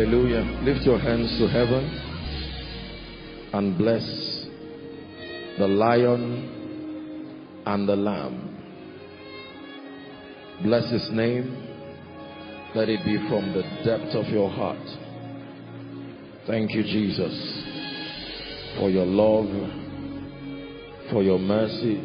[0.00, 0.62] Hallelujah.
[0.62, 1.84] Lift your hands to heaven
[3.52, 4.02] and bless
[5.58, 8.56] the lion and the lamb.
[10.62, 11.52] Bless his name.
[12.74, 14.78] Let it be from the depth of your heart.
[16.46, 17.34] Thank you, Jesus,
[18.78, 19.50] for your love,
[21.12, 22.00] for your mercy.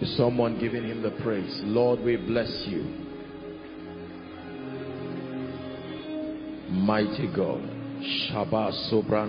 [0.00, 1.60] Is someone giving him the praise?
[1.62, 3.01] Lord, we bless you.
[6.72, 7.62] Mighty God.
[8.02, 9.26] Shabbat Supra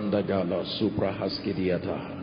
[1.12, 2.22] Haskidiata.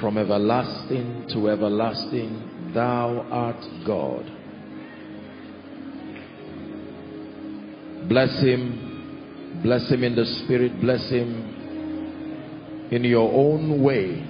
[0.00, 4.30] From everlasting to everlasting, thou art God.
[8.08, 9.60] Bless him.
[9.62, 10.80] Bless him in the spirit.
[10.80, 14.24] Bless him in your own way.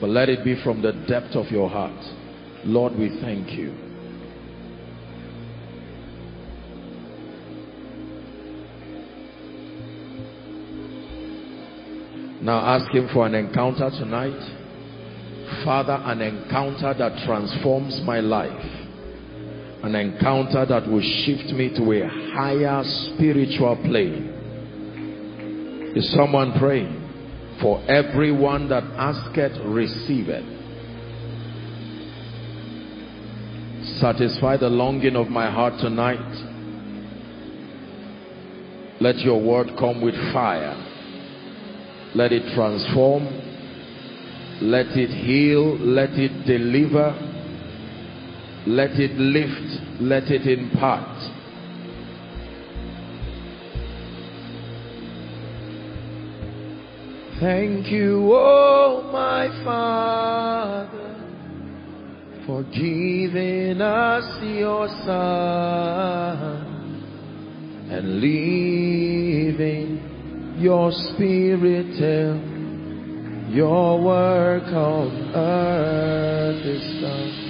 [0.00, 2.04] But let it be from the depth of your heart.
[2.64, 3.89] Lord, we thank you.
[12.42, 14.40] Now ask him for an encounter tonight.
[15.64, 18.64] Father, an encounter that transforms my life.
[19.82, 25.92] An encounter that will shift me to a higher spiritual plane.
[25.94, 26.96] Is someone praying?
[27.60, 30.46] For everyone that asketh, receiveth.
[34.00, 36.46] Satisfy the longing of my heart tonight.
[38.98, 40.89] Let your word come with fire
[42.14, 43.24] let it transform.
[44.62, 45.78] Let it heal.
[45.78, 47.14] Let it deliver.
[48.66, 50.00] Let it lift.
[50.00, 51.16] Let it impart.
[57.40, 61.14] Thank you, oh my Father,
[62.44, 66.66] for giving us your Son
[67.90, 70.09] and leaving
[70.60, 72.36] your spirit tell
[73.50, 77.40] your work on earth is done.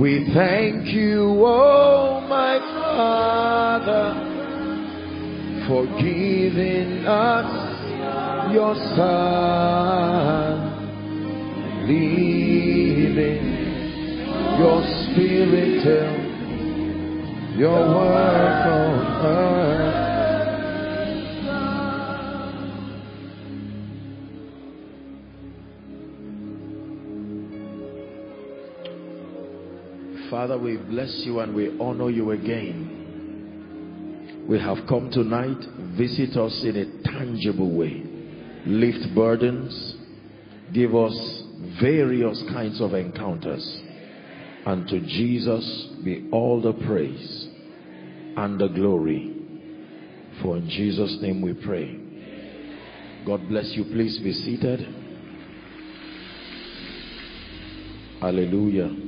[0.00, 4.14] We thank you, oh my Father,
[5.66, 10.58] for giving us your Son,
[11.88, 13.42] leaving
[14.60, 16.16] your spirit tell
[17.58, 20.07] your work on earth.
[30.30, 34.44] Father, we bless you and we honor you again.
[34.46, 35.56] We have come tonight.
[35.96, 38.02] Visit us in a tangible way.
[38.66, 39.94] Lift burdens.
[40.74, 41.42] Give us
[41.80, 43.64] various kinds of encounters.
[44.66, 47.48] And to Jesus be all the praise
[48.36, 49.34] and the glory.
[50.42, 51.98] For in Jesus' name we pray.
[53.24, 53.84] God bless you.
[53.84, 54.86] Please be seated.
[58.20, 59.07] Hallelujah.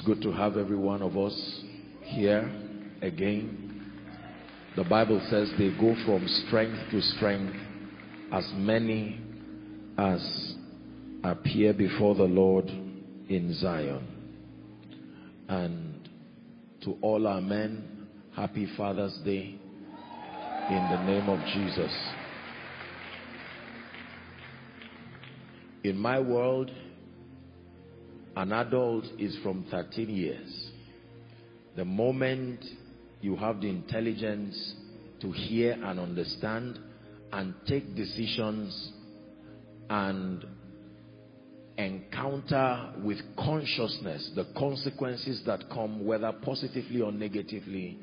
[0.00, 1.60] Good to have every one of us
[2.02, 2.50] here
[3.02, 3.92] again.
[4.76, 7.54] The Bible says they go from strength to strength
[8.32, 9.20] as many
[9.98, 10.54] as
[11.22, 14.06] appear before the Lord in Zion.
[15.48, 16.08] And
[16.84, 19.58] to all our men, happy Father's Day
[20.70, 21.92] in the name of Jesus.
[25.84, 26.70] In my world,
[28.36, 30.70] an adult is from 13 years.
[31.76, 32.64] The moment
[33.20, 34.74] you have the intelligence
[35.20, 36.78] to hear and understand
[37.32, 38.92] and take decisions
[39.88, 40.44] and
[41.78, 47.98] encounter with consciousness the consequences that come whether positively or negatively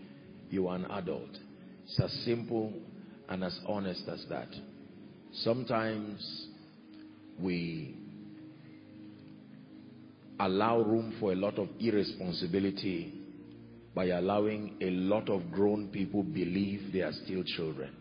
[0.49, 1.29] you are an adult
[1.83, 2.73] it's as simple
[3.29, 4.47] and as honest as that
[5.31, 6.47] sometimes
[7.39, 7.95] we
[10.39, 13.13] allow room for a lot of irresponsibility
[13.93, 17.93] by allowing a lot of grown people believe they are still children.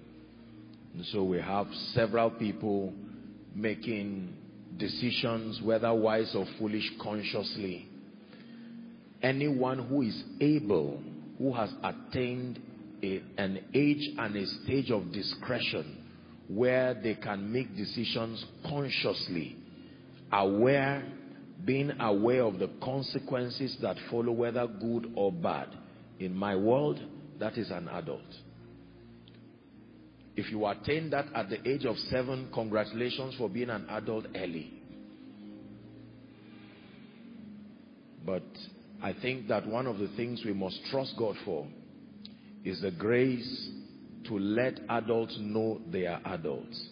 [0.95, 2.93] And so we have several people
[3.55, 4.35] making
[4.77, 7.89] decisions, whether wise or foolish, consciously.
[9.23, 11.03] Anyone who is able,
[11.39, 12.61] who has attained
[13.03, 16.05] a, an age and a stage of discretion
[16.49, 19.57] where they can make decisions consciously,
[20.33, 21.05] aware
[21.65, 25.69] being aware of the consequences that follow, whether good or bad.
[26.19, 27.01] In my world,
[27.39, 28.21] that is an adult.
[30.37, 34.73] If you attain that at the age of seven, congratulations for being an adult early.
[38.25, 38.45] But
[39.03, 41.67] I think that one of the things we must trust God for
[42.65, 43.71] is the grace
[44.27, 46.89] to let adults know they are adults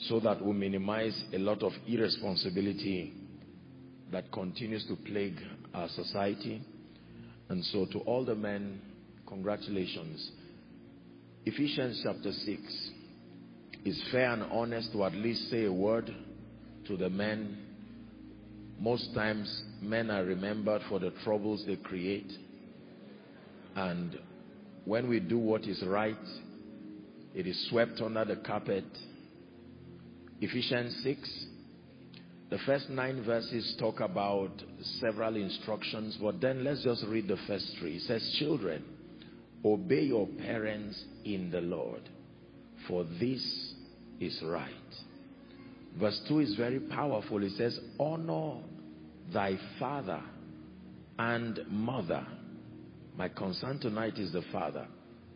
[0.00, 3.12] so that we minimize a lot of irresponsibility
[4.14, 5.40] that continues to plague
[5.74, 6.62] our society.
[7.48, 8.80] And so to all the men,
[9.26, 10.30] congratulations.
[11.44, 12.90] Ephesians chapter 6
[13.84, 16.14] is fair and honest to at least say a word
[16.86, 17.58] to the men.
[18.78, 22.30] Most times men are remembered for the troubles they create.
[23.74, 24.16] And
[24.84, 26.14] when we do what is right,
[27.34, 28.84] it is swept under the carpet.
[30.40, 31.46] Ephesians 6,
[32.50, 34.50] the first nine verses talk about
[35.00, 37.96] several instructions, but then let's just read the first three.
[37.96, 38.84] It says, Children,
[39.64, 42.02] obey your parents in the Lord,
[42.86, 43.74] for this
[44.20, 44.70] is right.
[45.98, 47.42] Verse 2 is very powerful.
[47.42, 48.60] It says, Honor
[49.32, 50.22] thy father
[51.18, 52.26] and mother.
[53.16, 54.86] My concern tonight is the father,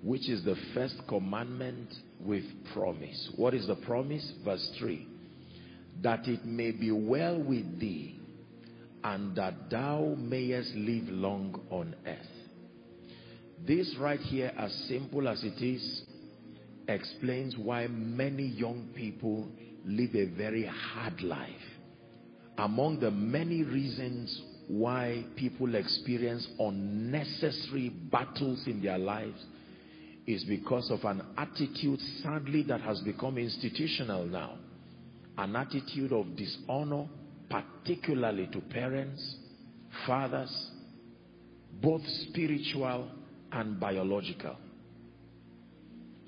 [0.03, 1.89] which is the first commandment
[2.21, 2.45] with
[2.75, 3.31] promise.
[3.37, 4.31] What is the promise?
[4.45, 5.07] Verse 3
[6.03, 8.21] That it may be well with thee,
[9.03, 12.39] and that thou mayest live long on earth.
[13.67, 16.03] This right here, as simple as it is,
[16.87, 19.49] explains why many young people
[19.85, 21.51] live a very hard life.
[22.57, 29.43] Among the many reasons why people experience unnecessary battles in their lives
[30.27, 34.59] is because of an attitude, sadly, that has become institutional now.
[35.39, 37.07] An attitude of dishonor,
[37.49, 39.37] particularly to parents,
[40.07, 40.71] fathers,
[41.81, 43.09] both spiritual
[43.53, 44.57] and biological.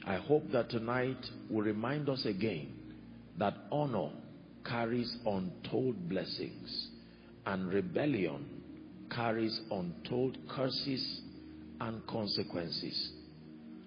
[0.07, 2.73] I hope that tonight will remind us again
[3.39, 4.11] that honor
[4.65, 6.89] carries untold blessings
[7.47, 8.47] and rebellion
[9.11, 11.21] carries untold curses
[11.81, 13.13] and consequences.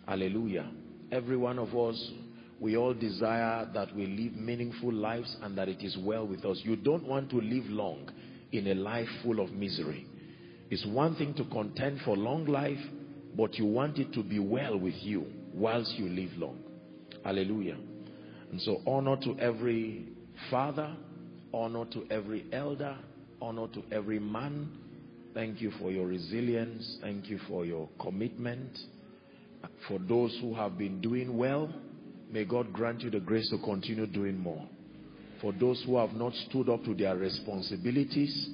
[0.06, 0.70] Hallelujah.
[1.12, 2.12] Every one of us,
[2.64, 6.62] we all desire that we live meaningful lives and that it is well with us.
[6.64, 8.10] You don't want to live long
[8.54, 10.08] in a life full of misery.
[10.70, 12.80] It's one thing to contend for long life,
[13.36, 16.58] but you want it to be well with you whilst you live long.
[17.26, 17.76] Hallelujah.
[18.50, 20.06] And so honor to every
[20.50, 20.96] father,
[21.54, 22.96] honor to every elder,
[23.42, 24.70] honor to every man.
[25.34, 27.00] Thank you for your resilience.
[27.02, 28.80] Thank you for your commitment.
[29.90, 31.70] For those who have been doing well,
[32.34, 34.68] may God grant you the grace to continue doing more.
[35.40, 38.50] For those who have not stood up to their responsibilities,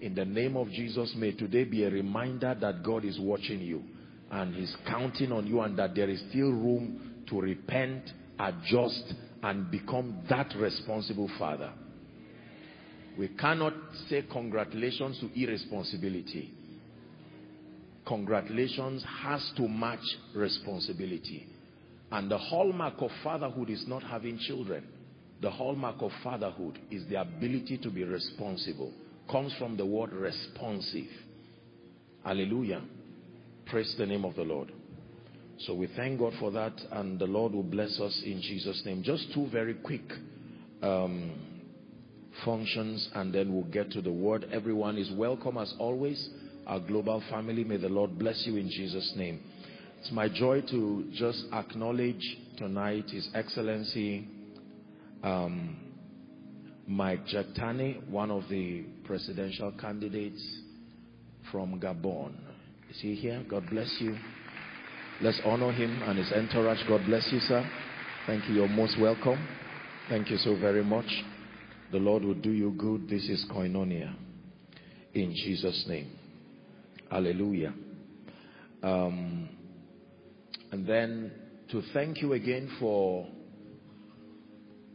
[0.00, 3.82] in the name of Jesus, may today be a reminder that God is watching you
[4.30, 8.02] and He's counting on you and that there is still room to repent,
[8.38, 9.12] adjust,
[9.42, 11.70] and become that responsible father.
[13.18, 13.74] We cannot
[14.08, 16.54] say congratulations to irresponsibility.
[18.06, 20.00] Congratulations has to match
[20.34, 21.51] responsibility.
[22.12, 24.86] And the hallmark of fatherhood is not having children.
[25.40, 28.92] The hallmark of fatherhood is the ability to be responsible.
[29.30, 31.08] Comes from the word responsive.
[32.22, 32.82] Hallelujah.
[33.66, 34.70] Praise the name of the Lord.
[35.60, 39.02] So we thank God for that and the Lord will bless us in Jesus' name.
[39.02, 40.02] Just two very quick
[40.82, 41.32] um,
[42.44, 44.46] functions and then we'll get to the word.
[44.52, 46.28] Everyone is welcome as always.
[46.66, 49.40] Our global family, may the Lord bless you in Jesus' name.
[50.02, 54.26] It's my joy to just acknowledge tonight His Excellency
[55.22, 55.76] um,
[56.88, 60.44] Mike Jocktane, one of the presidential candidates
[61.52, 62.32] from Gabon.
[62.90, 63.44] Is he here?
[63.48, 64.18] God bless you.
[65.20, 66.80] Let's honor him and his entourage.
[66.88, 67.64] God bless you, sir.
[68.26, 68.56] Thank you.
[68.56, 69.46] You're most welcome.
[70.08, 71.06] Thank you so very much.
[71.92, 73.08] The Lord will do you good.
[73.08, 74.12] This is koinonia.
[75.14, 76.10] In Jesus' name.
[77.08, 77.72] Hallelujah.
[78.82, 79.48] Um,
[80.72, 83.26] to thank you again for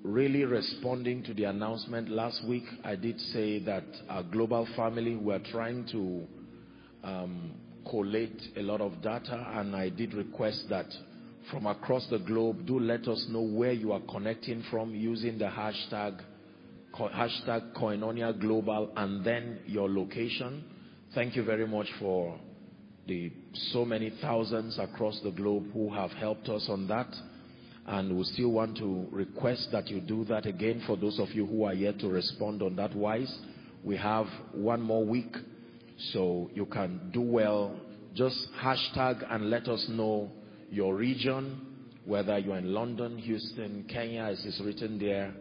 [0.02, 2.64] really responding to the announcement last week.
[2.84, 6.28] I did say that our global family were trying to
[7.08, 7.52] um,
[7.88, 10.88] collate a lot of data and I did request that
[11.52, 15.46] from across the globe, do let us know where you are connecting from using the
[15.46, 16.20] hashtag
[16.98, 20.64] hashtag Koinonia Global and then your location.
[21.14, 22.40] Thank you very much for
[23.08, 23.32] the
[23.72, 27.08] so many thousands across the globe who have helped us on that.
[27.86, 31.46] And we still want to request that you do that again for those of you
[31.46, 33.34] who are yet to respond on that wise.
[33.84, 35.34] We have one more week
[36.12, 37.80] so you can do well.
[38.14, 40.30] Just hashtag and let us know
[40.70, 41.62] your region,
[42.06, 45.34] whether you're in London, Houston, Kenya, as is written there.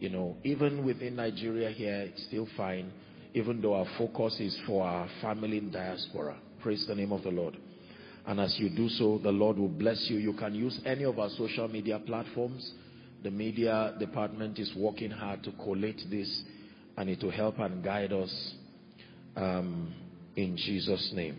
[0.00, 2.90] You know, even within Nigeria here, it's still fine.
[3.34, 6.36] even though our focus is for our family in diaspora.
[6.62, 7.56] Praise the name of the Lord.
[8.24, 10.18] And as you do so, the Lord will bless you.
[10.18, 12.72] You can use any of our social media platforms.
[13.24, 16.42] The media department is working hard to collate this
[16.96, 18.54] and it will help and guide us
[19.34, 19.92] um,
[20.36, 21.36] in Jesus' name.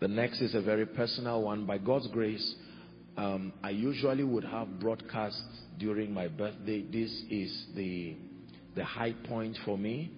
[0.00, 1.64] The next is a very personal one.
[1.64, 2.56] By God's grace,
[3.16, 6.82] um, I usually would have broadcasts during my birthday.
[6.82, 8.16] This is the,
[8.74, 10.10] the high point for me.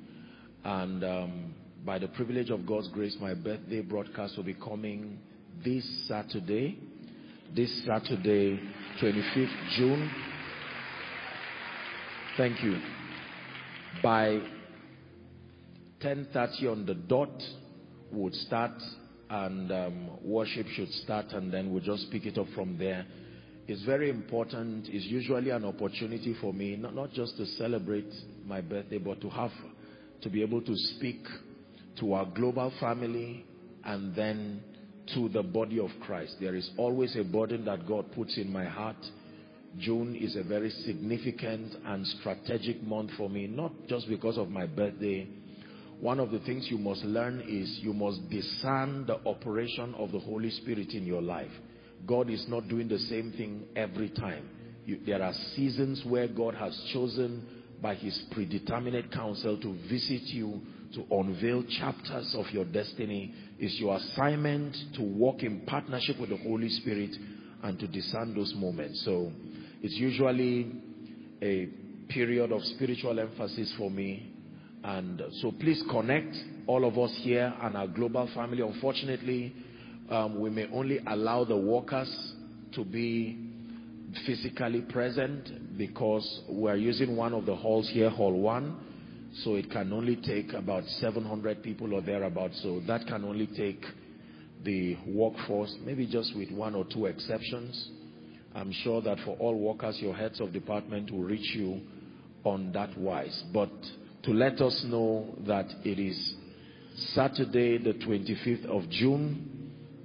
[0.64, 5.18] And um, by the privilege of God's grace, my birthday broadcast will be coming
[5.64, 6.78] this Saturday.
[7.54, 8.60] This Saturday,
[9.00, 10.10] 25th June.
[12.36, 12.78] Thank you.
[14.02, 14.40] By
[16.00, 17.42] 10.30 on the dot,
[18.12, 18.72] would start
[19.30, 23.06] and um, worship should start and then we'll just pick it up from there.
[23.66, 24.88] It's very important.
[24.88, 28.12] It's usually an opportunity for me, not, not just to celebrate
[28.44, 29.52] my birthday, but to have,
[30.20, 31.24] to be able to speak
[32.00, 33.44] to our global family
[33.84, 34.62] and then
[35.14, 36.36] to the body of Christ.
[36.40, 38.96] There is always a burden that God puts in my heart.
[39.78, 44.66] June is a very significant and strategic month for me, not just because of my
[44.66, 45.26] birthday.
[46.00, 50.18] One of the things you must learn is you must discern the operation of the
[50.18, 51.50] Holy Spirit in your life.
[52.06, 54.48] God is not doing the same thing every time.
[54.84, 57.46] You, there are seasons where God has chosen
[57.80, 60.60] by his predeterminate counsel to visit you
[60.94, 66.36] to unveil chapters of your destiny is your assignment to walk in partnership with the
[66.36, 67.10] Holy Spirit
[67.62, 69.02] and to discern those moments.
[69.04, 69.32] So
[69.82, 70.72] it's usually
[71.42, 71.68] a
[72.08, 74.32] period of spiritual emphasis for me.
[74.84, 78.62] And so please connect all of us here and our global family.
[78.62, 79.54] Unfortunately,
[80.10, 82.34] um, we may only allow the workers
[82.74, 83.38] to be
[84.26, 88.76] physically present because we're using one of the halls here, hall one
[89.34, 92.60] so it can only take about 700 people or thereabouts.
[92.62, 93.82] So that can only take
[94.62, 97.90] the workforce, maybe just with one or two exceptions.
[98.54, 101.80] I'm sure that for all workers, your heads of department will reach you
[102.44, 103.42] on that wise.
[103.52, 103.70] But
[104.24, 106.34] to let us know that it is
[107.14, 109.48] Saturday, the 25th of June,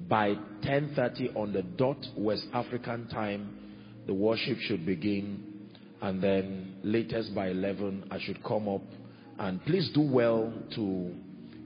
[0.08, 0.30] by
[0.64, 3.58] 10.30 on the dot West African time,
[4.08, 5.44] the worship should begin.
[6.02, 8.84] And then latest by 11, I should come up
[9.40, 11.14] and please do well to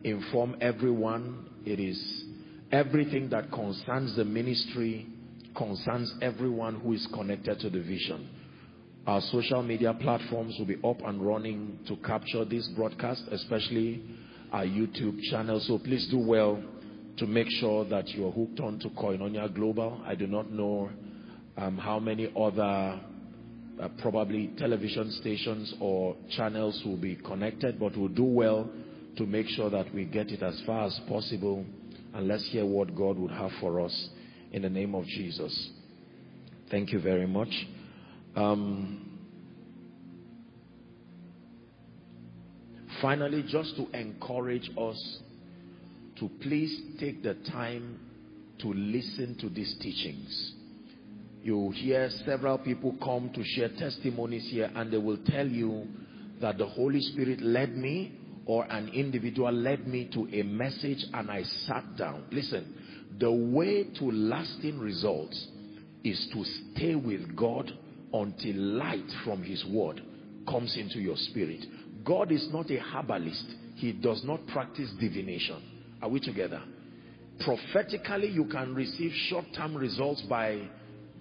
[0.03, 1.49] inform everyone.
[1.65, 2.25] It is
[2.71, 5.07] everything that concerns the ministry,
[5.55, 8.29] concerns everyone who is connected to the vision.
[9.07, 14.03] Our social media platforms will be up and running to capture this broadcast, especially
[14.51, 15.59] our YouTube channel.
[15.59, 16.61] So please do well
[17.17, 20.01] to make sure that you are hooked on to Koinonia Global.
[20.05, 20.89] I do not know
[21.57, 22.99] um, how many other
[23.81, 28.69] uh, probably television stations or channels will be connected, but we'll do well
[29.17, 31.65] to make sure that we get it as far as possible.
[32.13, 34.09] And let's hear what God would have for us
[34.51, 35.71] in the name of Jesus.
[36.69, 37.49] Thank you very much.
[38.35, 39.19] Um,
[43.01, 45.19] finally, just to encourage us
[46.19, 47.99] to please take the time
[48.59, 50.53] to listen to these teachings
[51.43, 55.87] you hear several people come to share testimonies here and they will tell you
[56.39, 58.13] that the Holy Spirit led me
[58.45, 62.25] or an individual led me to a message and I sat down.
[62.31, 62.75] Listen,
[63.19, 65.47] the way to lasting results
[66.03, 66.43] is to
[66.73, 67.71] stay with God
[68.13, 70.01] until light from his word
[70.47, 71.65] comes into your spirit.
[72.03, 73.45] God is not a herbalist.
[73.75, 75.61] He does not practice divination.
[76.01, 76.61] Are we together?
[77.43, 80.67] Prophetically, you can receive short-term results by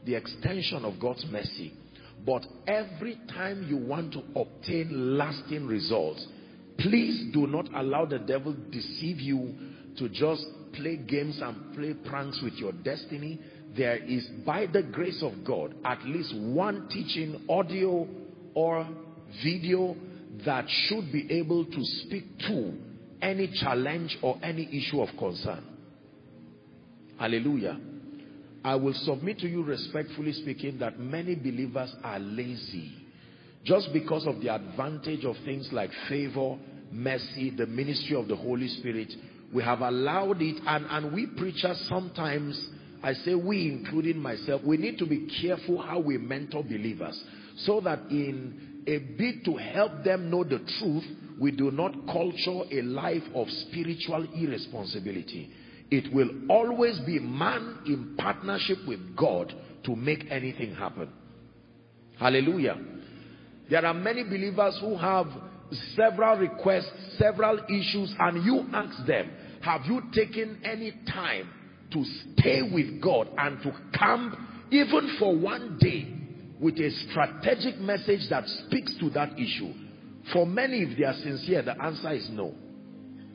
[0.05, 1.73] the extension of God's mercy.
[2.25, 6.27] But every time you want to obtain lasting results,
[6.79, 9.55] please do not allow the devil deceive you
[9.99, 13.41] to just play games and play pranks with your destiny.
[13.77, 18.07] There is, by the grace of God, at least one teaching, audio
[18.55, 18.89] or
[19.45, 19.97] video,
[20.45, 22.73] that should be able to speak to
[23.23, 25.65] any challenge or any issue of concern.
[27.19, 27.79] Hallelujah.
[28.63, 32.93] I will submit to you respectfully speaking that many believers are lazy
[33.65, 36.59] just because of the advantage of things like favor,
[36.91, 39.13] mercy, the ministry of the Holy Spirit.
[39.53, 42.69] We have allowed it and, and we preachers sometimes,
[43.03, 47.23] I say we including myself, we need to be careful how we mentor believers
[47.59, 51.05] so that in a bid to help them know the truth,
[51.41, 55.51] we do not culture a life of spiritual irresponsibility.
[55.91, 59.53] It will always be man in partnership with God
[59.85, 61.11] to make anything happen.
[62.19, 62.79] Hallelujah.
[63.69, 65.27] There are many believers who have
[65.97, 69.31] several requests, several issues, and you ask them,
[69.63, 71.49] have you taken any time
[71.93, 74.37] to stay with God and to camp
[74.71, 76.13] even for one day
[76.61, 79.73] with a strategic message that speaks to that issue?
[80.33, 82.55] For many, if they are sincere, the answer is no.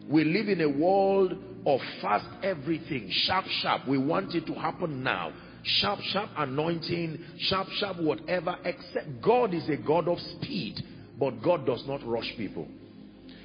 [0.08, 1.34] We live in a world
[1.66, 3.88] of fast everything, sharp, sharp.
[3.88, 5.34] We want it to happen now.
[5.64, 10.76] Sharp, sharp anointing, sharp, sharp whatever, except God is a God of speed,
[11.20, 12.68] but God does not rush people.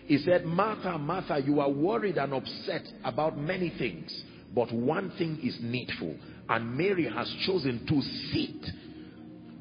[0.04, 4.24] He said, Martha, Martha, you are worried and upset about many things,
[4.54, 6.14] but one thing is needful,
[6.48, 8.70] and Mary has chosen to sit.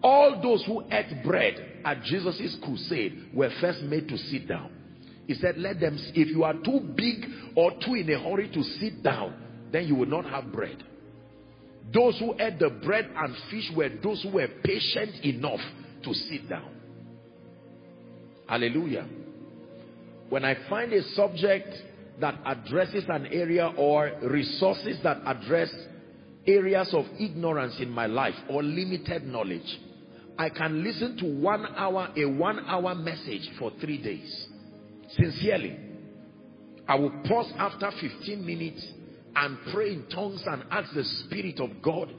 [0.02, 4.72] All those who ate bread at Jesus' crusade were first made to sit down.
[5.30, 7.24] He said, let them, if you are too big
[7.56, 9.36] or too in a hurry to sit down,
[9.72, 10.84] then you will not have bread.
[11.94, 15.60] Those who ate the bread and fish were those who were patient enough
[16.04, 16.72] to sit down.
[18.48, 19.08] Hallelujah.
[20.30, 21.76] When I find a subject
[22.20, 25.70] that addresses an area or resources that address
[26.48, 29.80] areas of ignorance in my life or limited knowledge,
[30.40, 34.48] I can listen to one hour, a one hour message for three days.
[35.16, 35.78] Sincerely.
[36.88, 38.86] I will pause after 15 minutes
[39.36, 42.10] and pray in tongues and ask the Spirit of God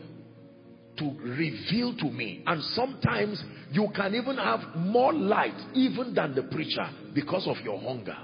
[0.99, 2.43] to reveal to me.
[2.47, 3.43] And sometimes
[3.73, 8.17] you can even have more light even than the preacher because of your hunger.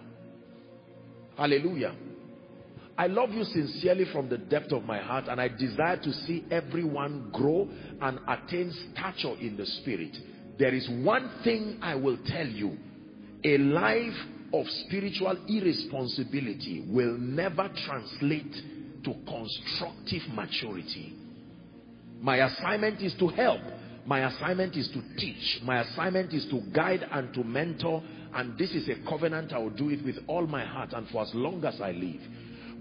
[1.37, 1.95] Hallelujah.
[2.99, 6.45] I love you sincerely from the depth of my heart and I desire to see
[6.51, 7.69] everyone grow
[8.01, 10.17] and attain stature in the spirit.
[10.59, 12.79] There is one thing I will tell you.
[13.45, 14.15] A life
[14.53, 18.53] of spiritual irresponsibility will never translate
[19.05, 21.15] to constructive maturity.
[22.21, 23.61] My assignment is to help.
[24.07, 25.61] My assignment is to teach.
[25.65, 28.03] My assignment is to guide and to mentor.
[28.35, 29.53] And this is a covenant.
[29.53, 32.21] I will do it with all my heart and for as long as I live.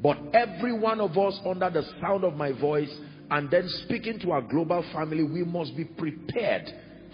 [0.02, 2.94] But every one of us under the sound of my voice
[3.32, 6.66] and then speaking to our global family, we must be prepared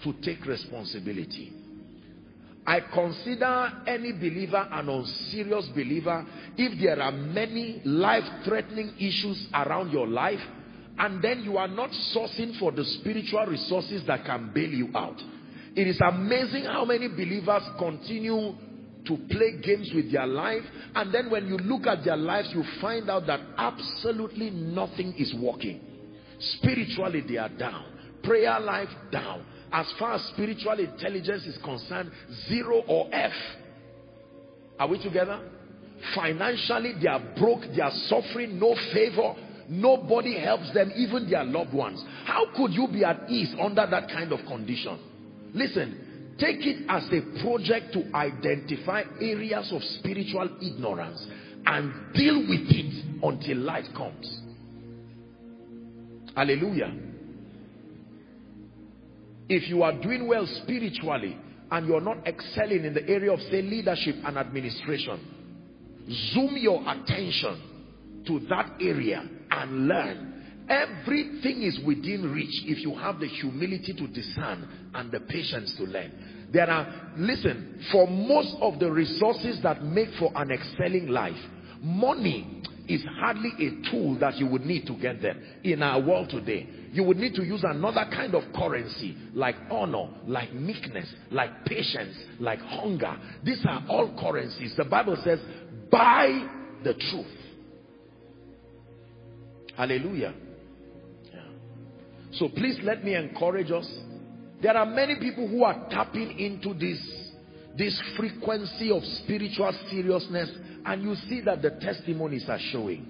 [0.04, 1.52] to take responsibility.
[2.66, 6.24] I consider any believer an unserious believer
[6.56, 10.40] if there are many life-threatening issues around your life
[10.98, 15.20] and then you are not sourcing for the spiritual resources that can bail you out.
[15.74, 18.52] It is amazing how many believers continue
[19.06, 20.62] to play games with their life
[20.94, 25.34] and then when you look at their lives you find out that absolutely nothing is
[25.34, 25.80] working.
[26.38, 27.86] Spiritually they are down.
[28.22, 32.10] Prayer life down as far as spiritual intelligence is concerned,
[32.48, 33.32] zero or F.
[34.78, 35.40] Are we together?
[36.14, 39.34] Financially, they are broke, they are suffering, no favor.
[39.68, 42.04] Nobody helps them, even their loved ones.
[42.24, 44.98] How could you be at ease under that kind of condition?
[45.54, 51.24] Listen, take it as a project to identify areas of spiritual ignorance
[51.64, 54.40] and deal with it until light comes.
[56.34, 57.11] Hallelujah.
[59.48, 61.36] If you are doing well spiritually
[61.70, 65.20] and you're not excelling in the area of say leadership and administration,
[66.32, 70.28] zoom your attention to that area and learn.
[70.68, 75.84] Everything is within reach if you have the humility to discern and the patience to
[75.84, 76.48] learn.
[76.52, 81.36] There are, listen, for most of the resources that make for an excelling life,
[81.80, 86.28] money is hardly a tool that you would need to get there in our world
[86.30, 91.64] today you would need to use another kind of currency like honor, like meekness, like
[91.64, 93.16] patience, like hunger.
[93.42, 94.74] These are all currencies.
[94.76, 95.40] The Bible says,
[95.90, 96.46] buy
[96.84, 97.26] the truth.
[99.74, 100.34] Hallelujah.
[101.32, 101.40] Yeah.
[102.32, 103.90] So please let me encourage us.
[104.60, 107.00] There are many people who are tapping into this,
[107.78, 110.50] this frequency of spiritual seriousness
[110.84, 113.06] and you see that the testimonies are showing.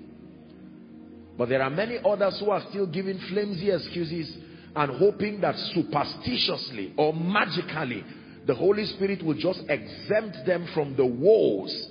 [1.36, 4.36] But there are many others who are still giving flimsy excuses
[4.76, 8.04] and hoping that superstitiously or magically
[8.46, 11.90] the Holy Spirit will just exempt them from the woes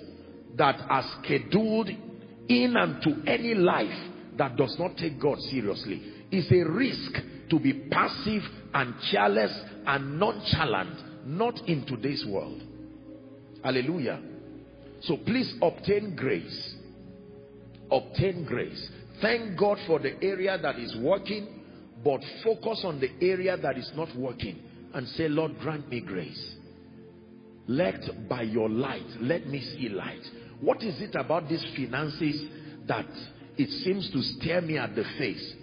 [0.58, 6.02] that are scheduled in and to any life that does not take God seriously.
[6.32, 7.13] It's a risk
[7.50, 9.52] to be passive and careless
[9.86, 12.62] and nonchalant, not in today's world.
[13.63, 14.22] Hallelujah.
[15.02, 16.76] So please obtain grace.
[17.92, 18.90] Obtain grace.
[19.22, 21.62] Thank God for the area that is working,
[22.04, 24.60] but focus on the area that is not working
[24.94, 26.56] and say, Lord, grant me grace.
[27.68, 30.22] Let by your light, let me see light.
[30.60, 32.44] What is it about these finances
[32.88, 33.06] that
[33.58, 35.54] it seems to stare me at the face?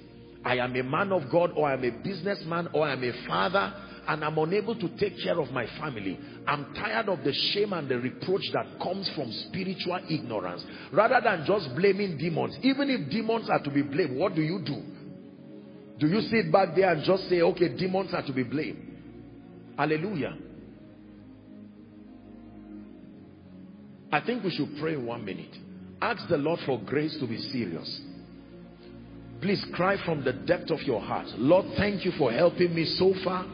[0.45, 3.27] I am a man of God or I am a businessman or I am a
[3.27, 3.75] father
[4.09, 6.19] and I'm unable to take care of my family.
[6.47, 10.65] I'm tired of the shame and the reproach that comes from spiritual ignorance.
[10.93, 14.61] Rather than just blaming demons, even if demons are to be blamed, what do you
[14.65, 14.83] do?
[15.99, 18.79] Do you sit back there and just say, okay, demons are to be blamed?
[19.77, 20.37] Hallelujah.
[24.11, 25.55] I think we should pray one minute.
[26.01, 28.01] Ask the Lord for grace to be serious.
[29.43, 31.27] Please cry from the depth of your heart.
[31.37, 33.45] Lord, thank you for helping me so far,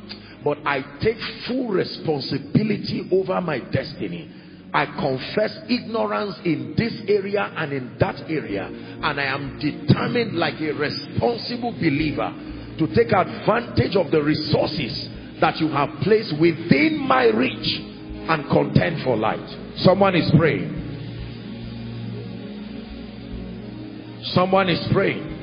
[0.45, 4.31] but I take full responsibility over my destiny.
[4.75, 10.61] I confess ignorance in this area and in that area, and I am determined like
[10.61, 12.35] a responsible believer
[12.79, 15.09] to take advantage of the resources
[15.41, 17.81] that you have placed within my reach
[18.29, 19.49] and contend for light.
[19.77, 20.83] Someone is praying.
[24.35, 25.34] Someone is praying.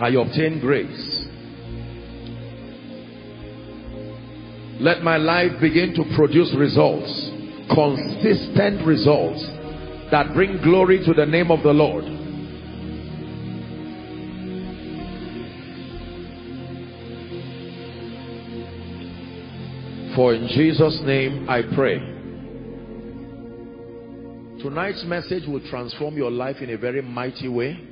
[0.00, 1.26] I obtain grace.
[4.80, 7.30] Let my life begin to produce results,
[7.68, 9.44] consistent results
[10.10, 12.04] that bring glory to the name of the Lord.
[20.16, 21.98] For in Jesus' name I pray.
[24.62, 27.89] Tonight's message will transform your life in a very mighty way.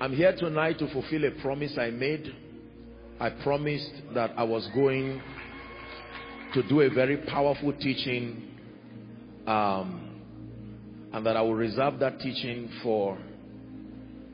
[0.00, 2.34] I'm here tonight to fulfill a promise I made.
[3.20, 5.20] I promised that I was going
[6.54, 8.48] to do a very powerful teaching
[9.46, 10.22] um,
[11.12, 13.18] and that I will reserve that teaching for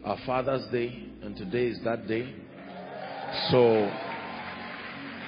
[0.05, 2.33] our Father's Day and today is that day.
[3.51, 3.91] So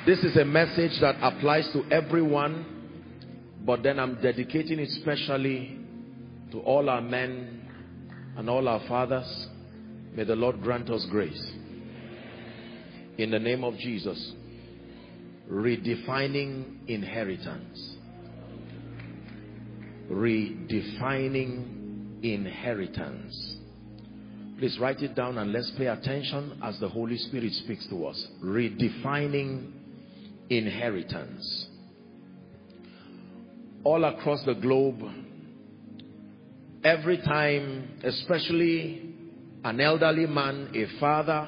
[0.07, 2.65] this is a message that applies to everyone
[3.67, 5.81] but then I'm dedicating it specially
[6.53, 7.69] to all our men
[8.37, 9.49] and all our fathers
[10.19, 11.53] May the Lord grant us grace.
[13.19, 14.33] In the name of Jesus.
[15.49, 17.95] Redefining inheritance.
[20.11, 23.59] Redefining inheritance.
[24.59, 28.27] Please write it down and let's pay attention as the Holy Spirit speaks to us.
[28.43, 29.71] Redefining
[30.51, 31.69] inheritance.
[33.85, 35.01] All across the globe,
[36.83, 39.08] every time, especially
[39.69, 41.47] an elderly man, a father,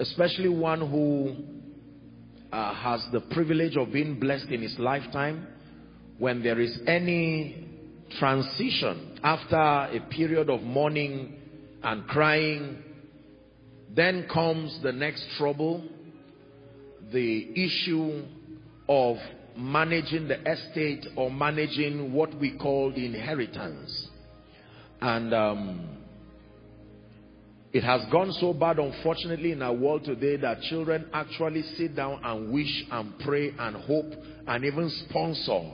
[0.00, 1.36] especially one who
[2.52, 5.46] uh, has the privilege of being blessed in his lifetime,
[6.18, 7.68] when there is any
[8.18, 11.40] transition after a period of mourning
[11.84, 12.82] and crying,
[13.94, 15.84] then comes the next trouble,
[17.12, 18.24] the issue
[18.88, 19.18] of
[19.56, 24.08] managing the estate or managing what we call the inheritance.
[25.00, 25.93] And um,
[27.74, 32.20] it has gone so bad, unfortunately, in our world today that children actually sit down
[32.22, 34.12] and wish and pray and hope
[34.46, 35.72] and even sponsor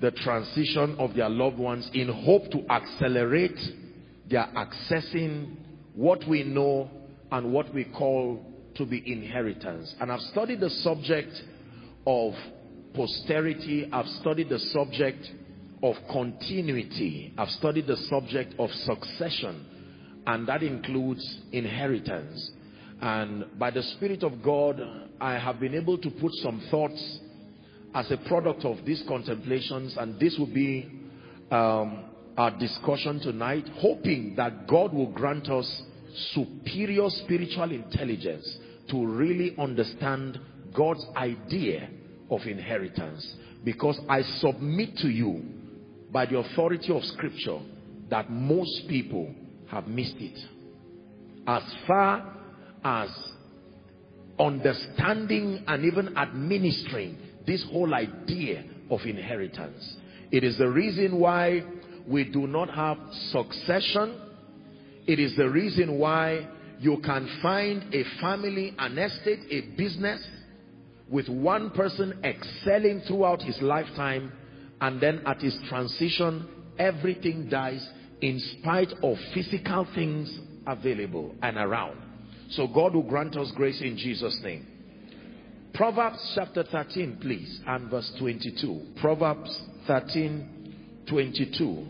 [0.00, 3.58] the transition of their loved ones in hope to accelerate
[4.30, 5.56] their accessing
[5.94, 6.88] what we know
[7.30, 8.42] and what we call
[8.76, 9.94] to be inheritance.
[10.00, 11.34] And I've studied the subject
[12.06, 12.32] of
[12.94, 13.90] posterity.
[13.92, 15.22] I've studied the subject
[15.82, 17.34] of continuity.
[17.36, 19.66] I've studied the subject of succession
[20.26, 22.50] and that includes inheritance.
[23.00, 24.80] And by the Spirit of God,
[25.20, 27.18] I have been able to put some thoughts
[27.94, 30.88] as a product of these contemplations, and this will be
[31.50, 32.04] um,
[32.36, 35.82] our discussion tonight, hoping that God will grant us
[36.32, 38.58] superior spiritual intelligence
[38.90, 40.38] to really understand
[40.76, 41.88] God's idea
[42.30, 43.36] of inheritance.
[43.64, 45.42] Because I submit to you,
[46.12, 47.58] by the authority of Scripture,
[48.08, 49.34] that most people
[49.70, 50.38] have missed it.
[51.46, 52.36] As far
[52.84, 53.08] as
[54.38, 59.96] understanding and even administering this whole idea of inheritance.
[60.30, 61.62] It is the reason why
[62.08, 62.98] we do not have
[63.30, 64.18] succession.
[65.06, 66.48] It is the reason why
[66.80, 70.24] you can find a family, an estate, a business
[71.10, 74.32] with one person excelling throughout his lifetime
[74.80, 77.86] and then at his transition everything dies
[78.20, 81.98] in spite of physical things available and around.
[82.50, 84.66] So God will grant us grace in Jesus' name.
[85.74, 88.94] Proverbs chapter 13, please, and verse 22.
[89.00, 91.86] Proverbs 13, 22.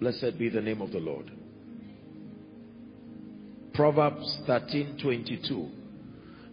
[0.00, 1.30] Blessed be the name of the Lord.
[3.74, 5.68] Proverbs 13, 22.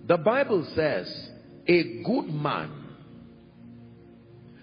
[0.07, 1.29] The Bible says,
[1.67, 2.81] a good man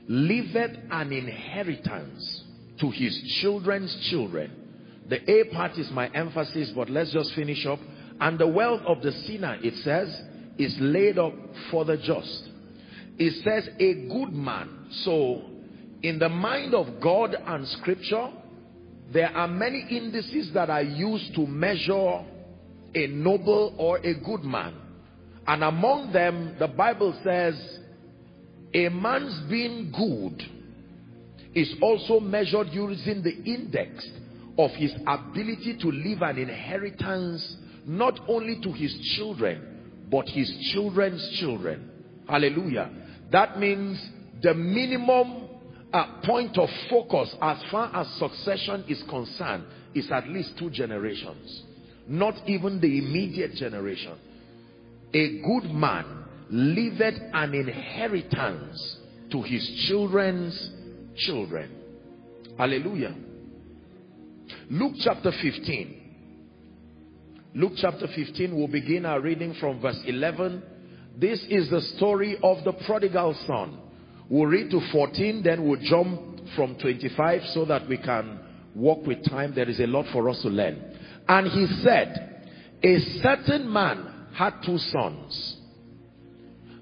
[0.08, 2.42] liveth an inheritance
[2.80, 4.50] to his children's children
[5.08, 7.78] The A part is my emphasis, but let's just finish up.
[8.20, 10.08] And the wealth of the sinner, it says,
[10.58, 11.32] is laid up
[11.70, 12.50] for the just.
[13.16, 14.88] It says a good man.
[15.04, 15.42] So,
[16.02, 18.28] in the mind of God and scripture,
[19.12, 22.24] there are many indices that are used to measure
[22.94, 24.74] a noble or a good man.
[25.46, 27.78] And among them, the Bible says,
[28.74, 30.57] a man's being good
[31.54, 34.08] is also measured using the index
[34.58, 37.56] of his ability to leave an inheritance
[37.86, 41.90] not only to his children, but his children's children.
[42.28, 42.90] Hallelujah.
[43.30, 43.98] That means
[44.42, 45.48] the minimum
[45.92, 51.62] uh, point of focus as far as succession is concerned is at least two generations.
[52.06, 54.16] Not even the immediate generation.
[55.14, 58.98] A good man leaveth an inheritance
[59.30, 60.70] to his children's
[61.18, 61.70] children.
[62.56, 63.14] Hallelujah.
[64.70, 65.94] Luke chapter 15.
[67.54, 70.62] Luke chapter 15, we'll begin our reading from verse 11.
[71.16, 73.78] This is the story of the prodigal son.
[74.28, 78.38] We'll read to 14, then we'll jump from 25 so that we can
[78.74, 79.54] walk with time.
[79.54, 80.98] There is a lot for us to learn.
[81.26, 82.44] And he said,
[82.82, 85.56] a certain man had two sons.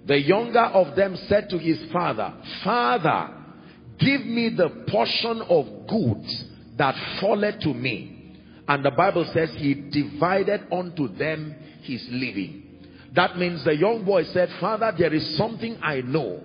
[0.06, 3.30] The younger of them said to his father, Father,
[3.98, 6.44] give me the portion of goods
[6.76, 8.36] that falleth to me.
[8.68, 12.62] And the Bible says he divided unto them his living.
[13.14, 16.42] That means the young boy said, Father, there is something I know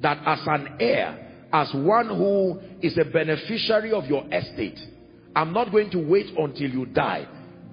[0.00, 4.78] that as an heir, as one who is a beneficiary of your estate,
[5.36, 7.26] I'm not going to wait until you die.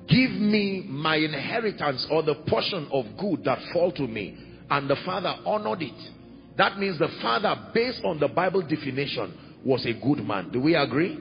[0.08, 4.38] Give me my inheritance or the portion of good that fall to me.
[4.70, 6.12] And the father honored it.
[6.58, 9.34] That means the father, based on the Bible definition,
[9.64, 10.52] was a good man.
[10.52, 11.20] Do we agree?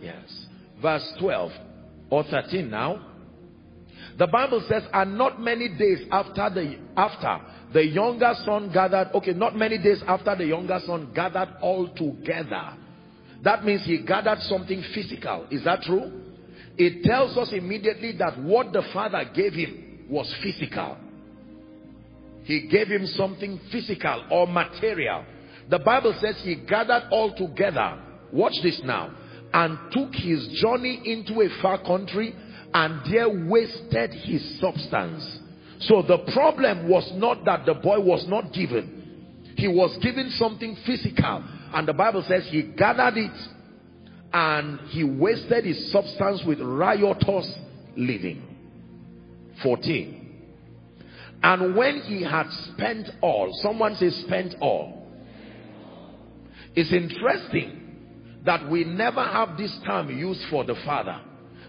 [0.00, 0.46] Yes.
[0.80, 1.52] Verse 12
[2.10, 3.12] or 13 now.
[4.18, 7.40] The Bible says, and not many days after the after
[7.72, 12.74] the younger son gathered, okay, not many days after the younger son gathered all together.
[13.42, 15.46] That means he gathered something physical.
[15.50, 16.22] Is that true?
[16.78, 20.96] It tells us immediately that what the father gave him was physical.
[22.46, 25.24] He gave him something physical or material.
[25.68, 28.00] The Bible says he gathered all together.
[28.32, 29.12] Watch this now.
[29.52, 32.34] And took his journey into a far country
[32.72, 35.40] and there wasted his substance.
[35.80, 39.42] So the problem was not that the boy was not given.
[39.56, 41.42] He was given something physical.
[41.74, 43.48] And the Bible says he gathered it
[44.32, 47.52] and he wasted his substance with riotous
[47.96, 48.42] living.
[49.64, 50.25] 14.
[51.42, 55.06] And when he had spent all, someone says spent all.
[56.74, 57.86] It's interesting
[58.44, 61.20] that we never have this term used for the father.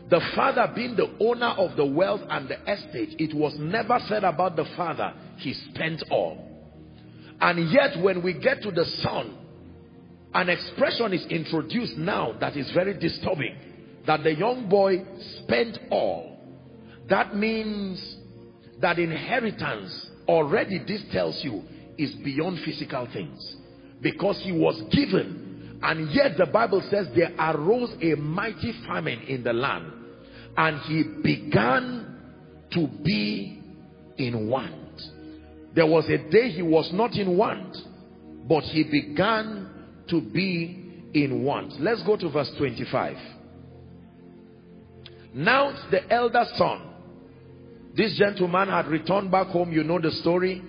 [0.09, 4.23] The father being the owner of the wealth and the estate, it was never said
[4.23, 6.45] about the father, he spent all.
[7.41, 9.37] And yet when we get to the son,
[10.33, 13.55] an expression is introduced now that is very disturbing.
[14.05, 15.03] That the young boy
[15.43, 16.39] spent all.
[17.09, 18.16] That means
[18.81, 21.63] that inheritance, already this tells you,
[21.97, 23.55] is beyond physical things.
[24.01, 29.43] Because he was given, and yet the Bible says there arose a mighty famine in
[29.43, 29.91] the land,
[30.55, 32.19] and he began
[32.71, 33.61] to be
[34.17, 35.01] in want.
[35.73, 37.77] There was a day he was not in want,
[38.47, 39.69] but he began
[40.09, 41.79] to be in want.
[41.79, 43.15] Let's go to verse 25.
[45.33, 46.81] Now the elder son
[47.97, 50.61] this gentleman had returned back home, you know the story,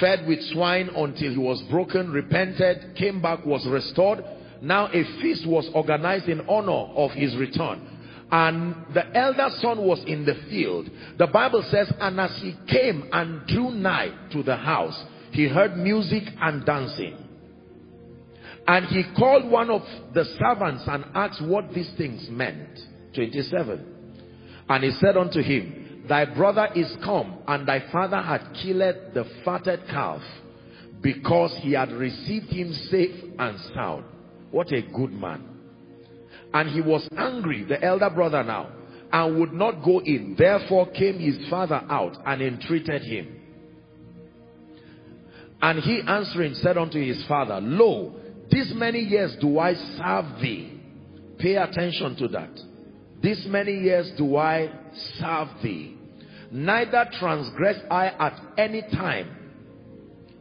[0.00, 4.24] fed with swine until he was broken, repented, came back, was restored.
[4.62, 7.96] Now a feast was organized in honor of his return.
[8.30, 10.88] And the elder son was in the field.
[11.18, 15.76] The Bible says, and as he came and drew nigh to the house, he heard
[15.76, 17.16] music and dancing.
[18.66, 19.82] And he called one of
[20.12, 22.78] the servants and asked what these things meant.
[23.14, 23.94] 27.
[24.68, 29.26] And he said unto him, Thy brother is come, and thy father had killed the
[29.44, 30.22] fatted calf,
[31.02, 34.04] because he had received him safe and sound.
[34.50, 35.44] What a good man.
[36.54, 38.70] And he was angry, the elder brother now,
[39.12, 40.34] and would not go in.
[40.38, 43.34] Therefore came his father out and entreated him.
[45.60, 48.14] And he answering said unto his father, Lo,
[48.50, 50.80] these many years do I serve thee.
[51.38, 52.58] Pay attention to that.
[53.22, 54.70] This many years do I
[55.18, 55.97] serve thee
[56.50, 59.34] neither transgress I at any time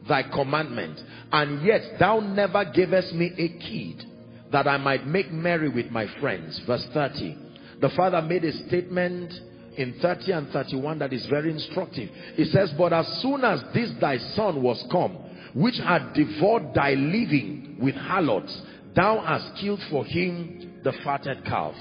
[0.08, 1.00] thy commandment
[1.32, 4.06] and yet thou never gavest me a kid
[4.52, 7.38] that I might make merry with my friends verse 30
[7.82, 9.34] The father made a statement
[9.78, 12.10] in 30 and 31 that is very instructive.
[12.36, 15.14] He says, But as soon as this thy son was come,
[15.54, 18.60] which had devoured thy living with harlots,
[18.96, 21.76] thou hast killed for him the fatted calf.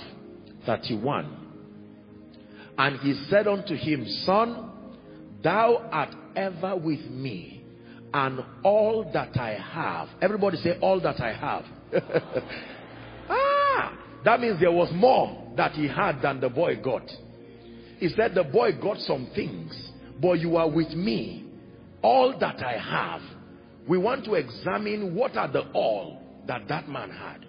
[0.67, 1.46] 31.
[2.79, 4.71] And he said unto him, Son,
[5.43, 7.65] thou art ever with me,
[8.13, 10.09] and all that I have.
[10.21, 11.65] Everybody say, All that I have.
[13.31, 17.09] ah, that means there was more that he had than the boy got.
[17.99, 21.45] He said, The boy got some things, but you are with me.
[22.03, 23.23] All that I have.
[23.89, 27.47] We want to examine what are the all that that man had.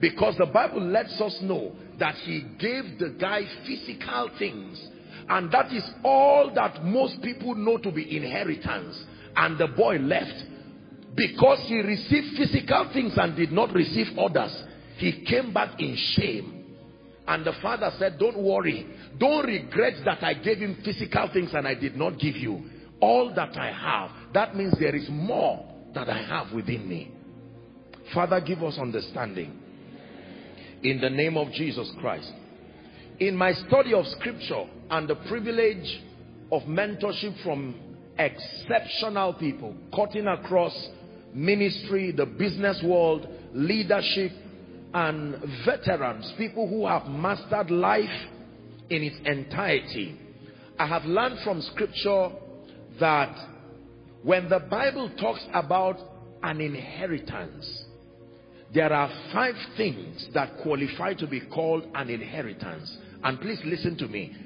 [0.00, 4.88] Because the Bible lets us know that he gave the guy physical things.
[5.28, 9.04] And that is all that most people know to be inheritance.
[9.36, 10.34] And the boy left.
[11.14, 14.52] Because he received physical things and did not receive others.
[14.96, 16.76] He came back in shame.
[17.28, 18.86] And the father said, don't worry.
[19.18, 22.62] Don't regret that I gave him physical things and I did not give you.
[23.00, 24.32] All that I have.
[24.34, 27.12] That means there is more that I have within me.
[28.12, 29.69] Father, give us understanding
[30.82, 32.30] in the name of Jesus Christ.
[33.18, 36.00] In my study of scripture and the privilege
[36.50, 37.74] of mentorship from
[38.18, 40.74] exceptional people cutting across
[41.34, 44.32] ministry, the business world, leadership,
[44.92, 48.08] and veterans, people who have mastered life
[48.88, 50.18] in its entirety.
[50.78, 52.30] I have learned from scripture
[52.98, 53.36] that
[54.22, 55.98] when the Bible talks about
[56.42, 57.84] an inheritance,
[58.72, 62.96] there are five things that qualify to be called an inheritance.
[63.22, 64.36] And please listen to me.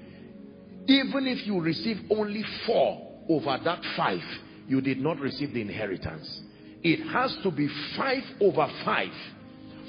[0.87, 4.23] Even if you receive only four over that five,
[4.67, 6.41] you did not receive the inheritance.
[6.83, 9.13] It has to be five over five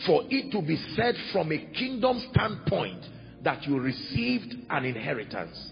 [0.06, 3.06] for it to be said from a kingdom standpoint
[3.44, 5.72] that you received an inheritance.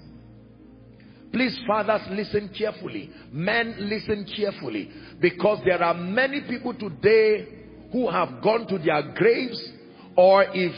[1.34, 3.10] Please, fathers, listen carefully.
[3.32, 4.90] Men, listen carefully.
[5.20, 7.63] Because there are many people today
[7.94, 9.72] who have gone to their graves
[10.18, 10.74] or if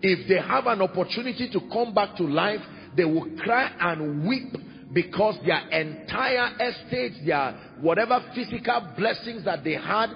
[0.00, 2.60] if they have an opportunity to come back to life
[2.96, 4.56] they will cry and weep
[4.94, 10.08] because their entire estate their whatever physical blessings that they had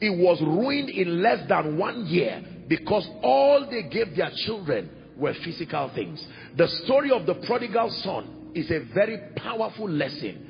[0.00, 5.34] it was ruined in less than one year because all they gave their children were
[5.44, 6.24] physical things.
[6.56, 10.44] The story of the prodigal son is a very powerful lesson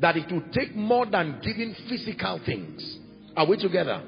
[0.00, 2.98] that it will take more than giving physical things.
[3.36, 4.02] Are we together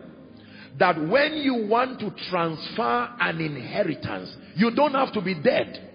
[0.79, 5.91] that when you want to transfer an inheritance, you don't have to be dead.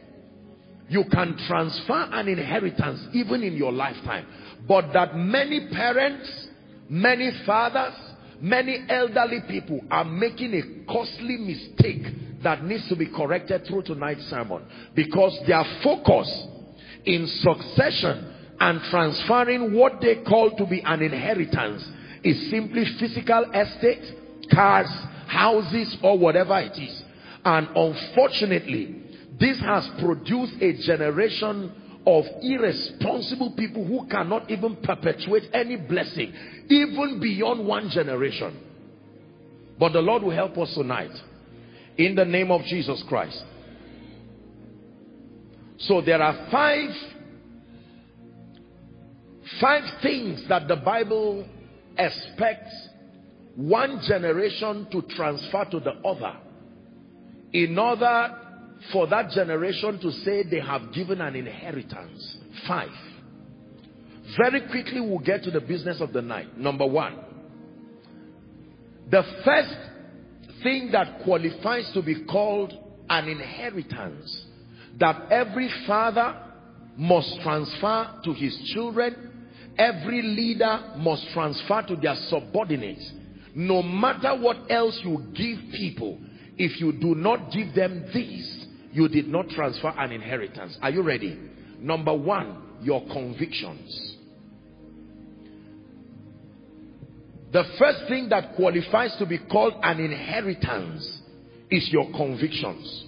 [0.89, 4.25] You can transfer an inheritance even in your lifetime.
[4.67, 6.47] But that many parents,
[6.89, 7.93] many fathers,
[8.39, 12.03] many elderly people are making a costly mistake
[12.43, 14.63] that needs to be corrected through tonight's sermon.
[14.95, 16.47] Because their focus
[17.05, 21.85] in succession and transferring what they call to be an inheritance
[22.23, 24.03] is simply physical estate
[24.51, 24.89] cars,
[25.27, 27.03] houses, or whatever it is.
[27.43, 28.95] And unfortunately,
[29.39, 31.71] this has produced a generation
[32.05, 36.33] of irresponsible people who cannot even perpetuate any blessing,
[36.69, 38.57] even beyond one generation.
[39.77, 41.11] But the Lord will help us tonight.
[41.97, 43.43] In the name of Jesus Christ.
[45.79, 46.95] So there are five
[49.59, 51.47] five things that the Bible
[51.97, 52.86] expects
[53.57, 56.37] one generation to transfer to the other
[57.53, 58.35] in order
[58.93, 62.37] for that generation to say they have given an inheritance.
[62.67, 62.91] Five.
[64.37, 66.55] Very quickly we'll get to the business of the night.
[66.55, 67.17] Number one.
[69.09, 69.75] The first
[70.61, 72.73] thing that qualifies to be called
[73.09, 74.45] an inheritance
[74.99, 76.43] that every father
[76.95, 79.47] must transfer to his children,
[79.79, 83.13] every leader must transfer to their subordinates
[83.57, 86.19] no matter what else you give people,
[86.59, 90.77] if you do not give them this, you did not transfer an inheritance.
[90.79, 91.39] Are you ready?
[91.79, 94.15] Number one, your convictions.
[97.51, 101.21] The first thing that qualifies to be called an inheritance
[101.71, 103.05] is your convictions.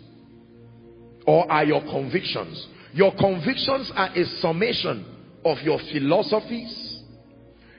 [1.27, 2.67] Or are your convictions.
[2.93, 5.05] Your convictions are a summation
[5.45, 7.03] of your philosophies,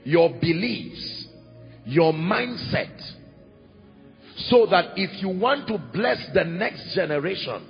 [0.04, 1.19] your beliefs,
[1.90, 2.96] your mindset
[4.48, 7.66] so that if you want to bless the next generation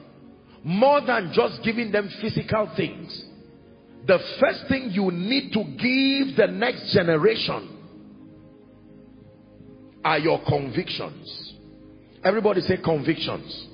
[0.63, 3.25] more than just giving them physical things
[4.07, 7.77] the first thing you need to give the next generation
[10.05, 11.55] are your convictions
[12.25, 13.69] everybody say convictions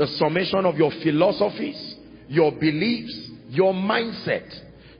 [0.00, 1.96] the summation of your philosophies,
[2.26, 4.48] your beliefs, your mindset.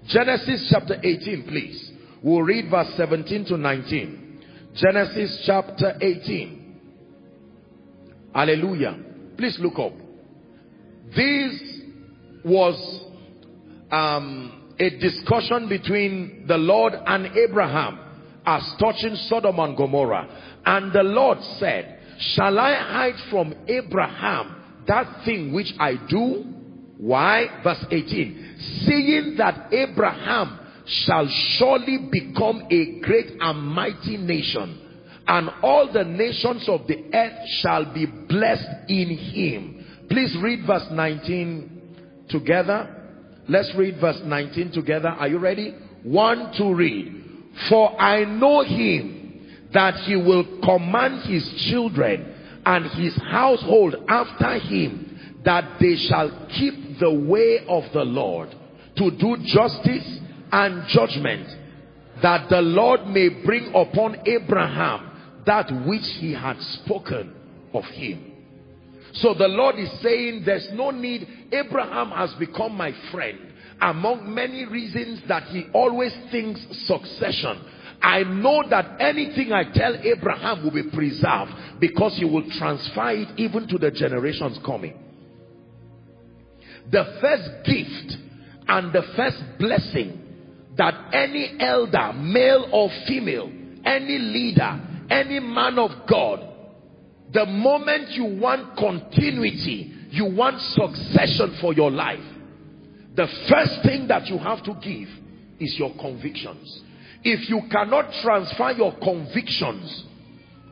[0.07, 1.92] Genesis chapter 18, please.
[2.22, 4.20] We'll read verse 17 to 19.
[4.81, 6.81] Genesis chapter 18.
[8.35, 8.97] Hallelujah.
[9.37, 9.93] Please look up.
[11.14, 11.83] This
[12.45, 13.05] was
[13.91, 17.99] um, a discussion between the Lord and Abraham
[18.47, 20.61] as touching Sodom and Gomorrah.
[20.64, 26.45] And the Lord said, Shall I hide from Abraham that thing which I do?
[26.97, 27.61] Why?
[27.62, 28.85] Verse 18.
[28.87, 30.59] Seeing that Abraham
[30.91, 34.80] shall surely become a great and mighty nation,
[35.26, 40.07] and all the nations of the earth shall be blessed in him.
[40.09, 42.97] Please read verse 19 together.
[43.49, 45.09] Let's read verse 19 together.
[45.09, 45.74] Are you ready?
[46.03, 47.24] One, two, read.
[47.68, 52.34] For I know him that he will command his children
[52.66, 58.51] and his household after him that they shall keep the way of the Lord
[58.97, 60.20] to do justice
[60.53, 61.48] and judgment
[62.22, 65.11] that the Lord may bring upon Abraham
[65.46, 67.34] that which he had spoken
[67.72, 68.32] of him.
[69.14, 71.26] So the Lord is saying there's no need.
[71.53, 73.38] Abraham has become my friend.
[73.80, 77.64] Among many reasons that he always thinks succession.
[78.03, 83.28] I know that anything I tell Abraham will be preserved because he will transfer it
[83.38, 84.94] even to the generations coming.
[86.90, 88.16] The first gift
[88.68, 90.30] and the first blessing
[90.81, 93.53] that any elder, male or female,
[93.85, 96.41] any leader, any man of God,
[97.35, 102.24] the moment you want continuity, you want succession for your life,
[103.14, 105.09] the first thing that you have to give
[105.61, 106.83] is your convictions.
[107.22, 110.05] If you cannot transfer your convictions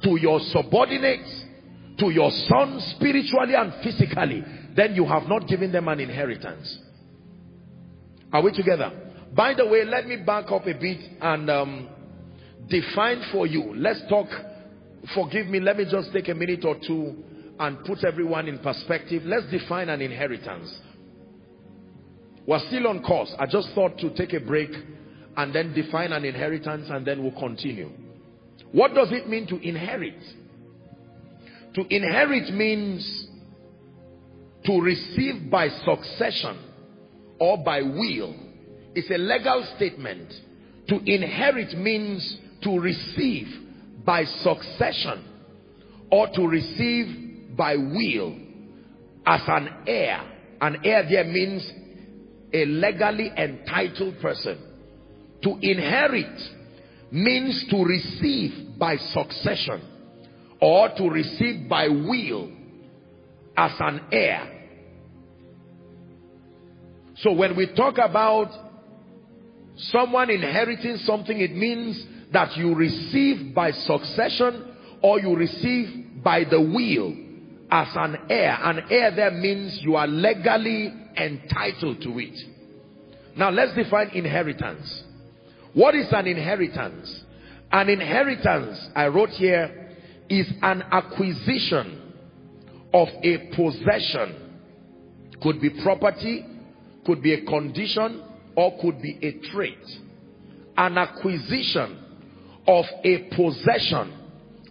[0.04, 1.44] to your subordinates,
[1.98, 4.42] to your sons spiritually and physically,
[4.74, 6.78] then you have not given them an inheritance.
[8.32, 9.07] Are we together?
[9.38, 11.88] By the way, let me back up a bit and um,
[12.66, 13.72] define for you.
[13.76, 14.26] Let's talk,
[15.14, 17.22] forgive me, let me just take a minute or two
[17.60, 19.22] and put everyone in perspective.
[19.24, 20.80] Let's define an inheritance.
[22.48, 23.32] We're still on course.
[23.38, 24.72] I just thought to take a break
[25.36, 27.92] and then define an inheritance and then we'll continue.
[28.72, 30.20] What does it mean to inherit?
[31.74, 33.28] To inherit means
[34.64, 36.58] to receive by succession
[37.38, 38.47] or by will
[38.94, 40.32] it's a legal statement.
[40.88, 43.46] To inherit means to receive
[44.04, 45.24] by succession
[46.10, 48.36] or to receive by will
[49.26, 50.22] as an heir.
[50.60, 51.70] An heir there means
[52.52, 54.58] a legally entitled person.
[55.42, 56.40] To inherit
[57.10, 59.82] means to receive by succession
[60.60, 62.50] or to receive by will
[63.56, 64.54] as an heir.
[67.16, 68.67] So when we talk about
[69.78, 76.60] someone inheriting something, it means that you receive by succession or you receive by the
[76.60, 77.14] will
[77.70, 78.58] as an heir.
[78.62, 82.38] An heir there means you are legally entitled to it.
[83.36, 85.04] Now let's define inheritance.
[85.72, 87.24] What is an inheritance?
[87.70, 89.94] An inheritance, I wrote here,
[90.28, 92.14] is an acquisition
[92.92, 94.60] of a possession.
[95.42, 96.44] Could be property,
[97.06, 98.22] could be a condition,
[98.58, 99.78] or could be a trait.
[100.76, 101.96] An acquisition
[102.66, 104.12] of a possession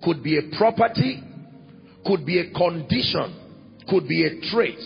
[0.03, 1.23] could be a property,
[2.05, 3.33] could be a condition,
[3.87, 4.77] could be a trait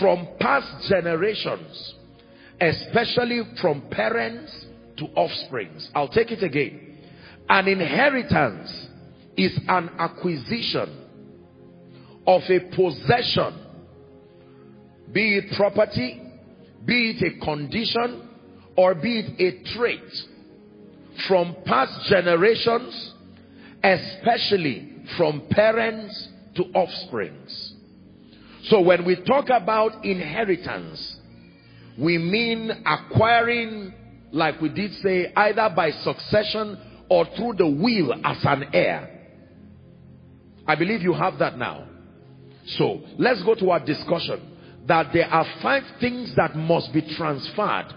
[0.00, 1.94] from past generations,
[2.60, 4.66] especially from parents
[4.96, 5.88] to offsprings.
[5.94, 6.98] I'll take it again.
[7.48, 8.88] An inheritance
[9.36, 10.98] is an acquisition
[12.26, 13.66] of a possession,
[15.12, 16.20] be it property,
[16.84, 18.30] be it a condition,
[18.76, 20.26] or be it a trait
[21.28, 23.14] from past generations,
[23.82, 27.74] especially from parents to offsprings.
[28.64, 31.18] So when we talk about inheritance,
[31.98, 33.92] we mean acquiring,
[34.30, 39.08] like we did say, either by succession or through the will as an heir.
[40.66, 41.88] I believe you have that now.
[42.66, 44.40] So let's go to our discussion
[44.86, 47.92] that there are five things that must be transferred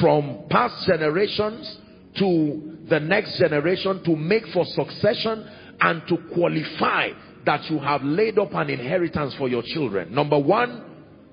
[0.00, 1.78] from past generations
[2.18, 5.48] to the next generation to make for succession
[5.80, 7.08] and to qualify
[7.46, 10.14] that you have laid up an inheritance for your children.
[10.14, 10.84] Number one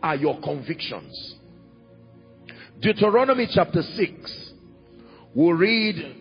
[0.01, 1.35] are your convictions.
[2.81, 4.51] Deuteronomy chapter 6.
[5.35, 6.15] We'll read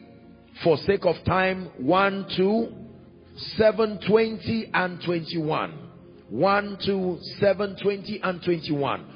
[0.64, 2.68] for sake of time 1, 2,
[3.56, 5.88] 7, 20 and 21.
[6.28, 9.06] 1, 2, 7, 20 and 21.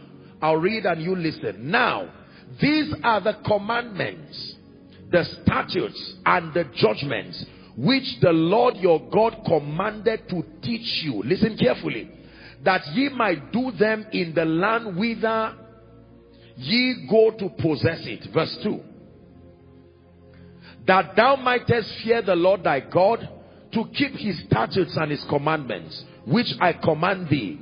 [0.43, 1.71] I'll read and you listen.
[1.71, 2.09] Now,
[2.61, 4.55] these are the commandments,
[5.11, 7.45] the statutes and the judgments
[7.77, 11.23] which the Lord your God commanded to teach you.
[11.25, 12.11] Listen carefully.
[12.65, 15.57] That ye might do them in the land whither
[16.57, 18.29] ye go to possess it.
[18.35, 18.81] Verse 2.
[20.87, 23.29] That thou mightest fear the Lord thy God
[23.73, 27.59] to keep his statutes and his commandments, which I command thee.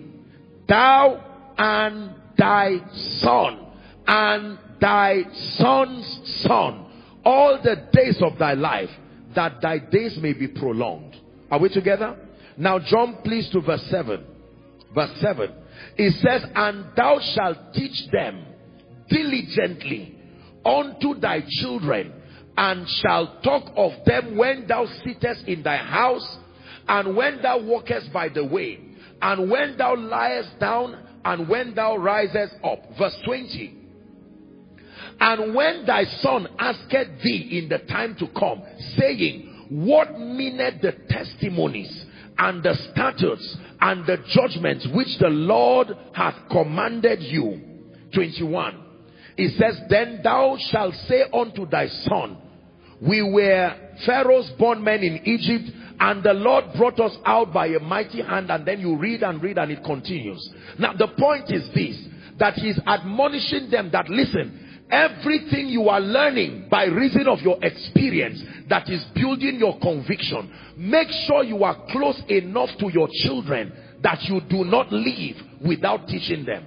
[0.67, 1.25] Thou
[1.57, 2.79] and thy
[3.21, 3.67] son
[4.07, 5.25] and thy
[5.57, 6.87] son's son
[7.25, 8.91] all the days of thy life
[9.35, 11.17] that thy days may be prolonged.
[11.51, 12.17] Are we together?
[12.57, 14.25] Now jump please to verse 7.
[14.95, 15.53] Verse 7.
[15.97, 18.45] It says, And thou shalt teach them
[19.09, 20.17] diligently
[20.65, 22.13] unto thy children,
[22.57, 26.39] and shalt talk of them when thou sittest in thy house,
[26.89, 28.81] and when thou walkest by the way,
[29.23, 32.81] and when thou liest down, and when thou risest up.
[32.99, 33.78] Verse 20.
[35.21, 38.63] And when thy son asketh thee in the time to come,
[38.97, 42.07] saying, What meaneth the testimonies
[42.39, 47.61] and the statutes and the judgments which the Lord hath commanded you?
[48.15, 48.85] 21.
[49.37, 52.39] It says, Then thou shalt say unto thy son,
[53.01, 53.75] We were
[54.07, 58.51] Pharaoh's bondmen in Egypt, and the Lord brought us out by a mighty hand.
[58.51, 60.49] And then you read and read, and it continues.
[60.79, 61.97] Now, the point is this
[62.39, 68.43] that he's admonishing them that listen, Everything you are learning by reason of your experience
[68.69, 73.73] that is building your conviction, make sure you are close enough to your children
[74.03, 75.37] that you do not leave
[75.67, 76.67] without teaching them.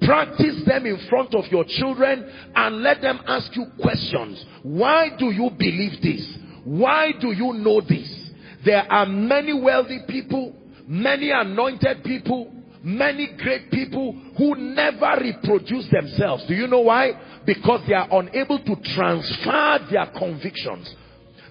[0.00, 4.44] Practice them in front of your children and let them ask you questions.
[4.62, 6.38] Why do you believe this?
[6.64, 8.30] Why do you know this?
[8.64, 10.54] There are many wealthy people,
[10.86, 12.52] many anointed people,
[12.86, 16.46] many great people who never reproduce themselves.
[16.46, 17.40] Do you know why?
[17.44, 20.94] Because they are unable to transfer their convictions.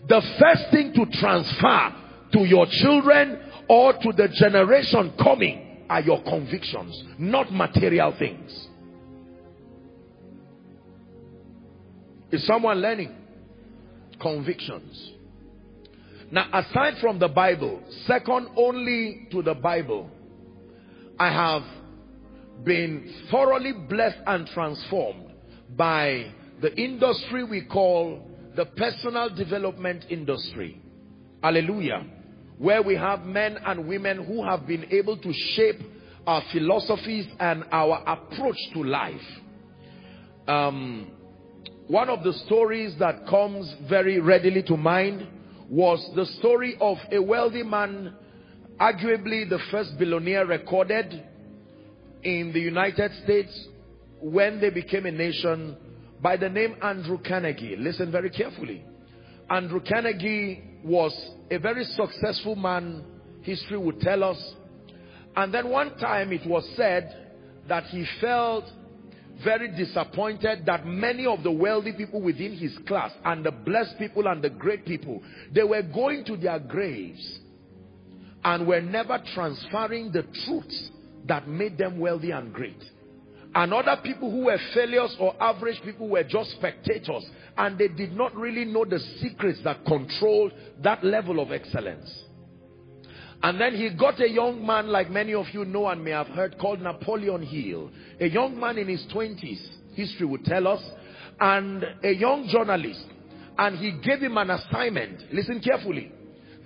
[0.08, 1.94] The first thing to transfer
[2.32, 8.70] to your children or to the generation coming are your convictions, not material things.
[12.32, 13.14] Is someone learning?
[14.22, 15.12] Convictions.
[16.32, 20.10] Now, aside from the Bible, second only to the Bible,
[21.18, 21.64] I have
[22.66, 25.32] been thoroughly blessed and transformed
[25.78, 30.82] by the industry we call the personal development industry.
[31.42, 32.06] Hallelujah.
[32.58, 35.80] Where we have men and women who have been able to shape
[36.28, 39.22] our philosophies and our approach to life.
[40.48, 41.12] Um,
[41.88, 45.28] one of the stories that comes very readily to mind
[45.70, 48.16] was the story of a wealthy man
[48.80, 51.24] arguably the first billionaire recorded
[52.24, 53.68] in the United States
[54.20, 55.78] when they became a nation
[56.22, 57.76] by the name Andrew Carnegie.
[57.78, 58.84] Listen very carefully.
[59.50, 61.14] Andrew Carnegie was
[61.52, 63.04] a very successful man,
[63.44, 64.54] history would tell us.
[65.36, 67.16] And then one time it was said
[67.68, 68.66] that he felt
[69.44, 74.28] very disappointed that many of the wealthy people within his class and the blessed people
[74.28, 75.22] and the great people,
[75.54, 77.40] they were going to their graves
[78.46, 80.92] and were never transferring the truths
[81.28, 82.82] that made them wealthy and great.
[83.56, 87.26] And other people who were failures or average people were just spectators
[87.58, 92.24] and they did not really know the secrets that controlled that level of excellence.
[93.42, 96.28] And then he got a young man like many of you know and may have
[96.28, 97.90] heard called Napoleon Hill.
[98.20, 100.82] A young man in his 20s, history would tell us,
[101.40, 103.06] and a young journalist.
[103.58, 105.34] And he gave him an assignment.
[105.34, 106.12] Listen carefully.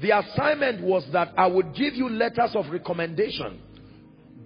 [0.01, 3.61] The assignment was that I would give you letters of recommendation.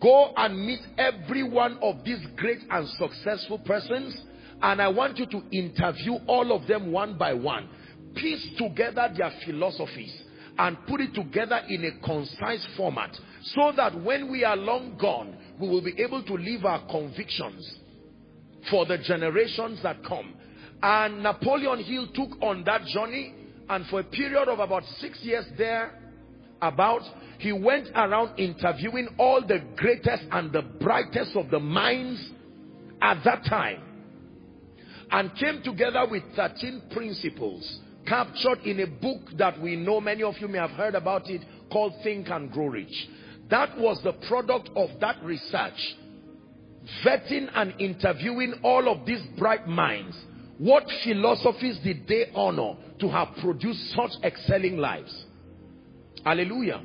[0.01, 4.20] Go and meet every one of these great and successful persons
[4.62, 7.70] and I want you to interview all of them one by one.
[8.16, 10.14] Piece together their philosophies
[10.58, 15.36] and put it together in a concise format so that when we are long gone,
[15.60, 17.78] we will be able to leave our convictions
[18.70, 20.34] for the generations that come.
[20.82, 23.34] And Napoleon Hill took on that journey
[23.70, 25.99] and for a period of about six years there,
[26.61, 27.01] about,
[27.39, 32.32] he went around interviewing all the greatest and the brightest of the minds
[33.01, 33.82] at that time.
[35.11, 40.36] And came together with 13 principles captured in a book that we know, many of
[40.39, 41.41] you may have heard about it,
[41.72, 43.07] called Think and Grow Rich.
[43.49, 45.95] That was the product of that research.
[47.05, 50.18] Vetting and interviewing all of these bright minds
[50.58, 55.26] what philosophies did they honor to have produced such excelling lives?
[56.24, 56.82] Hallelujah.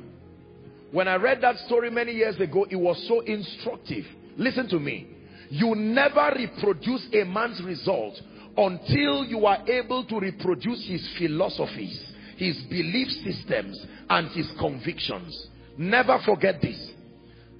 [0.91, 4.05] When I read that story many years ago, it was so instructive.
[4.37, 5.07] Listen to me.
[5.49, 8.19] You never reproduce a man's result
[8.57, 11.99] until you are able to reproduce his philosophies,
[12.37, 15.47] his belief systems, and his convictions.
[15.77, 16.91] Never forget this.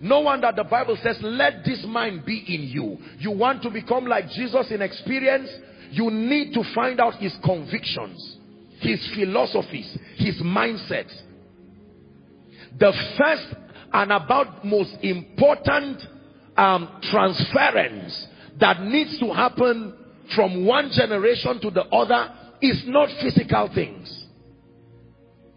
[0.01, 2.97] No wonder the Bible says, let this mind be in you.
[3.19, 5.49] You want to become like Jesus in experience?
[5.91, 8.37] You need to find out his convictions,
[8.79, 11.13] his philosophies, his mindsets.
[12.77, 13.55] The first
[13.91, 16.01] and about most important
[16.55, 18.27] um, transference
[18.59, 19.95] that needs to happen
[20.35, 24.25] from one generation to the other is not physical things.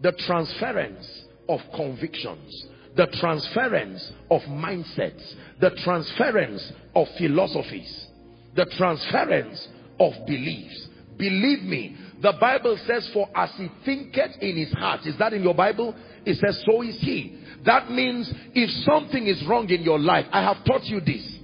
[0.01, 2.65] The transference of convictions,
[2.95, 8.07] the transference of mindsets, the transference of philosophies,
[8.55, 9.67] the transference
[9.99, 10.87] of beliefs.
[11.17, 15.05] Believe me, the Bible says, for as he thinketh in his heart.
[15.05, 15.95] Is that in your Bible?
[16.25, 17.37] It says, so is he.
[17.65, 21.37] That means if something is wrong in your life, I have taught you this,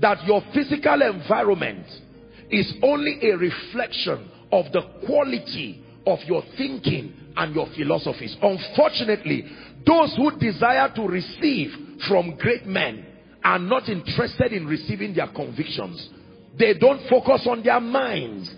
[0.00, 1.86] that your physical environment
[2.50, 8.36] is only a reflection of the quality of your thinking and your philosophies.
[8.40, 9.44] Unfortunately,
[9.86, 11.70] those who desire to receive
[12.08, 13.06] from great men
[13.42, 16.08] are not interested in receiving their convictions.
[16.58, 18.50] They don't focus on their minds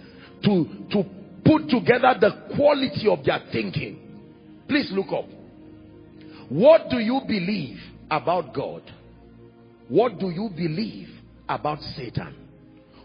[0.45, 1.05] to, to
[1.45, 3.99] put together the quality of their thinking.
[4.69, 5.27] Please look up.
[6.49, 7.79] What do you believe
[8.11, 8.83] about God?
[9.89, 11.09] What do you believe
[11.49, 12.35] about Satan?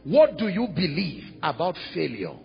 [0.03, 2.35] What do you believe about failure?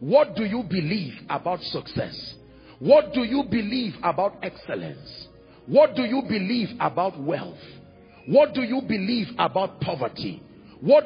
[0.00, 2.34] What do you believe about success?
[2.78, 5.28] What do you believe about excellence?
[5.66, 7.58] What do you believe about wealth?
[8.26, 10.42] What do you believe about poverty?
[10.80, 11.04] What,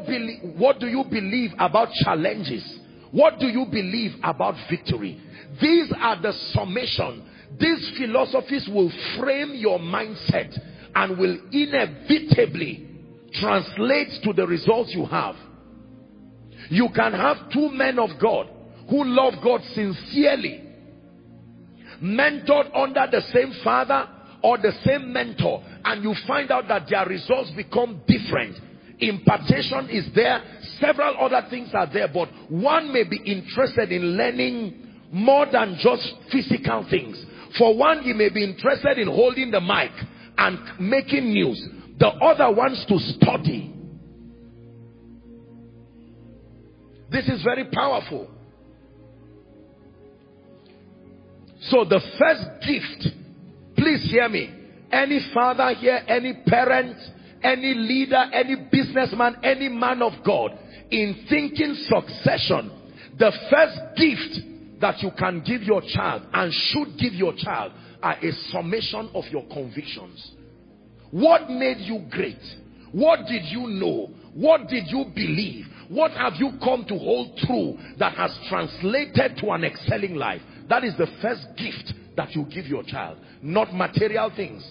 [0.57, 2.79] what do you believe about challenges?
[3.11, 5.21] What do you believe about victory?
[5.61, 7.25] These are the summation.
[7.59, 10.59] These philosophies will frame your mindset
[10.95, 12.87] and will inevitably
[13.35, 15.37] translate to the results you have.
[16.71, 18.49] You can have two men of God
[18.91, 20.65] who love God sincerely,
[22.03, 24.09] mentored under the same father
[24.43, 28.57] or the same mentor, and you find out that their results become different.
[29.01, 30.43] Impartation is there,
[30.81, 36.15] several other things are there, but one may be interested in learning more than just
[36.33, 37.25] physical things.
[37.57, 39.91] For one, he may be interested in holding the mic
[40.37, 41.69] and making news.
[41.99, 43.75] The other wants to study.
[47.11, 48.29] This is very powerful.
[51.63, 53.17] So the first gift,
[53.77, 54.55] please hear me.
[54.93, 56.97] Any father here, any parent,
[57.43, 60.59] any leader, any businessman, any man of God,
[60.91, 62.71] in thinking succession,
[63.19, 67.73] the first gift that you can give your child and should give your child
[68.03, 70.33] are a summation of your convictions.
[71.11, 72.41] What made you great?
[72.93, 74.11] What did you know?
[74.35, 75.67] What did you believe?
[75.89, 80.43] What have you come to hold true that has translated to an excelling life?
[80.69, 84.71] That is the first gift that you give your child, not material things.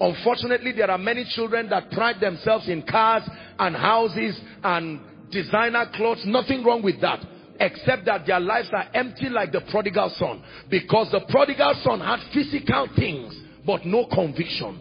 [0.00, 3.22] Unfortunately, there are many children that pride themselves in cars
[3.58, 6.22] and houses and designer clothes.
[6.24, 7.20] Nothing wrong with that.
[7.60, 10.42] Except that their lives are empty like the prodigal son.
[10.70, 14.80] Because the prodigal son had physical things, but no conviction.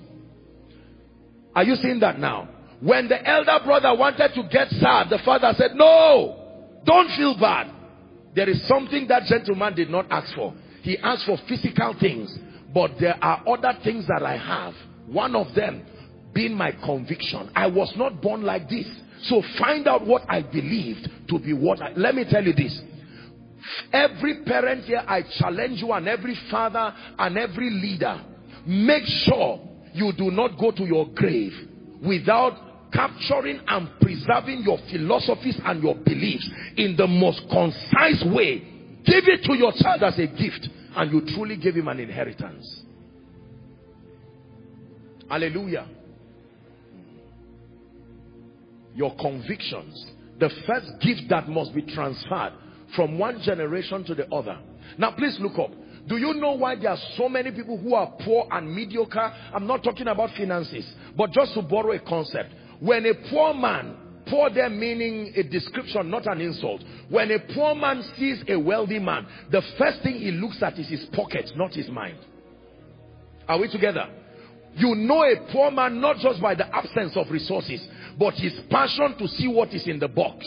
[1.54, 2.48] Are you seeing that now?
[2.80, 7.70] When the elder brother wanted to get sad, the father said, no, don't feel bad.
[8.34, 10.54] There is something that gentleman did not ask for.
[10.82, 12.34] He asked for physical things,
[12.74, 14.74] but there are other things that I have.
[15.12, 15.86] One of them
[16.34, 17.52] being my conviction.
[17.56, 18.88] I was not born like this.
[19.24, 22.80] So find out what I believed to be what I, let me tell you this.
[23.92, 28.24] Every parent here, I challenge you and every father and every leader,
[28.66, 29.60] make sure
[29.94, 31.54] you do not go to your grave
[32.06, 38.60] without capturing and preserving your philosophies and your beliefs in the most concise way.
[39.06, 42.84] Give it to your child as a gift and you truly give him an inheritance.
[45.30, 45.88] Hallelujah.
[48.96, 50.06] Your convictions.
[50.40, 52.54] The first gift that must be transferred
[52.96, 54.58] from one generation to the other.
[54.98, 55.72] Now please look up.
[56.08, 59.32] Do you know why there are so many people who are poor and mediocre?
[59.54, 62.50] I'm not talking about finances, but just to borrow a concept.
[62.80, 63.96] When a poor man,
[64.28, 66.82] poor there meaning a description, not an insult.
[67.10, 70.88] When a poor man sees a wealthy man, the first thing he looks at is
[70.88, 72.18] his pocket, not his mind.
[73.48, 74.08] Are we together?
[74.76, 77.86] You know a poor man not just by the absence of resources,
[78.18, 80.46] but his passion to see what is in the box.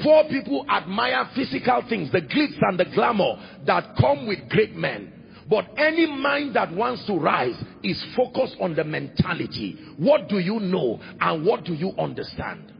[0.00, 5.12] Poor people admire physical things, the glitz and the glamour that come with great men.
[5.48, 9.78] But any mind that wants to rise is focused on the mentality.
[9.98, 12.72] What do you know and what do you understand?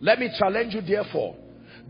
[0.00, 1.36] Let me challenge you therefore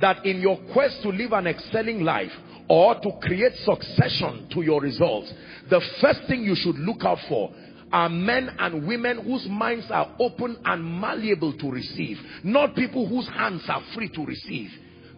[0.00, 2.30] that in your quest to live an excelling life
[2.72, 5.30] or to create succession to your results,
[5.68, 7.52] the first thing you should look out for
[7.92, 12.16] are men and women whose minds are open and malleable to receive.
[12.42, 14.70] Not people whose hands are free to receive.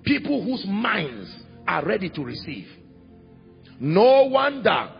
[0.02, 1.32] People whose minds
[1.68, 2.66] are ready to receive.
[3.78, 4.90] No wonder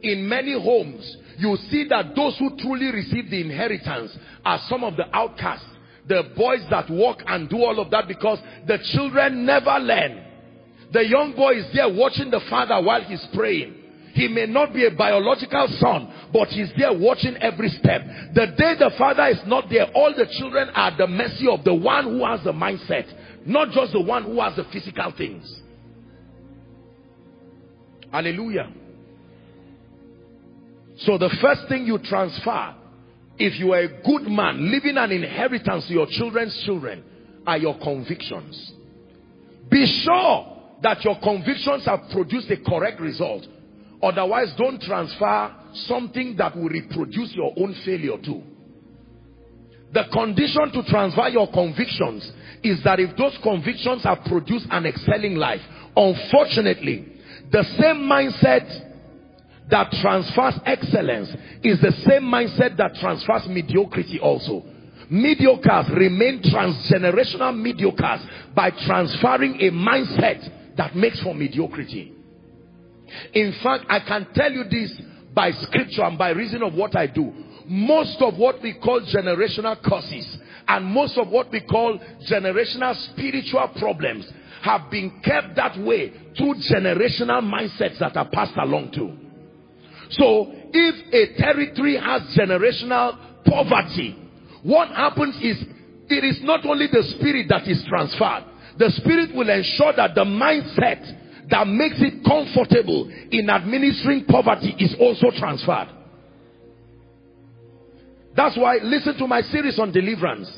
[0.00, 4.96] in many homes you see that those who truly receive the inheritance are some of
[4.96, 5.66] the outcasts.
[6.06, 8.38] The boys that walk and do all of that because
[8.68, 10.25] the children never learn.
[10.92, 13.74] The young boy is there watching the father while he's praying.
[14.14, 18.02] He may not be a biological son, but he's there watching every step.
[18.34, 21.64] The day the father is not there, all the children are at the mercy of
[21.64, 23.06] the one who has the mindset,
[23.44, 25.60] not just the one who has the physical things.
[28.10, 28.72] Hallelujah.
[31.00, 32.74] So the first thing you transfer,
[33.38, 37.04] if you are a good man, leaving an inheritance to your children's children,
[37.46, 38.72] are your convictions.
[39.70, 43.46] Be sure that your convictions have produced a correct result.
[44.02, 48.42] Otherwise, don't transfer something that will reproduce your own failure too.
[49.92, 52.30] The condition to transfer your convictions
[52.62, 55.60] is that if those convictions have produced an excelling life,
[55.96, 57.12] unfortunately,
[57.50, 58.66] the same mindset
[59.70, 61.30] that transfers excellence
[61.62, 64.62] is the same mindset that transfers mediocrity also.
[65.10, 70.42] Mediocres remain transgenerational mediocres by transferring a mindset
[70.76, 72.12] that makes for mediocrity.
[73.32, 75.00] In fact, I can tell you this
[75.34, 77.32] by scripture and by reason of what I do.
[77.66, 81.98] Most of what we call generational curses and most of what we call
[82.28, 84.26] generational spiritual problems
[84.62, 89.16] have been kept that way through generational mindsets that are passed along to.
[90.10, 94.16] So if a territory has generational poverty,
[94.62, 95.62] what happens is
[96.08, 98.44] it is not only the spirit that is transferred.
[98.78, 104.94] The spirit will ensure that the mindset that makes it comfortable in administering poverty is
[105.00, 105.88] also transferred.
[108.34, 110.50] That's why listen to my series on deliverance.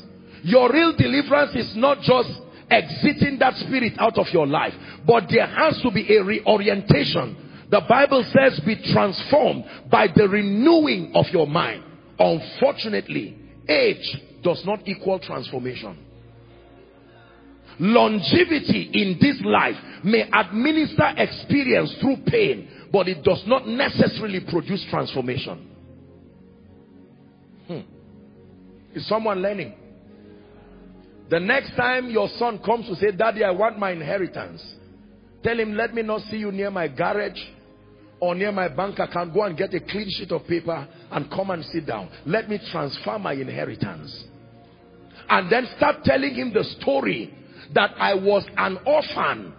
[0.43, 2.29] Your real deliverance is not just
[2.69, 4.73] exiting that spirit out of your life,
[5.05, 7.67] but there has to be a reorientation.
[7.69, 11.83] The Bible says be transformed by the renewing of your mind.
[12.17, 16.08] Unfortunately, age does not equal transformation
[17.79, 24.85] longevity in this life may administer experience through pain but it does not necessarily produce
[24.89, 25.67] transformation.
[27.67, 27.79] Hmm.
[28.93, 29.73] is someone learning?
[31.29, 34.63] The next time your son comes to say daddy i want my inheritance
[35.43, 37.39] tell him let me not see you near my garage
[38.19, 39.33] or near my bank account.
[39.33, 42.09] Go and get a clean sheet of paper and come and sit down.
[42.25, 44.25] Let me transfer my inheritance.
[45.29, 47.33] And then start telling him the story
[47.73, 49.53] that I was an orphan.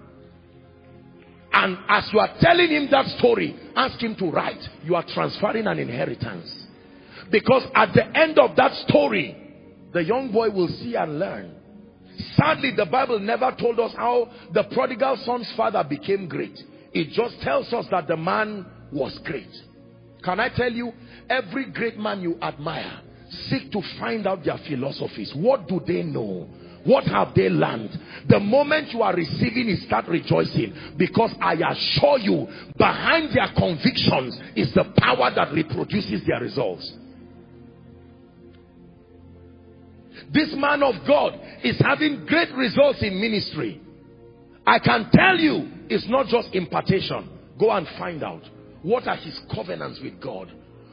[1.52, 4.60] And as you are telling him that story, ask him to write.
[4.84, 6.66] You are transferring an inheritance.
[7.30, 9.36] Because at the end of that story,
[9.92, 11.54] the young boy will see and learn.
[12.34, 16.58] Sadly, the Bible never told us how the prodigal son's father became great.
[16.92, 19.50] It just tells us that the man was great.
[20.22, 20.92] Can I tell you,
[21.28, 23.00] every great man you admire,
[23.48, 25.32] seek to find out their philosophies.
[25.34, 26.48] What do they know?
[26.84, 27.90] What have they learned?
[28.28, 30.94] The moment you are receiving it, start rejoicing.
[30.96, 36.90] Because I assure you, behind their convictions is the power that reproduces their results.
[40.32, 43.80] This man of God is having great results in ministry.
[44.66, 47.28] I can tell you, it's not just impartation.
[47.58, 48.42] Go and find out.
[48.82, 50.52] What are his covenants with God?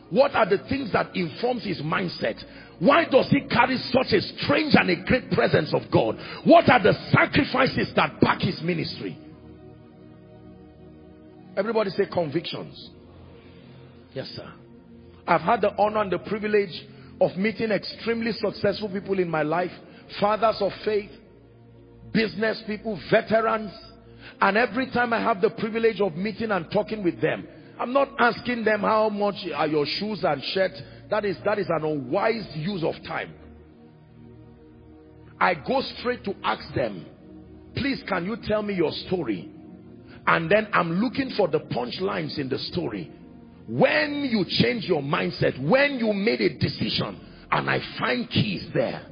[0.10, 2.42] What are the things that informs his mindset?
[2.80, 6.18] Why does he carry such a strange and a great presence of God?
[6.44, 9.18] What are the sacrifices that back his ministry?
[11.56, 12.92] Everybody say convictions.
[14.14, 14.52] Yes, sir.
[15.28, 16.86] I've had the honor and the privilege
[17.20, 19.72] of meeting extremely successful people in my life.
[20.20, 21.10] Fathers of faith,
[22.14, 23.72] business people, veterans.
[24.40, 27.48] And every time I have the privilege of meeting and talking with them,
[27.80, 30.72] I'm not asking them how much are your shoes and shirt
[31.10, 33.34] that is, that is an unwise use of time.
[35.40, 37.06] I go straight to ask them,
[37.76, 39.52] please can you tell me your story?
[40.26, 43.12] And then I'm looking for the punchlines in the story.
[43.68, 47.20] When you change your mindset, when you made a decision,
[47.52, 49.06] and I find keys there.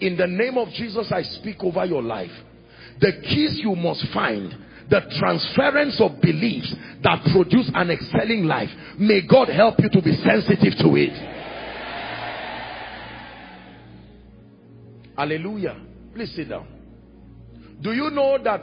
[0.00, 2.32] In the name of Jesus, I speak over your life.
[3.00, 4.56] The keys you must find
[4.90, 8.70] the transference of beliefs that produce an excelling life.
[8.98, 11.12] May God help you to be sensitive to it.
[15.16, 15.76] Hallelujah.
[16.14, 16.66] Please sit down.
[17.80, 18.62] Do you know that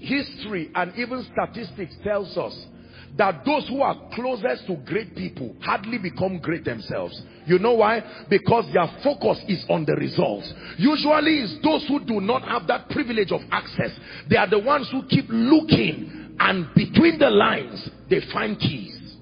[0.00, 2.54] history and even statistics tells us
[3.16, 7.20] that those who are closest to great people hardly become great themselves.
[7.46, 8.02] You know why?
[8.28, 10.52] Because their focus is on the results.
[10.78, 13.90] Usually it's those who do not have that privilege of access.
[14.28, 19.16] They are the ones who keep looking and between the lines, they find keys.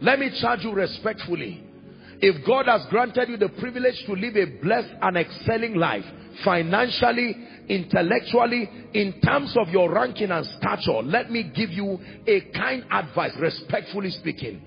[0.00, 1.65] Let me charge you respectfully.
[2.20, 6.04] If God has granted you the privilege to live a blessed and excelling life,
[6.44, 7.34] financially,
[7.68, 13.32] intellectually, in terms of your ranking and stature, let me give you a kind advice,
[13.38, 14.62] respectfully speaking.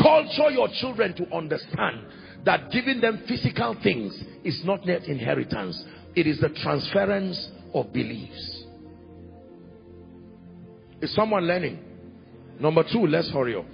[0.00, 2.06] Culture your children to understand
[2.44, 5.82] that giving them physical things is not net inheritance.
[6.14, 8.64] It is the transference of beliefs.
[11.00, 11.78] Is someone learning?
[12.60, 13.66] Number two, let's hurry up.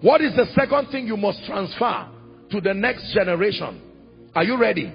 [0.00, 2.08] What is the second thing you must transfer
[2.50, 3.80] to the next generation?
[4.34, 4.92] Are you ready?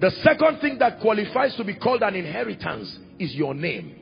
[0.00, 3.94] The second thing that qualifies to be called an inheritance is your name.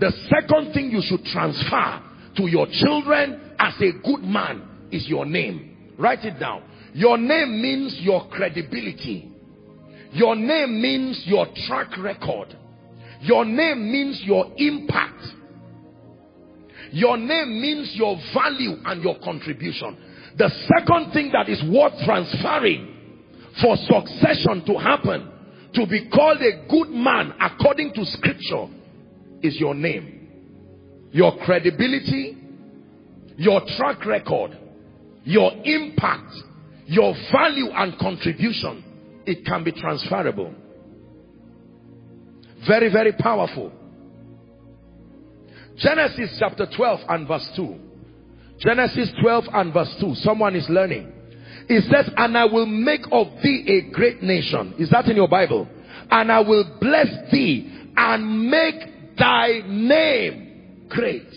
[0.00, 2.02] The second thing you should transfer
[2.36, 5.94] to your children as a good man is your name.
[5.98, 6.64] Write it down.
[6.92, 9.30] Your name means your credibility.
[10.12, 12.56] Your name means your track record.
[13.20, 15.22] Your name means your impact.
[16.92, 19.96] Your name means your value and your contribution.
[20.36, 22.96] The second thing that is worth transferring
[23.60, 25.30] for succession to happen,
[25.74, 28.66] to be called a good man according to scripture,
[29.42, 31.08] is your name.
[31.12, 32.36] Your credibility,
[33.36, 34.56] your track record,
[35.24, 36.32] your impact,
[36.86, 40.54] your value and contribution, it can be transferable.
[42.66, 43.72] Very, very powerful.
[45.80, 47.74] Genesis chapter 12 and verse 2.
[48.58, 50.14] Genesis 12 and verse 2.
[50.16, 51.10] Someone is learning.
[51.68, 54.74] It says, and I will make of thee a great nation.
[54.78, 55.66] Is that in your Bible?
[56.10, 61.28] And I will bless thee and make thy name great.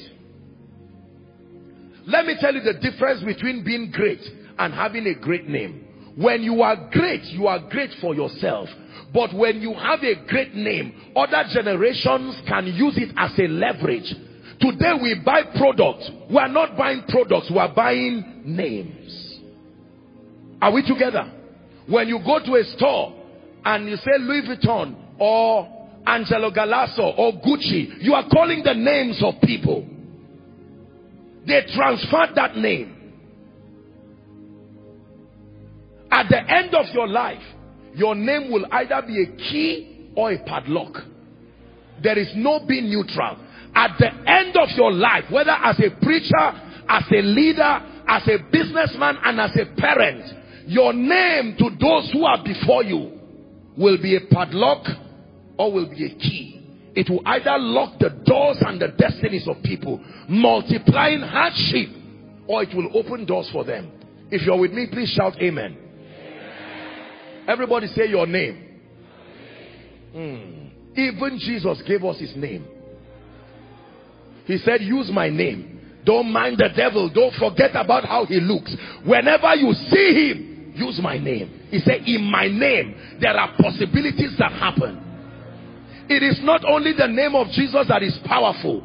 [2.05, 4.21] Let me tell you the difference between being great
[4.59, 5.87] and having a great name.
[6.17, 8.67] When you are great, you are great for yourself.
[9.13, 14.13] But when you have a great name, other generations can use it as a leverage
[14.63, 16.09] Today we buy products.
[16.29, 17.51] We are not buying products.
[17.51, 19.39] We are buying names.
[20.61, 21.29] Are we together?
[21.85, 23.13] When you go to a store
[23.65, 25.67] and you say Louis Vuitton or
[26.07, 29.85] Angelo Galasso or Gucci, you are calling the names of people.
[31.45, 32.95] They transferred that name.
[36.09, 37.43] At the end of your life,
[37.95, 40.99] your name will either be a key or a padlock.
[42.01, 43.39] There is no being neutral
[43.75, 46.45] at the end of your life, whether as a preacher,
[46.87, 50.23] as a leader, as a businessman, and as a parent,
[50.67, 53.19] your name to those who are before you
[53.77, 54.85] will be a padlock
[55.57, 56.53] or will be a key.
[56.95, 59.99] It will either lock the doors and the destinies of people,
[60.29, 61.89] multiplying hardship,
[62.47, 63.91] or it will open doors for them.
[64.29, 65.75] If you're with me, please shout amen.
[65.75, 67.45] amen.
[67.47, 68.79] Everybody say your name.
[70.15, 70.69] Mm.
[70.95, 72.67] Even Jesus gave us his name.
[74.45, 76.01] He said, use my name.
[76.05, 77.09] Don't mind the devil.
[77.09, 78.75] Don't forget about how he looks.
[79.05, 81.67] Whenever you see him, use my name.
[81.69, 84.99] He said, in my name, there are possibilities that happen.
[86.09, 88.83] It is not only the name of Jesus that is powerful.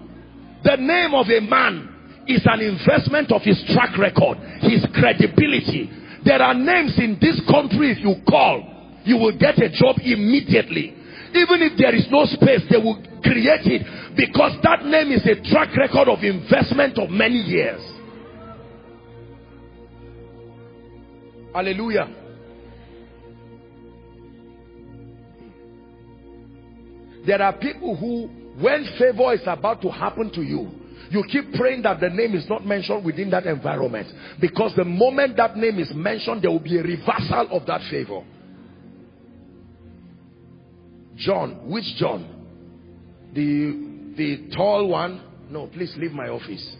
[0.63, 5.91] The name of a man is an investment of his track record, his credibility.
[6.25, 10.95] There are names in this country if you call, you will get a job immediately.
[11.35, 13.83] Even if there is no space, they will create it
[14.19, 17.81] because that name is a track record of investment of many years.
[21.55, 22.13] Hallelujah.
[27.25, 28.27] There are people who,
[28.61, 30.69] when favor is about to happen to you,
[31.11, 34.09] you keep praying that the name is not mentioned within that environment.
[34.41, 38.25] Because the moment that name is mentioned, there will be a reversal of that favor.
[41.17, 42.35] John, which John?
[43.33, 43.88] The
[44.19, 46.77] the tall one no please leave my office.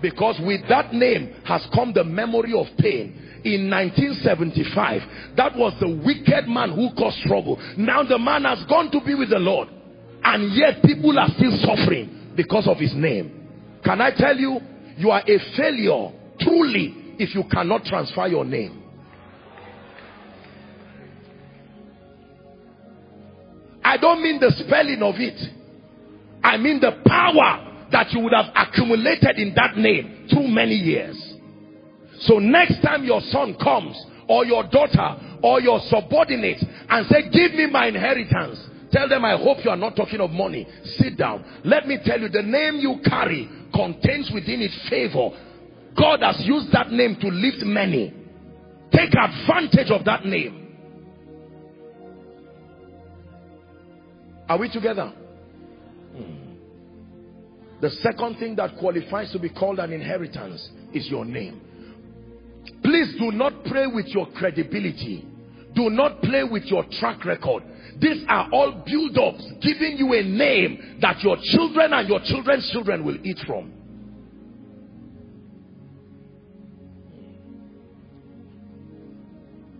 [0.00, 3.40] Because with that name has come the memory of pain.
[3.44, 7.58] In 1975 that was the wicked man who caused trouble.
[7.76, 9.68] Now the man has gone to be with the lord
[10.22, 13.80] and yet people are still suffering because of his name.
[13.84, 14.60] Can i tell you
[14.96, 18.82] you are a failure truly if you cannot transfer your name.
[23.84, 25.63] I don't mean the spelling of it.
[26.44, 31.16] I mean the power that you would have accumulated in that name through many years.
[32.20, 33.96] So next time your son comes
[34.28, 38.60] or your daughter or your subordinate and say, give me my inheritance.
[38.92, 40.66] Tell them, I hope you are not talking of money.
[40.98, 41.44] Sit down.
[41.64, 45.30] Let me tell you, the name you carry contains within it favor.
[45.96, 48.12] God has used that name to lift many.
[48.92, 50.60] Take advantage of that name.
[54.48, 55.12] Are we together?
[57.84, 61.60] The second thing that qualifies to be called an inheritance is your name.
[62.82, 65.28] Please do not pray with your credibility.
[65.74, 67.62] Do not play with your track record.
[68.00, 73.04] These are all build-ups giving you a name that your children and your children's children
[73.04, 73.70] will eat from.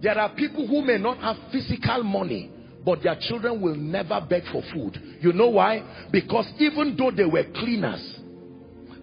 [0.02, 2.50] There are people who may not have physical money,
[2.84, 5.00] but their children will never beg for food.
[5.20, 6.08] You know why?
[6.12, 8.20] Because even though they were cleaners,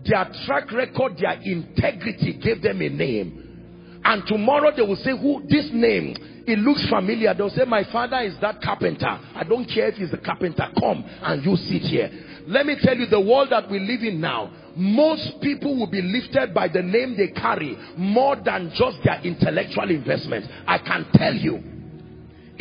[0.05, 3.99] their track record, their integrity gave them a name.
[4.03, 6.15] And tomorrow they will say, who, this name,
[6.47, 7.33] it looks familiar.
[7.33, 9.05] They'll say, my father is that carpenter.
[9.35, 10.67] I don't care if he's a carpenter.
[10.79, 12.09] Come and you sit here.
[12.47, 16.01] Let me tell you, the world that we live in now, most people will be
[16.01, 20.45] lifted by the name they carry more than just their intellectual investment.
[20.65, 21.80] I can tell you.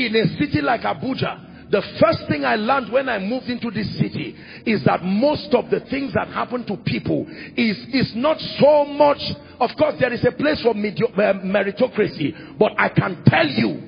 [0.06, 3.86] In a city like Abuja, the first thing I learned when I moved into this
[3.98, 4.34] city
[4.64, 9.20] is that most of the things that happen to people is, is not so much,
[9.60, 13.78] of course there is a place for uh, meritocracy, but I can tell you,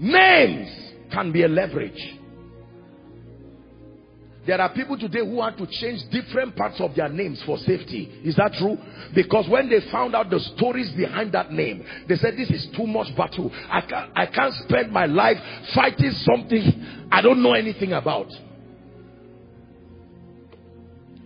[0.00, 0.68] names
[1.12, 2.16] can be a leverage.
[4.46, 8.20] There are people today who want to change different parts of their names for safety.
[8.24, 8.78] Is that true?
[9.12, 12.86] Because when they found out the stories behind that name, they said, this is too
[12.86, 13.50] much battle.
[13.68, 15.38] I can't, I can't spend my life
[15.74, 18.28] fighting something I don't know anything about.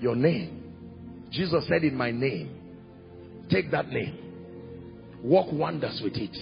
[0.01, 0.57] Your name.
[1.31, 2.57] Jesus said in my name.
[3.51, 4.17] Take that name.
[5.23, 6.37] Work wonders with it.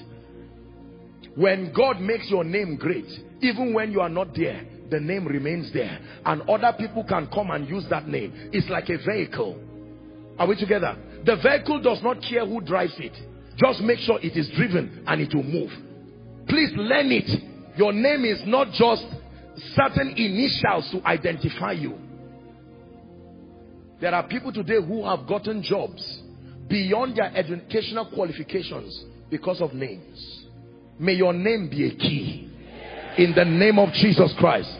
[1.34, 3.08] When God makes your name great,
[3.40, 5.98] even when you are not there, the name remains there.
[6.24, 8.50] And other people can come and use that name.
[8.52, 9.60] It's like a vehicle.
[10.38, 10.96] Are we together?
[11.24, 13.12] The vehicle does not care who drives it.
[13.56, 15.70] Just make sure it is driven and it will move.
[16.48, 17.28] Please learn it.
[17.76, 19.04] Your name is not just
[19.74, 21.98] certain initials to identify you.
[24.00, 26.22] There are people today who have gotten jobs
[26.68, 30.46] beyond their educational qualifications because of names.
[31.00, 32.48] May your name be a key
[33.16, 34.70] in the name of Jesus Christ.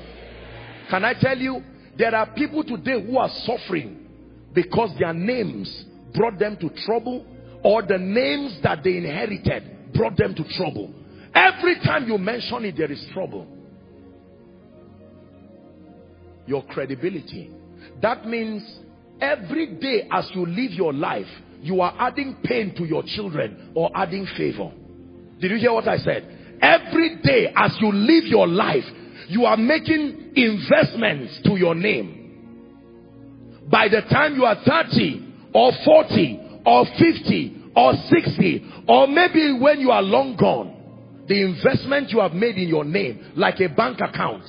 [0.91, 1.63] Can I tell you,
[1.97, 4.07] there are people today who are suffering
[4.55, 7.27] because their names brought them to trouble
[7.63, 10.93] or the names that they inherited brought them to trouble.
[11.35, 13.47] Every time you mention it, there is trouble.
[16.47, 17.51] Your credibility.
[18.01, 18.63] That means
[19.21, 21.27] every day as you live your life,
[21.61, 24.73] you are adding pain to your children or adding favor.
[25.41, 26.38] Did you hear what I said?
[26.61, 28.85] Every day as you live your life,
[29.29, 32.15] you are making investments to your name.
[33.71, 39.81] By the time you are 30 or 40 or 50 or 60 or maybe when
[39.81, 40.75] you are long gone,
[41.29, 44.45] the investment you have made in your name, like a bank account.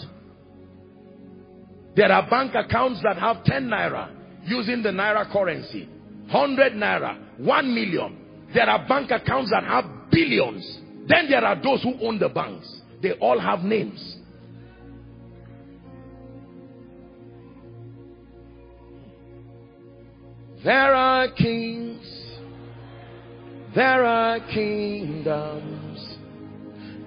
[1.96, 5.90] There are bank accounts that have 10 naira using the naira currency,
[6.32, 8.48] 100 naira, 1 million.
[8.54, 10.80] There are bank accounts that have billions.
[11.10, 12.82] Then there are those who own the banks.
[13.02, 14.18] They all have names.
[20.64, 22.06] There are kings.
[23.76, 26.18] There are kingdoms.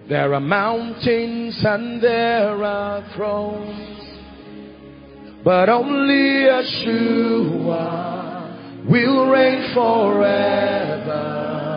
[0.09, 4.01] There are mountains and there are thrones.
[5.45, 7.71] But only Yeshua
[8.91, 11.72] will reign forever.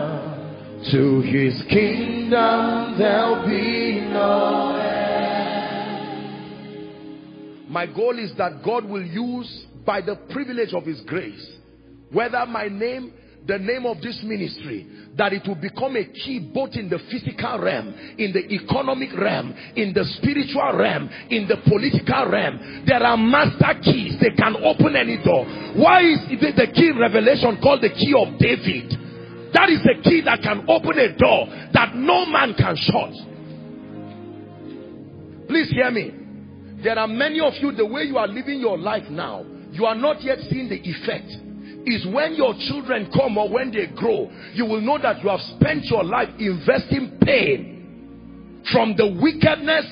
[0.91, 5.25] To his kingdom there'll be no end.
[7.67, 11.57] My goal is that God will use by the privilege of his grace,
[12.11, 13.13] whether my name,
[13.47, 14.85] the name of this ministry,
[15.17, 19.55] that it will become a key both in the physical realm, in the economic realm,
[19.75, 22.83] in the spiritual realm, in the political realm.
[22.85, 24.17] There are master keys.
[24.21, 25.45] They can open any door.
[25.75, 29.01] Why is the key revelation called the key of David?
[29.55, 33.15] That is the key that can open a door that no man can shut.
[35.47, 36.11] Please hear me.
[36.83, 39.95] There are many of you, the way you are living your life now, you are
[39.95, 41.31] not yet seeing the effect.
[41.87, 45.39] Is when your children come or when they grow, you will know that you have
[45.55, 49.85] spent your life investing pain from the wickedness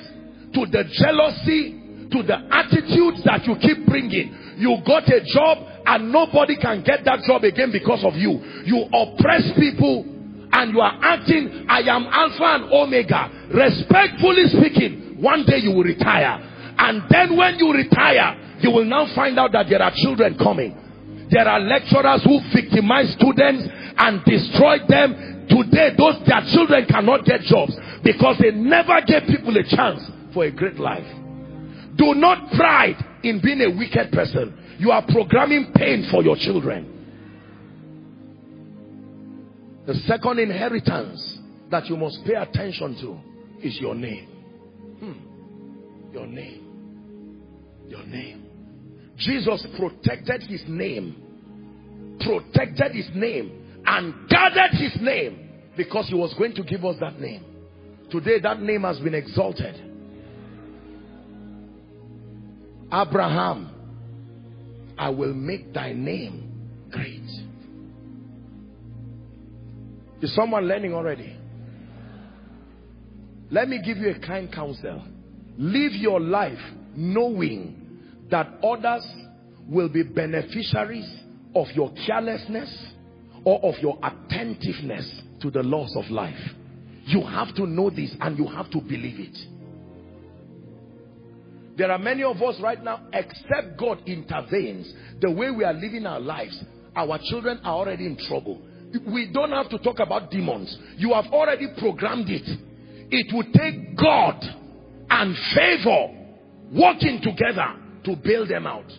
[0.55, 1.79] to the jealousy
[2.11, 4.55] to the attitudes that you keep bringing.
[4.57, 8.39] You got a job and nobody can get that job again because of you.
[8.65, 10.05] You oppress people
[10.53, 13.49] and you are acting, I am Alpha and Omega.
[13.49, 16.39] Respectfully speaking, one day you will retire.
[16.77, 20.77] And then when you retire, you will now find out that there are children coming.
[21.29, 23.67] There are lecturers who victimize students
[23.97, 25.47] and destroy them.
[25.49, 27.73] Today, those their children cannot get jobs
[28.03, 30.01] because they never gave people a chance
[30.33, 31.05] for a great life.
[31.95, 34.53] Do not pride in being a wicked person.
[34.79, 36.89] You are programming pain for your children.
[39.85, 44.27] The second inheritance that you must pay attention to is your name.
[44.99, 46.13] Hmm.
[46.13, 47.83] Your name.
[47.87, 48.45] Your name.
[49.17, 52.17] Jesus protected his name.
[52.21, 53.81] Protected his name.
[53.85, 55.49] And guarded his name.
[55.75, 57.43] Because he was going to give us that name.
[58.09, 59.75] Today that name has been exalted.
[62.93, 63.72] Abraham,
[65.03, 67.27] I will make thy name great.
[70.21, 71.37] Is someone learning already?
[73.51, 75.03] Let me give you a kind counsel.
[75.57, 76.57] Live your life
[76.95, 77.99] knowing
[78.31, 79.05] that others
[79.67, 81.13] will be beneficiaries
[81.53, 82.73] of your carelessness
[83.43, 86.39] or of your attentiveness to the laws of life.
[87.07, 89.37] You have to know this and you have to believe it.
[91.75, 96.05] There are many of us right now, except God intervenes, the way we are living
[96.05, 96.63] our lives,
[96.95, 98.61] our children are already in trouble
[99.07, 100.77] we don't have to talk about demons.
[100.97, 102.47] You have already programmed it.
[103.09, 104.43] It will take God
[105.09, 106.07] and favor
[106.71, 108.91] working together to bail them out.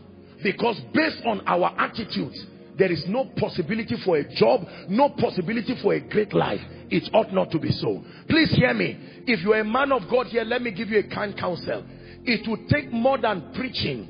[0.43, 2.47] Because based on our attitudes,
[2.77, 6.61] there is no possibility for a job, no possibility for a great life.
[6.91, 8.03] It ought not to be so.
[8.29, 8.99] Please hear me.
[9.27, 11.85] If you're a man of God here, let me give you a kind counsel.
[12.25, 14.09] It will take more than preaching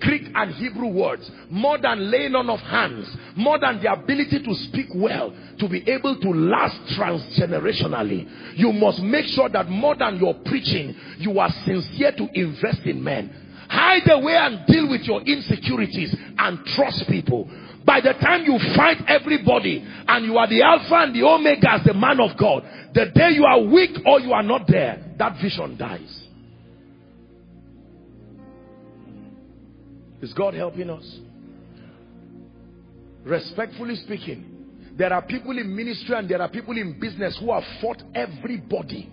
[0.00, 3.06] Greek and Hebrew words, more than laying on of hands,
[3.36, 8.56] more than the ability to speak well, to be able to last transgenerationally.
[8.56, 13.04] You must make sure that more than your preaching, you are sincere to invest in
[13.04, 13.66] men.
[13.68, 17.48] Hide away and deal with your insecurities and trust people.
[17.84, 21.84] By the time you fight everybody and you are the Alpha and the Omega as
[21.84, 25.40] the man of God, the day you are weak or you are not there, that
[25.40, 26.19] vision dies.
[30.22, 31.18] Is God helping us?
[33.24, 34.50] Respectfully speaking,
[34.96, 39.10] there are people in ministry and there are people in business who have fought everybody.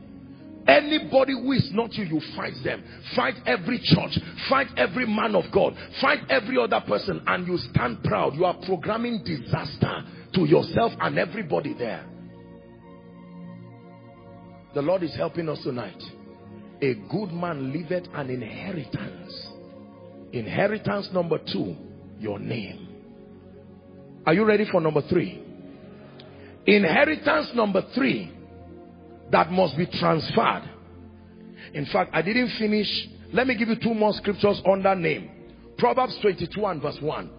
[0.67, 2.83] Anybody who is not you, you fight them.
[3.15, 4.19] Fight every church.
[4.49, 5.73] Fight every man of God.
[6.01, 8.35] Fight every other person and you stand proud.
[8.35, 10.03] You are programming disaster
[10.33, 12.05] to yourself and everybody there.
[14.75, 16.01] The Lord is helping us tonight.
[16.81, 19.46] A good man leaveth an inheritance
[20.33, 21.75] Inheritance number two,
[22.19, 22.87] your name.
[24.25, 25.41] Are you ready for number three?
[26.65, 28.33] Inheritance number three
[29.31, 30.69] that must be transferred.
[31.73, 32.87] In fact, I didn't finish.
[33.33, 35.29] Let me give you two more scriptures on that name.
[35.77, 37.29] Proverbs 22 and verse 1.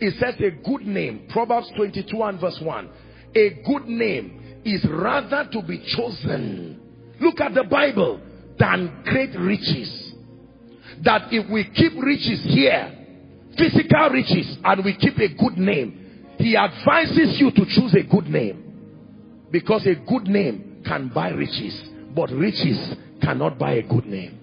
[0.00, 1.26] It says a good name.
[1.28, 2.88] Proverbs 22 and verse 1.
[3.34, 6.80] A good name is rather to be chosen.
[7.20, 8.20] Look at the Bible
[8.58, 10.07] than great riches
[11.04, 12.94] that if we keep riches here,
[13.56, 18.28] physical riches, and we keep a good name, he advises you to choose a good
[18.28, 18.64] name.
[19.50, 21.80] Because a good name can buy riches,
[22.14, 24.38] but riches cannot buy a good name.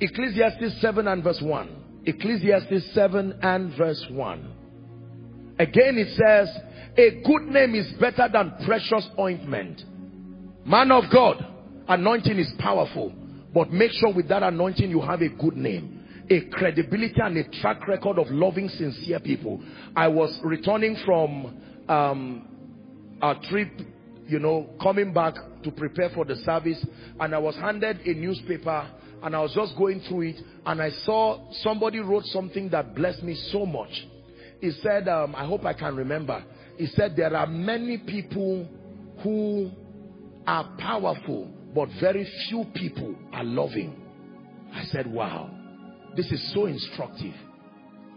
[0.00, 1.76] Ecclesiastes 7 and verse 1.
[2.06, 4.52] Ecclesiastes 7 and verse 1.
[5.58, 6.48] Again it says,
[6.96, 9.82] a good name is better than precious ointment.
[10.64, 11.46] Man of God,
[11.86, 13.12] anointing is powerful.
[13.52, 17.48] But make sure with that anointing you have a good name, a credibility and a
[17.60, 19.60] track record of loving sincere people.
[19.96, 23.70] I was returning from um, a trip,
[24.26, 26.84] you know, coming back to prepare for the service
[27.18, 28.88] and I was handed a newspaper
[29.22, 33.22] and I was just going through it and I saw somebody wrote something that blessed
[33.22, 34.06] me so much.
[34.60, 36.44] He said, um, I hope I can remember.
[36.76, 38.68] He said, there are many people
[39.22, 39.70] who
[40.46, 43.96] are powerful but very few people are loving.
[44.72, 45.50] I said, wow,
[46.16, 47.34] this is so instructive.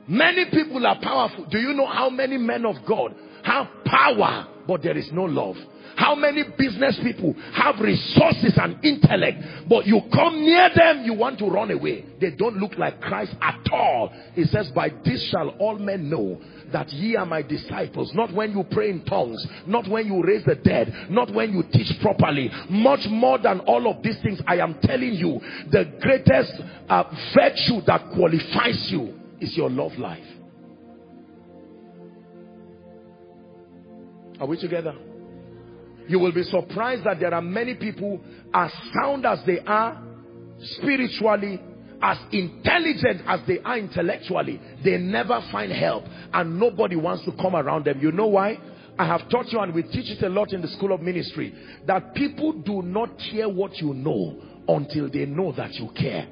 [0.07, 1.45] Many people are powerful.
[1.45, 5.55] Do you know how many men of God have power, but there is no love?
[5.95, 11.37] How many business people have resources and intellect, but you come near them, you want
[11.39, 12.03] to run away.
[12.19, 14.11] They don't look like Christ at all.
[14.33, 16.41] He says, by this shall all men know
[16.73, 20.43] that ye are my disciples, not when you pray in tongues, not when you raise
[20.43, 22.51] the dead, not when you teach properly.
[22.69, 25.39] Much more than all of these things, I am telling you,
[25.71, 26.53] the greatest
[26.89, 30.23] uh, virtue that qualifies you is your love life.
[34.39, 34.95] Are we together?
[36.07, 38.19] You will be surprised that there are many people
[38.53, 40.01] as sound as they are
[40.59, 41.61] spiritually,
[42.03, 46.03] as intelligent as they are intellectually, they never find help
[46.33, 47.99] and nobody wants to come around them.
[48.01, 48.57] You know why?
[48.99, 51.55] I have taught you and we teach it a lot in the school of ministry
[51.87, 56.27] that people do not care what you know until they know that you care.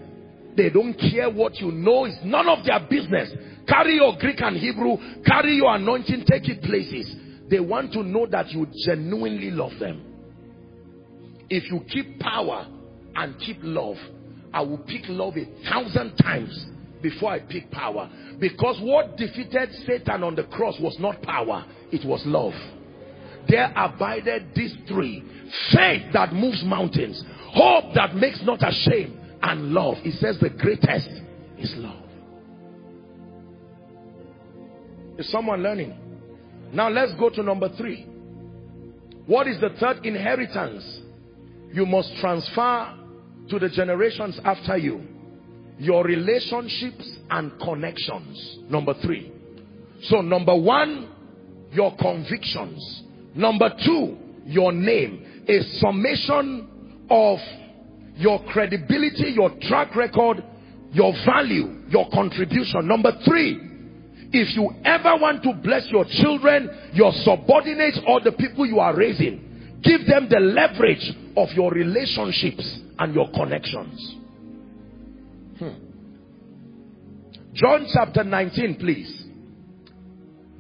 [0.58, 2.04] They don't care what you know.
[2.04, 3.32] It's none of their business.
[3.66, 7.16] Carry your Greek and Hebrew, carry your anointing, take it places.
[7.50, 10.04] They want to know that you genuinely love them.
[11.50, 12.68] If you keep power
[13.16, 13.96] and keep love,
[14.54, 16.66] I will pick love a thousand times
[17.02, 18.10] before I pick power.
[18.40, 22.54] Because what defeated Satan on the cross was not power, it was love.
[23.48, 25.24] There abided these three.
[25.72, 29.98] Faith that moves mountains, hope that makes not ashamed, and love.
[29.98, 31.10] He says the greatest
[31.58, 32.04] is love.
[35.18, 35.98] Is someone learning?
[36.72, 38.08] Now let's go to number three.
[39.26, 41.02] What is the third inheritance?
[41.74, 42.98] You must transfer
[43.52, 45.02] to the generations after you.
[45.78, 48.60] Your relationships and connections.
[48.70, 49.32] Number three.
[50.04, 51.10] So number one,
[51.72, 53.04] your convictions.
[53.36, 55.46] Number two, your name.
[55.48, 57.40] A summation of
[58.16, 60.44] your credibility, your track record,
[60.92, 62.88] your value, your contribution.
[62.88, 63.60] Number three,
[64.32, 68.96] if you ever want to bless your children, your subordinates, or the people you are
[68.96, 74.16] raising, give them the leverage of your relationships and your connections.
[75.58, 75.70] Hmm.
[77.54, 79.26] John chapter 19, please.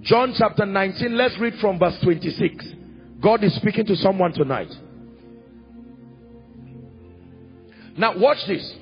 [0.01, 2.65] John chapter 19, let's read from verse 26.
[3.21, 4.71] God is speaking to someone tonight.
[7.95, 8.75] Now watch this.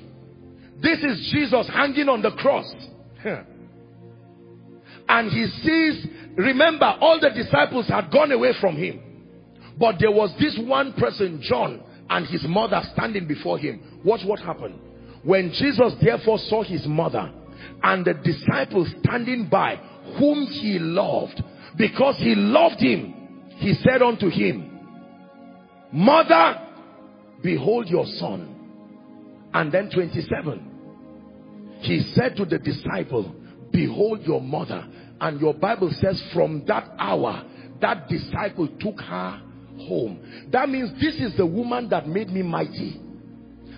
[0.80, 2.72] This is Jesus hanging on the cross
[5.10, 6.06] and he sees,
[6.36, 9.00] remember, all the disciples had gone away from him.
[9.78, 14.02] But there was this one person, John, and his mother standing before him.
[14.04, 14.78] Watch what happened.
[15.22, 17.32] When Jesus therefore saw his mother
[17.82, 19.76] and the disciples standing by,
[20.18, 21.42] whom he loved,
[21.78, 23.14] because he loved him,
[23.56, 24.66] he said unto him,
[25.92, 26.66] Mother,
[27.42, 28.56] behold your son.
[29.52, 31.78] And then 27.
[31.80, 33.34] He said to the disciple,
[33.72, 34.86] behold your mother.
[35.20, 37.44] And your Bible says from that hour,
[37.80, 39.42] that disciple took her
[39.88, 40.48] home.
[40.52, 43.00] That means this is the woman that made me mighty.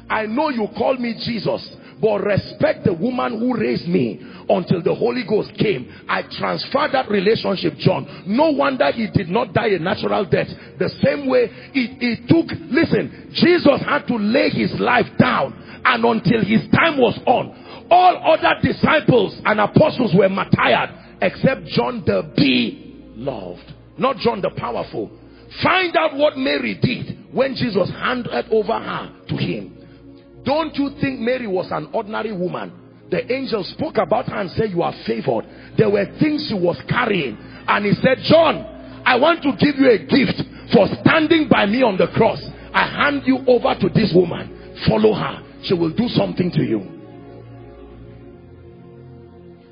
[0.08, 4.94] I know you call me Jesus, but respect the woman who raised me until the
[4.94, 5.88] Holy Ghost came.
[6.08, 8.24] I transferred that relationship, John.
[8.26, 10.48] No wonder he did not die a natural death.
[10.78, 15.54] The same way it, it took, listen, Jesus had to lay his life down
[15.84, 22.02] and until his time was on, all other disciples and apostles were martyred except John
[22.04, 23.74] the beloved.
[23.98, 25.10] Not John the powerful.
[25.60, 29.78] Find out what Mary did when Jesus handed over her to him.
[30.44, 32.72] Don't you think Mary was an ordinary woman?
[33.10, 35.44] The angel spoke about her and said, you are favored.
[35.76, 37.36] There were things she was carrying.
[37.68, 40.42] And he said, John, I want to give you a gift
[40.72, 42.40] for standing by me on the cross.
[42.72, 44.76] I hand you over to this woman.
[44.88, 45.42] Follow her.
[45.64, 46.80] She will do something to you.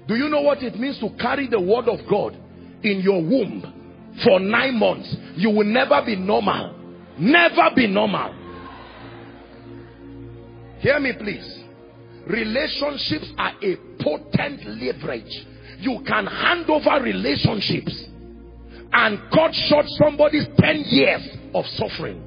[0.06, 2.36] Do you know what it means to carry the word of God
[2.82, 3.79] in your womb
[4.24, 5.14] for nine months?
[5.36, 6.76] You will never be normal.
[7.18, 8.34] Never be normal.
[10.80, 11.64] Hear me please.
[12.26, 15.46] Relationships are a potent leverage.
[15.78, 18.04] You can hand over relationships
[18.92, 22.22] and cut short somebody's 10 years of suffering.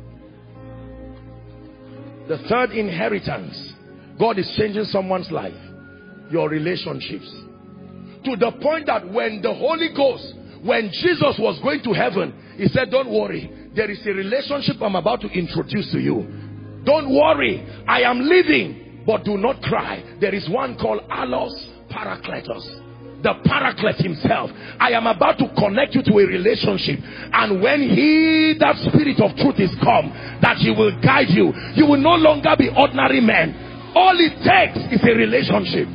[2.28, 3.74] The third inheritance.
[4.20, 5.54] God is changing someone's life.
[6.32, 7.30] Your relationships
[8.24, 10.34] to the point that when the Holy Ghost,
[10.64, 13.52] when Jesus was going to heaven, he said, don't worry.
[13.76, 16.82] There is a relationship I'm about to introduce to you.
[16.86, 17.66] Don't worry.
[17.88, 20.04] I am leaving, but do not cry.
[20.20, 21.54] There is one called Allos
[21.90, 22.82] Parakletos
[23.24, 27.00] the paraclete himself i am about to connect you to a relationship
[27.32, 30.12] and when he that spirit of truth is come
[30.42, 33.56] that he will guide you you will no longer be ordinary men
[33.96, 35.88] all it takes is a relationship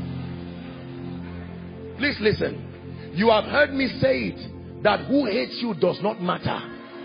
[1.98, 3.10] Please listen.
[3.12, 6.58] You have heard me say it that who hates you does not matter,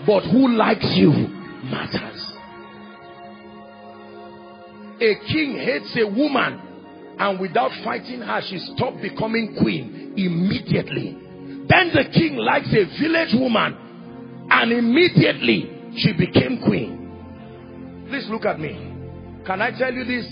[0.06, 2.32] but who likes you matters.
[5.02, 6.62] A king hates a woman
[7.20, 11.18] and without fighting her, she stopped becoming queen immediately.
[11.68, 18.06] Then the king likes a village woman and immediately she became queen.
[18.10, 18.94] Please look at me.
[19.46, 20.26] Can I tell you this?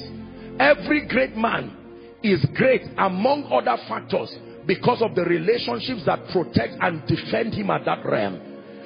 [0.59, 1.76] Every great man
[2.23, 4.30] is great among other factors
[4.66, 8.40] because of the relationships that protect and defend him at that realm.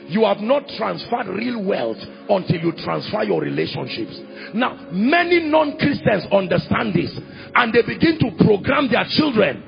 [0.08, 1.98] You have not transferred real wealth
[2.30, 4.20] until you transfer your relationships.
[4.54, 7.12] Now, many non-Christians understand this
[7.56, 9.64] and they begin to program their children.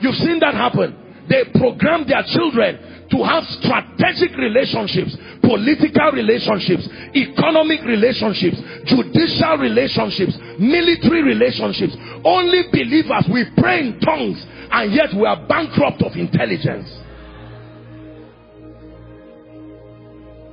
[0.00, 0.96] You've seen that happen.
[1.28, 11.22] They program their children to have strategic relationships, political relationships, economic relationships, judicial relationships, military
[11.22, 11.94] relationships.
[12.24, 14.40] Only believers, we pray in tongues
[14.72, 16.88] and yet we are bankrupt of intelligence.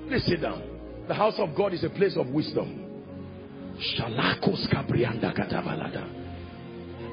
[0.08, 0.62] Please sit down.
[1.08, 2.86] The house of God is a place of wisdom.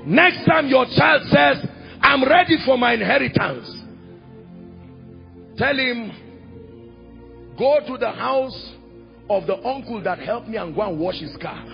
[0.07, 1.69] Next time your child says,
[2.01, 3.70] I'm ready for my inheritance.
[5.57, 8.74] Tell him, go to the house
[9.31, 11.65] of the uncle that helped me and go and wash his car.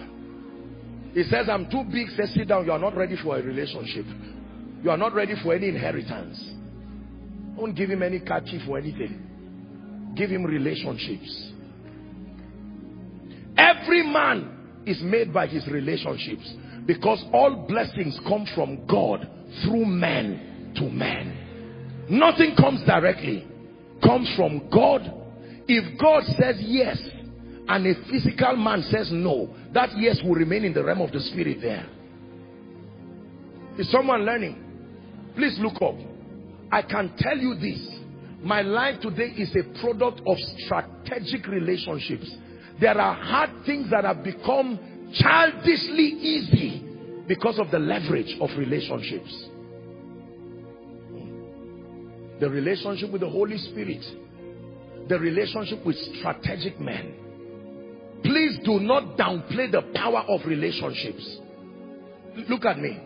[1.15, 2.09] He says, I'm too big.
[2.11, 2.65] Say, sit down.
[2.65, 4.07] You are not ready for a relationship.
[4.83, 6.43] You are not ready for any inheritance.
[7.57, 10.13] Don't give him any car chief or anything.
[10.17, 11.51] Give him relationships.
[13.57, 16.53] Every man is made by his relationships
[16.87, 19.29] because all blessings come from God
[19.65, 21.43] through man to man
[22.09, 23.47] Nothing comes directly.
[24.03, 25.01] Comes from God.
[25.67, 26.99] If God says yes
[27.69, 31.21] and a physical man says no, that yes will remain in the realm of the
[31.21, 31.89] spirit there.
[33.79, 34.62] Is someone learning?
[35.35, 35.97] Please look up.
[36.71, 37.89] I can tell you this.
[38.43, 42.35] My life today is a product of strategic relationships.
[42.81, 44.79] There are hard things that have become
[45.15, 46.83] childishly easy
[47.29, 49.33] because of the leverage of relationships.
[52.41, 54.05] The relationship with the Holy Spirit.
[55.09, 57.15] The relationship with strategic men.
[58.25, 61.39] Please do not downplay the power of relationships.
[62.49, 62.99] Look at me.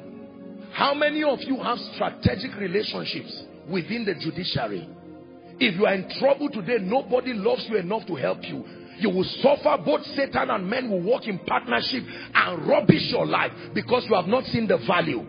[0.76, 3.32] How many of you have strategic relationships
[3.66, 4.86] within the judiciary?
[5.58, 8.62] If you are in trouble today, nobody loves you enough to help you.
[8.98, 13.52] You will suffer, both Satan and men will work in partnership and rubbish your life
[13.72, 15.24] because you have not seen the value.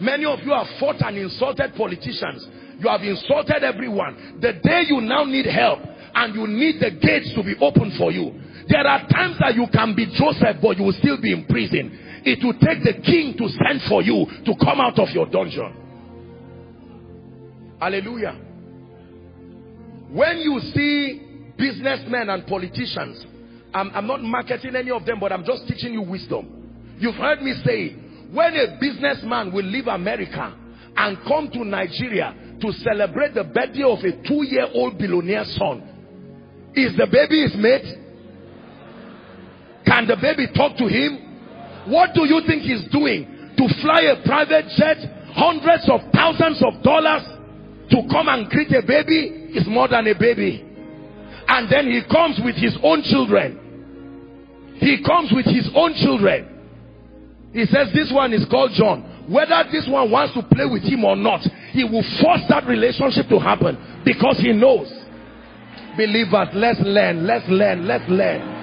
[0.00, 2.46] Many of you have fought and insulted politicians.
[2.78, 4.38] You have insulted everyone.
[4.40, 5.80] The day you now need help
[6.14, 8.38] and you need the gates to be open for you.
[8.68, 12.06] There are times that you can be Joseph, but you will still be in prison.
[12.24, 15.74] It will take the king to send for you to come out of your dungeon.
[17.80, 18.36] Hallelujah.
[20.10, 21.22] When you see
[21.56, 23.24] businessmen and politicians,
[23.72, 26.96] I'm, I'm not marketing any of them, but I'm just teaching you wisdom.
[26.98, 27.92] You've heard me say,
[28.32, 30.54] when a businessman will leave America
[30.96, 35.82] and come to Nigeria to celebrate the birthday of a two-year-old billionaire son,
[36.74, 37.96] is the baby his mate?
[39.86, 41.29] Can the baby talk to him?
[41.90, 43.26] What do you think he's doing?
[43.58, 44.98] To fly a private jet,
[45.34, 47.26] hundreds of thousands of dollars
[47.90, 50.64] to come and greet a baby is more than a baby.
[51.48, 53.58] And then he comes with his own children.
[54.78, 56.46] He comes with his own children.
[57.52, 59.26] He says this one is called John.
[59.28, 61.40] Whether this one wants to play with him or not,
[61.72, 64.86] he will force that relationship to happen because he knows.
[65.96, 68.59] Believers, let's learn, let's learn, let's learn.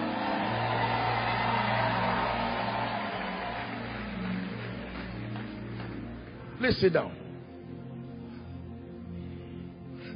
[6.60, 7.16] Please sit down.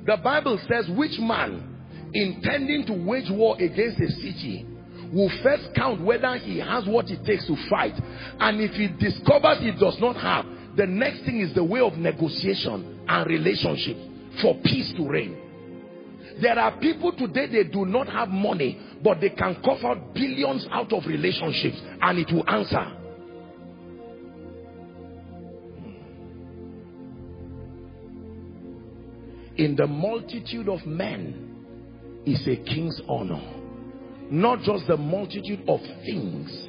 [0.05, 1.67] The Bible says, which man
[2.13, 4.65] intending to wage war against a city
[5.13, 7.93] will first count whether he has what it takes to fight.
[8.39, 10.45] And if he discovers he does not have,
[10.75, 13.97] the next thing is the way of negotiation and relationship
[14.41, 15.37] for peace to reign.
[16.41, 20.65] There are people today, they do not have money, but they can cough out billions
[20.71, 23.00] out of relationships and it will answer.
[29.57, 33.41] In the multitude of men is a king's honor.
[34.29, 36.67] Not just the multitude of things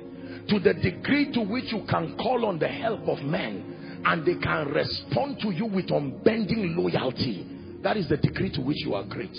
[0.48, 4.34] to the degree to which you can call on the help of men and they
[4.34, 7.46] can respond to you with unbending loyalty.
[7.82, 9.36] That is the degree to which you are great.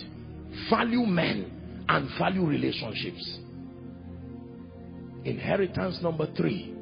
[0.69, 3.39] Value men and value relationships.
[5.25, 6.73] Inheritance number three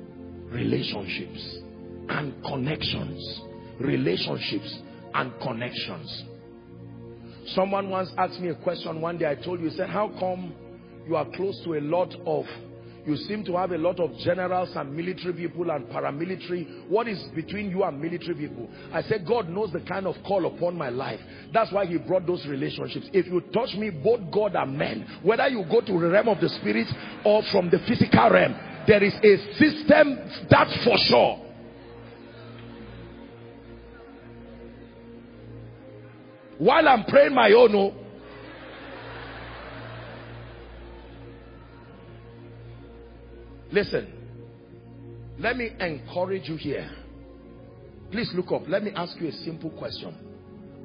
[0.51, 1.59] relationships
[2.09, 3.41] and connections.
[3.79, 4.79] Relationships
[5.15, 6.25] and connections
[7.47, 9.29] Someone once asked me a question one day.
[9.29, 10.53] I told you, he said, how come
[11.07, 12.45] you are close to a lot of
[13.05, 16.87] You seem to have a lot of generals and military people and paramilitary.
[16.87, 18.69] What is between you and military people?
[18.93, 21.19] I said, God knows the kind of call upon my life.
[21.51, 23.09] That's why he brought those relationships.
[23.11, 26.39] If you touch me, both God and men, whether you go to the realm of
[26.39, 26.87] the spirit
[27.25, 28.55] or from the physical realm,
[28.87, 30.19] there is a system
[30.49, 31.39] that's for sure.
[36.61, 37.91] While I'm praying my own, oh,
[43.71, 44.13] Listen,
[45.39, 46.87] let me encourage you here.
[48.11, 48.67] Please look up.
[48.67, 50.13] Let me ask you a simple question.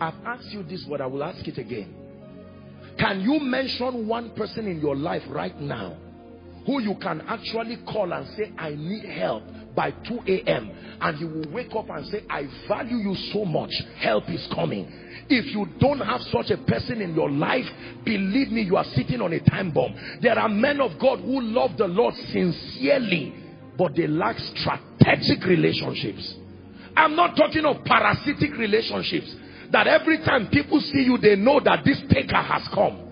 [0.00, 1.94] I've asked you this, but I will ask it again.
[2.98, 5.98] Can you mention one person in your life right now
[6.64, 9.42] who you can actually call and say, I need help
[9.76, 10.70] by 2 a.m.
[11.00, 13.70] and you will wake up and say, I value you so much.
[13.98, 14.90] Help is coming.
[15.28, 17.66] If you don't have such a person in your life,
[18.04, 19.94] believe me, you are sitting on a time bomb.
[20.22, 23.34] There are men of God who love the Lord sincerely,
[23.76, 26.34] but they lack strategic relationships.
[26.96, 29.34] I'm not talking of parasitic relationships.
[29.72, 33.02] That every time people see you, they know that this taker has come.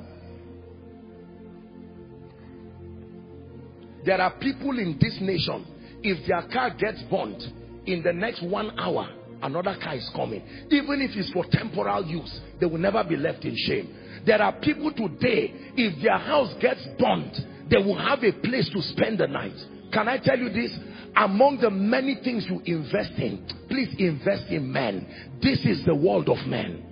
[4.05, 5.66] There are people in this nation,
[6.05, 7.43] if their car gets burnt
[7.87, 9.09] in the next one hour,
[9.43, 10.43] another car is coming.
[10.71, 14.23] Even if it's for temporal use, they will never be left in shame.
[14.27, 17.35] There are people today, if their house gets burnt,
[17.71, 19.57] they will have a place to spend the night.
[19.93, 20.77] Can I tell you this?
[21.17, 25.07] Among the many things you invest in, please invest in men.
[25.41, 26.85] This is the world of men.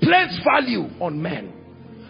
[0.00, 1.52] Place value on men.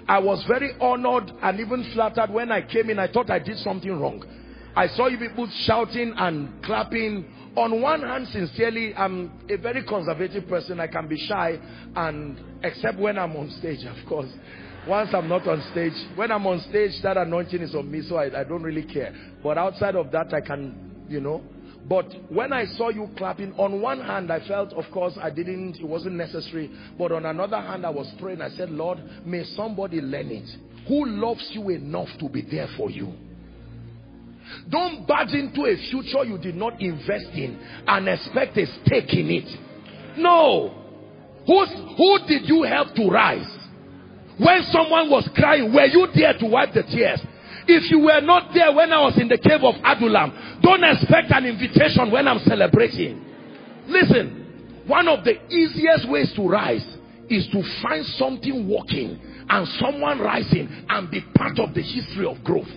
[0.08, 2.98] I was very honored and even flattered when I came in.
[2.98, 4.24] I thought I did something wrong.
[4.76, 7.24] I saw you people shouting and clapping
[7.56, 10.78] on one hand, sincerely, I'm a very conservative person.
[10.78, 11.58] I can be shy,
[11.96, 14.28] and except when I'm on stage, of course.
[14.86, 18.16] Once I'm not on stage, when I'm on stage, that anointing is on me, so
[18.16, 19.14] I, I don't really care.
[19.42, 21.42] But outside of that, I can, you know.
[21.88, 25.76] But when I saw you clapping, on one hand, I felt, of course, I didn't,
[25.76, 26.70] it wasn't necessary.
[26.98, 28.42] But on another hand, I was praying.
[28.42, 30.48] I said, Lord, may somebody learn it.
[30.88, 33.14] Who loves you enough to be there for you?
[34.68, 39.30] Don't barge into a future you did not invest in and expect a stake in
[39.30, 40.18] it.
[40.18, 40.82] No.
[41.46, 43.46] Who's, who did you help to rise?
[44.38, 47.20] When someone was crying, were you there to wipe the tears?
[47.68, 51.32] If you were not there when I was in the cave of Adullam, don't expect
[51.32, 53.24] an invitation when I'm celebrating.
[53.88, 56.86] Listen, one of the easiest ways to rise
[57.28, 59.18] is to find something working
[59.48, 62.70] and someone rising and be part of the history of growth.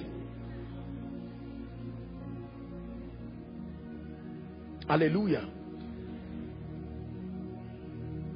[4.90, 5.48] Hallelujah.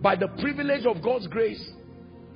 [0.04, 1.72] By the privilege of God's grace,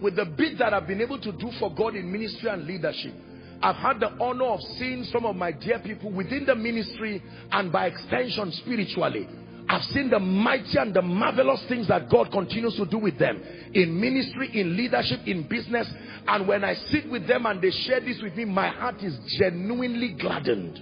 [0.01, 3.13] with the bit that I've been able to do for God in ministry and leadership,
[3.61, 7.21] I've had the honor of seeing some of my dear people within the ministry
[7.51, 9.27] and by extension spiritually.
[9.69, 13.41] I've seen the mighty and the marvelous things that God continues to do with them
[13.73, 15.87] in ministry, in leadership, in business.
[16.27, 19.15] And when I sit with them and they share this with me, my heart is
[19.37, 20.81] genuinely gladdened.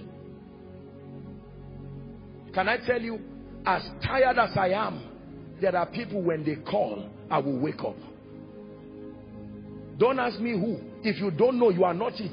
[2.56, 3.20] Can I tell you,
[3.66, 5.02] as tired as I am,
[5.60, 7.96] there are people when they call, I will wake up.
[9.98, 10.80] Don't ask me who.
[11.02, 12.32] If you don't know, you are not it.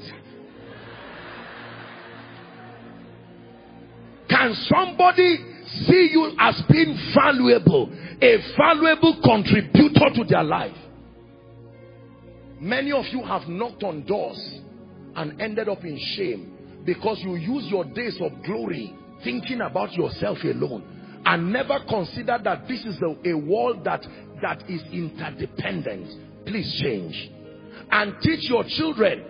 [4.30, 5.36] Can somebody
[5.86, 7.92] see you as being valuable,
[8.22, 10.74] a valuable contributor to their life?
[12.58, 14.38] Many of you have knocked on doors
[15.16, 20.38] and ended up in shame because you use your days of glory thinking about yourself
[20.44, 24.04] alone and never consider that this is a, a world that
[24.42, 26.44] that is interdependent.
[26.46, 27.30] Please change.
[27.90, 29.24] And teach your children.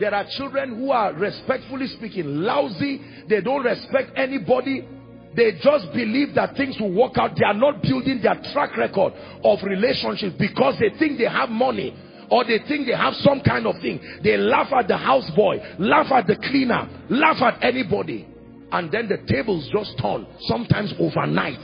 [0.00, 3.00] There are children who are respectfully speaking lousy.
[3.28, 4.88] They don't respect anybody.
[5.36, 7.36] They just believe that things will work out.
[7.36, 9.12] They are not building their track record
[9.44, 11.96] of relationships because they think they have money
[12.30, 14.00] or they think they have some kind of thing.
[14.24, 18.26] They laugh at the houseboy laugh at the cleaner laugh at anybody
[18.72, 21.60] and then the tables just turn sometimes overnight.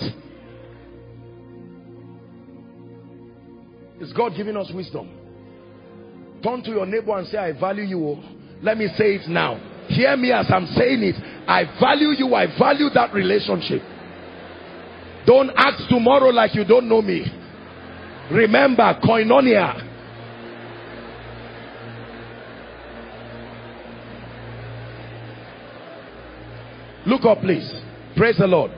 [4.00, 5.10] Is God giving us wisdom?
[6.44, 8.22] Turn to your neighbor and say I value you oh.
[8.62, 9.58] let me say it now.
[9.88, 11.16] Hear me as I'm saying it.
[11.48, 12.34] I value you.
[12.34, 13.80] I value that relationship.
[15.26, 17.24] Don't ask tomorrow like you don't know me.
[18.30, 19.87] Remember koinonia
[27.08, 27.72] Look up, please.
[28.16, 28.70] Praise the Lord.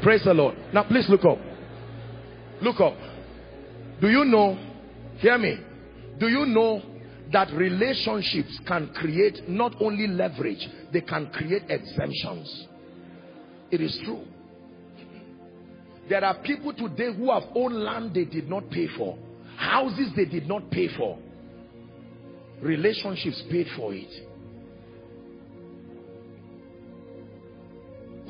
[0.00, 0.56] Praise the Lord.
[0.72, 1.38] Now, please look up.
[2.62, 2.96] Look up.
[4.00, 4.58] Do you know?
[5.18, 5.60] Hear me.
[6.18, 6.80] Do you know
[7.32, 12.66] that relationships can create not only leverage, they can create exemptions.
[13.70, 14.24] It is true.
[16.08, 19.18] There are people today who have owned land they did not pay for,
[19.58, 21.18] houses they did not pay for.
[22.62, 24.23] Relationships paid for it.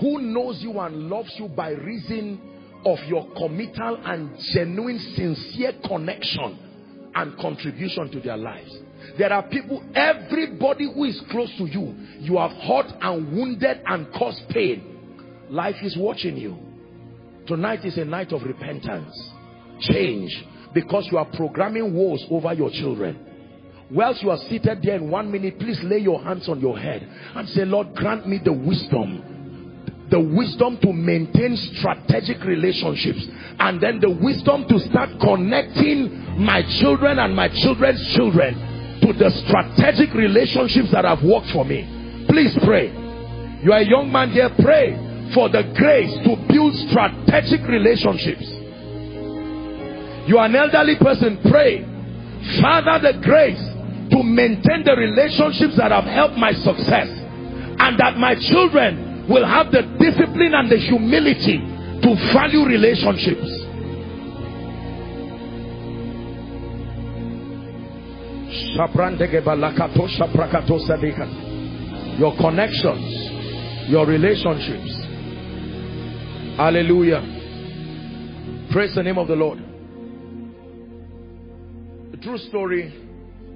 [0.00, 2.40] Who knows you and loves you by reason
[2.84, 6.58] of your committal and genuine, sincere connection
[7.14, 8.76] and contribution to their lives.
[9.18, 14.12] There are people, everybody who is close to you, you have hurt and wounded and
[14.12, 15.46] caused pain.
[15.48, 16.58] Life is watching you.
[17.46, 19.14] Tonight is a night of repentance.
[19.80, 20.44] Change.
[20.72, 23.18] Because you are programming wars over your children.
[23.90, 27.06] Whilst you are seated there in one minute, please lay your hands on your head
[27.34, 29.33] and say, Lord, grant me the wisdom
[30.14, 33.26] the wisdom to maintain strategic relationships
[33.58, 38.54] and then the wisdom to start connecting my children and my children's children
[39.02, 41.82] to the strategic relationships that have worked for me.
[42.28, 42.92] Please pray.
[43.64, 44.50] You are a young man here.
[44.62, 44.94] Pray
[45.34, 48.46] for the grace to build strategic relationships.
[50.30, 51.42] You are an elderly person.
[51.50, 51.82] Pray.
[52.62, 53.58] Father the grace
[54.14, 59.70] to maintain the relationships that have helped my success and that my children will have
[59.72, 61.58] the discipline and the humility
[62.02, 63.64] to value relationships.
[72.18, 74.92] Your connections, your relationships.
[76.56, 77.22] Hallelujah.
[78.70, 79.58] Praise the name of the Lord.
[82.12, 82.92] A true story.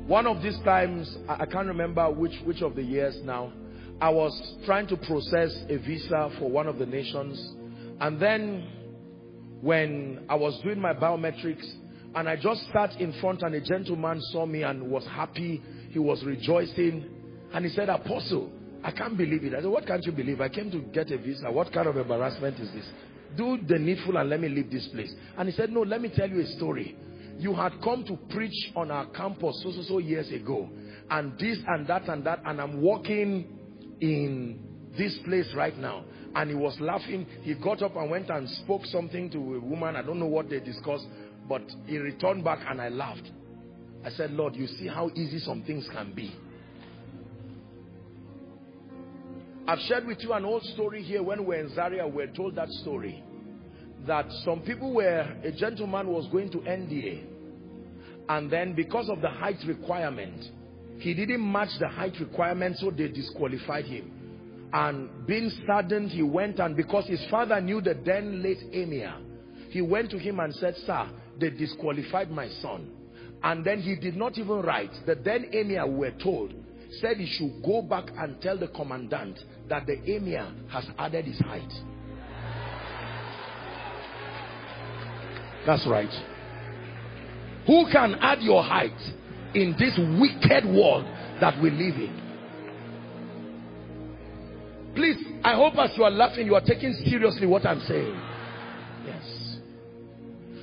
[0.06, 3.52] One of these times, I can't remember which, which of the years now
[4.00, 7.54] I was trying to process a visa for one of the nations.
[8.00, 11.68] And then when I was doing my biometrics
[12.14, 15.60] and I just sat in front and a gentleman saw me and was happy.
[15.90, 17.10] He was rejoicing.
[17.52, 18.52] And he said, Apostle,
[18.84, 19.54] I can't believe it.
[19.54, 20.40] I said, what can't you believe?
[20.40, 21.50] I came to get a visa.
[21.50, 22.88] What kind of embarrassment is this?
[23.36, 25.12] Do the needful and let me leave this place.
[25.36, 26.96] And he said, no, let me tell you a story.
[27.36, 30.68] You had come to preach on our campus so, so, so years ago.
[31.10, 32.40] And this and that and that.
[32.44, 33.57] And I'm walking
[34.00, 34.60] in
[34.96, 36.04] this place right now.
[36.34, 37.26] And he was laughing.
[37.42, 39.96] He got up and went and spoke something to a woman.
[39.96, 41.06] I don't know what they discussed
[41.48, 43.30] but he returned back and i laughed.
[44.04, 46.34] I said lord you see how easy some things can be.
[49.66, 52.06] I've shared with you an old story here when we were in zaria.
[52.06, 53.24] We were told that story
[54.06, 57.24] that some people were a gentleman was going to nda
[58.28, 60.44] and then because of the height requirement
[60.98, 64.12] he didn't match the height requirement, so they disqualified him.
[64.72, 69.14] And being saddened, he went and because his father knew the then late emir,
[69.70, 71.08] he went to him and said, Sir,
[71.38, 72.90] they disqualified my son.
[73.42, 74.90] And then he did not even write.
[75.06, 76.52] The then emir, we were told,
[77.00, 79.38] said he should go back and tell the commandant
[79.68, 81.72] that the emir has added his height.
[85.66, 86.10] That's right.
[87.66, 88.98] Who can add your height?
[89.54, 91.04] In this wicked world
[91.40, 92.28] that we live in.
[94.94, 98.20] Please, I hope as you are laughing, you are taking seriously what I'm saying.
[99.06, 99.58] Yes.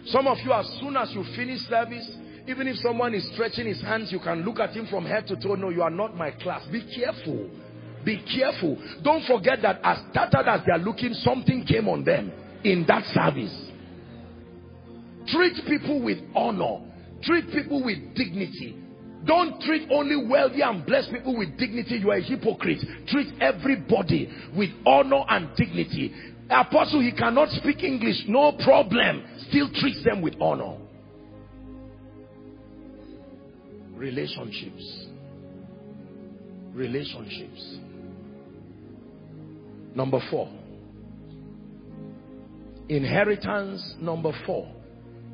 [0.08, 2.10] Some of you, as soon as you finish service,
[2.48, 5.36] even if someone is stretching his hands, you can look at him from head to
[5.36, 5.56] toe.
[5.56, 6.66] No, you are not my class.
[6.72, 7.50] Be careful.
[8.04, 8.78] Be careful.
[9.04, 12.32] Don't forget that as tattered as they are looking, something came on them
[12.64, 13.72] in that service.
[15.28, 16.82] Treat people with honor.
[17.24, 18.76] Treat people with dignity.
[19.26, 21.96] Don't treat only wealthy and blessed people with dignity.
[21.98, 22.80] You are a hypocrite.
[23.08, 26.14] Treat everybody with honor and dignity.
[26.50, 28.24] Apostle, he cannot speak English.
[28.28, 29.24] No problem.
[29.50, 30.78] Still treats them with honor.
[33.96, 35.08] Relationships.
[36.74, 37.78] Relationships.
[39.96, 40.50] Number four.
[42.90, 44.75] Inheritance number four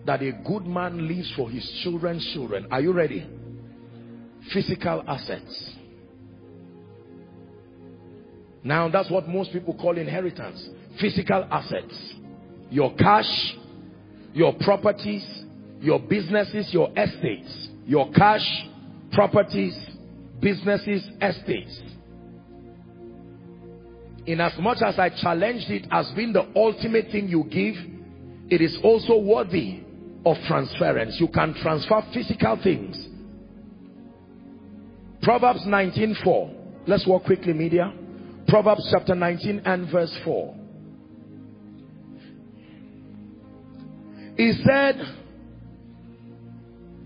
[0.05, 2.67] that a good man leaves for his children's children.
[2.71, 3.27] Are you ready?
[4.53, 5.75] Physical assets.
[8.63, 10.67] Now that's what most people call inheritance.
[10.99, 12.13] Physical assets.
[12.69, 13.55] Your cash,
[14.33, 15.25] your properties,
[15.79, 17.69] your businesses, your estates.
[17.85, 18.45] Your cash,
[19.11, 19.77] properties,
[20.39, 21.79] businesses, estates.
[24.25, 27.75] In as much as I challenged it as being the ultimate thing you give,
[28.51, 29.83] it is also worthy
[30.25, 31.19] of transference.
[31.19, 33.07] You can transfer physical things.
[35.21, 36.87] Proverbs 19:4.
[36.87, 37.93] Let's walk quickly, media.
[38.47, 40.55] Proverbs chapter 19 and verse 4.
[44.37, 44.99] He said,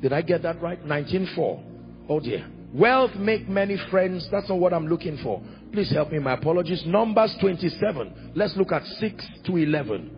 [0.01, 0.83] Did I get that right?
[0.85, 1.63] 19:4.
[2.07, 2.47] Oh dear.
[2.73, 4.27] Wealth make many friends.
[4.31, 5.41] That's not what I'm looking for.
[5.71, 6.19] Please help me.
[6.19, 6.83] My apologies.
[6.85, 8.31] Numbers 27.
[8.35, 10.11] Let's look at 6 to 11.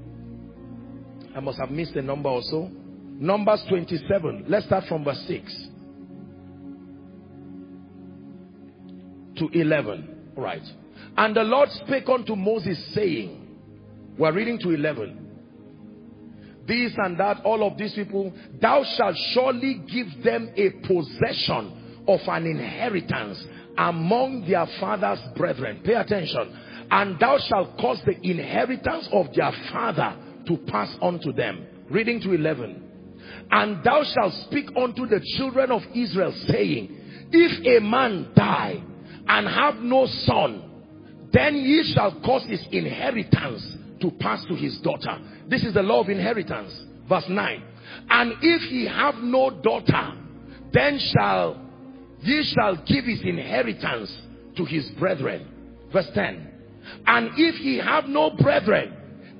[1.35, 2.69] I must have missed a number or so.
[3.19, 4.45] Numbers 27.
[4.47, 5.67] Let's start from verse 6
[9.37, 10.33] to 11.
[10.35, 10.61] Right.
[11.15, 13.57] And the Lord spake unto Moses, saying,
[14.17, 15.27] We're reading to 11
[16.67, 22.19] this and that, all of these people, thou shalt surely give them a possession of
[22.27, 23.43] an inheritance
[23.77, 25.81] among their father's brethren.
[25.83, 26.57] Pay attention.
[26.91, 30.15] And thou shalt cause the inheritance of their father
[30.47, 31.65] to pass on to them.
[31.89, 32.83] Reading to 11.
[33.51, 38.81] And thou shalt speak unto the children of Israel, saying, If a man die
[39.27, 40.63] and have no son,
[41.31, 45.19] then ye shall cause his inheritance to pass to his daughter.
[45.47, 46.73] This is the law of inheritance.
[47.07, 47.63] Verse 9.
[48.09, 50.13] And if he have no daughter,
[50.73, 51.61] then shall
[52.21, 54.15] ye shall give his inheritance
[54.55, 55.47] to his brethren.
[55.91, 56.53] Verse 10.
[57.05, 58.93] And if he have no brethren,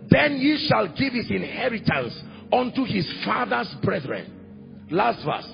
[0.09, 2.13] then ye shall give his inheritance
[2.51, 4.87] unto his father's brethren.
[4.89, 5.49] Last verse.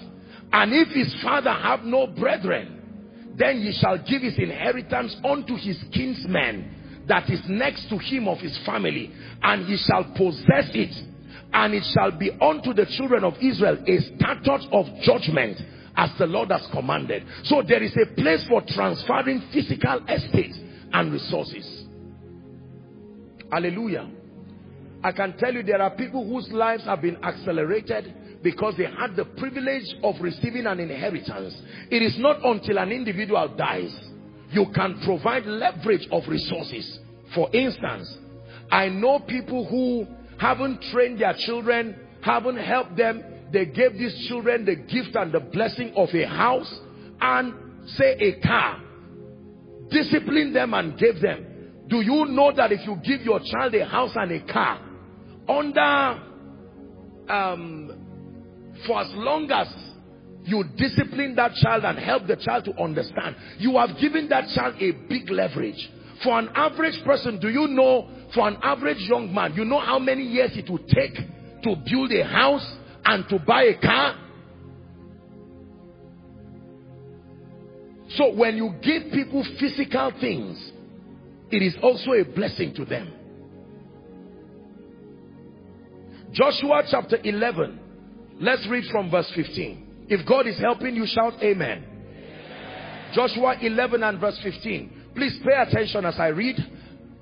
[0.51, 5.83] And if his father have no brethren, then he shall give his inheritance unto his
[5.91, 9.11] kinsman that is next to him of his family,
[9.41, 10.95] and he shall possess it,
[11.51, 15.59] and it shall be unto the children of Israel a statute of judgment
[15.95, 17.23] as the Lord has commanded.
[17.43, 20.57] So there is a place for transferring physical estates
[20.93, 21.85] and resources.
[23.51, 24.09] Hallelujah.
[25.03, 29.15] I can tell you there are people whose lives have been accelerated because they had
[29.15, 31.55] the privilege of receiving an inheritance.
[31.91, 33.93] It is not until an individual dies
[34.53, 36.99] you can provide leverage of resources.
[37.33, 38.15] For instance,
[38.71, 40.05] I know people who
[40.39, 43.23] haven't trained their children, haven't helped them.
[43.51, 46.79] They gave these children the gift and the blessing of a house
[47.19, 47.53] and
[47.97, 48.81] say a car.
[49.89, 51.45] Discipline them and gave them.
[51.87, 54.79] Do you know that if you give your child a house and a car,
[55.47, 56.21] under,
[57.29, 57.91] um,
[58.87, 59.67] for as long as
[60.45, 63.35] you discipline that child and help the child to understand.
[63.57, 65.89] You have given that child a big leverage.
[66.23, 69.99] For an average person, do you know, for an average young man, you know how
[69.99, 74.19] many years it would take to build a house and to buy a car?
[78.15, 80.71] So when you give people physical things,
[81.51, 83.11] it is also a blessing to them.
[86.33, 87.79] Joshua chapter 11.
[88.39, 90.07] Let's read from verse 15.
[90.09, 91.85] If God is helping you, shout amen.
[91.85, 93.13] amen.
[93.13, 95.11] Joshua 11 and verse 15.
[95.15, 96.57] Please pay attention as I read.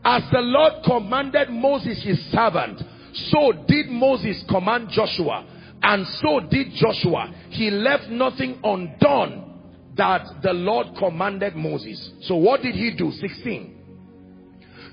[0.06, 2.82] As the Lord commanded Moses his servant,
[3.14, 5.46] so did Moses command Joshua.
[5.84, 7.34] And so did Joshua.
[7.50, 9.60] He left nothing undone
[9.98, 12.12] that the Lord commanded Moses.
[12.22, 13.12] So what did he do?
[13.12, 13.78] 16.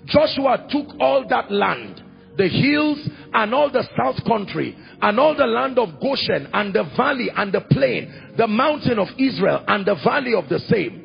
[0.07, 2.03] Joshua took all that land
[2.39, 2.99] the hills
[3.33, 7.53] and all the south country and all the land of Goshen and the valley and
[7.53, 11.05] the plain, the mountain of Israel and the valley of the same.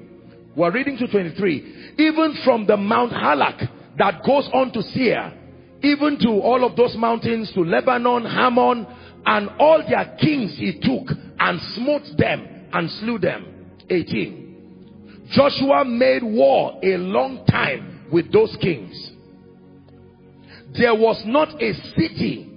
[0.56, 1.96] We're reading to 23.
[1.98, 5.34] Even from the Mount Halak that goes on to Seir,
[5.82, 8.88] even to all of those mountains, to Lebanon, Hermon,
[9.26, 13.48] and all their kings he took and smote them and slew them.
[13.90, 15.28] 18.
[15.32, 19.13] Joshua made war a long time with those kings
[20.78, 22.50] there was not a city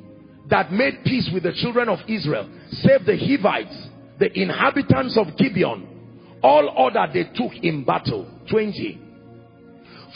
[0.49, 3.89] that made peace with the children of Israel save the Hivites,
[4.19, 5.89] the inhabitants of Gibeon.
[6.43, 8.31] All other they took in battle.
[8.51, 9.01] 20.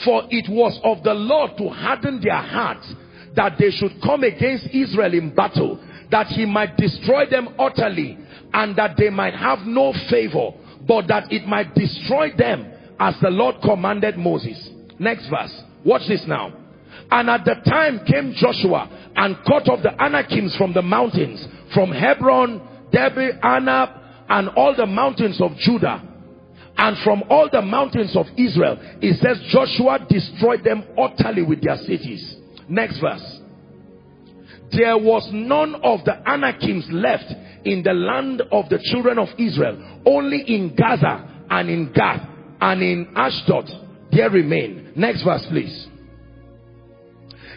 [0.04, 2.94] For it was of the Lord to harden their hearts
[3.34, 5.78] that they should come against Israel in battle,
[6.10, 8.18] that he might destroy them utterly,
[8.52, 10.50] and that they might have no favor,
[10.86, 14.70] but that it might destroy them as the Lord commanded Moses.
[14.98, 15.62] Next verse.
[15.84, 16.52] Watch this now.
[17.10, 21.90] And at the time came Joshua and cut off the Anakims from the mountains, from
[21.90, 22.60] Hebron,
[22.92, 26.06] Debir, Anab, and all the mountains of Judah.
[26.76, 31.76] And from all the mountains of Israel, it says Joshua destroyed them utterly with their
[31.76, 32.36] cities.
[32.68, 33.40] Next verse.
[34.72, 37.32] There was none of the Anakims left
[37.64, 40.00] in the land of the children of Israel.
[40.06, 42.26] Only in Gaza and in Gath
[42.60, 43.68] and in Ashdod
[44.12, 44.92] there remain.
[44.96, 45.89] Next verse please.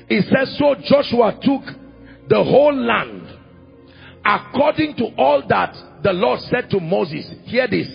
[0.09, 1.63] It says, so Joshua took
[2.29, 3.27] the whole land
[4.25, 7.31] according to all that the Lord said to Moses.
[7.45, 7.87] Hear this.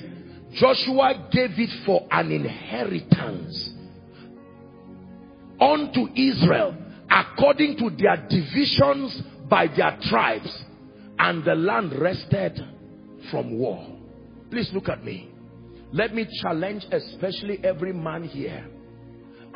[0.54, 3.74] Joshua gave it for an inheritance
[5.60, 6.76] unto Israel
[7.10, 10.64] according to their divisions by their tribes
[11.18, 12.58] and the land rested
[13.30, 13.86] from war.
[14.50, 15.30] Please look at me.
[15.92, 18.66] Let me challenge especially every man here.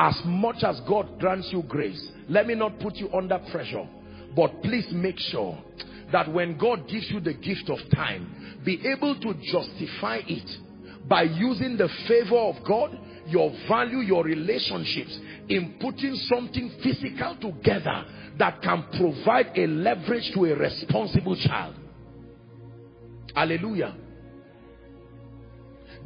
[0.02, 3.86] As much as God grants you grace, let me not put you under pressure.
[4.34, 5.56] But please make sure
[6.10, 10.50] that when God gives you the gift of time, be able to justify it
[11.08, 12.98] by using the favor of God,
[13.28, 15.16] your value, your relationships,
[15.48, 18.04] in putting something physical together
[18.38, 21.76] that can provide a leverage to a responsible child.
[23.36, 23.94] Hallelujah.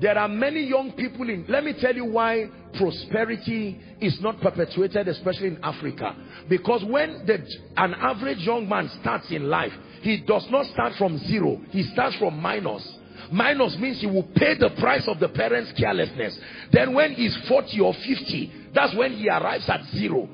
[0.02, 5.08] There are many young people in, let me tell you why prosperity is not perpetuated,
[5.08, 6.14] especially in Africa.
[6.48, 7.44] Because when the,
[7.76, 9.72] an average young man starts in life,
[10.02, 11.60] he does not start from zero.
[11.70, 12.86] He starts from minus.
[13.32, 16.38] Minus means he will pay the price of the parents' carelessness.
[16.72, 20.28] Then when he's 40 or 50, that's when he arrives at zero.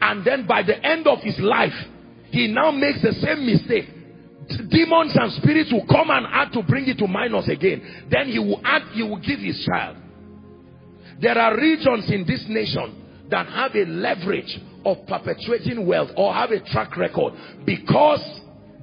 [0.00, 1.74] And then by the end of his life,
[2.30, 3.88] he now makes the same mistake.
[4.68, 8.06] Demons and spirits will come and add to bring it to minus again.
[8.10, 9.96] Then he will add, he will give his child.
[11.20, 16.50] There are regions in this nation that have a leverage of perpetuating wealth or have
[16.50, 17.32] a track record
[17.64, 18.22] because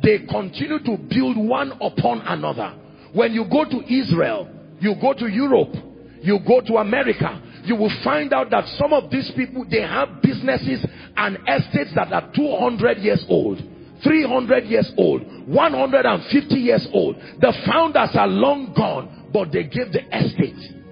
[0.02, 2.76] they continue to build one upon another.
[3.14, 4.50] When you go to Israel,
[4.80, 5.74] you go to Europe,
[6.22, 10.22] you go to America, you will find out that some of these people, they have
[10.22, 10.86] businesses
[11.16, 13.62] and estates that are 200 years old,
[14.04, 17.16] 300 years old, 150 years old.
[17.40, 20.83] The founders are long gone, but they gave the estate.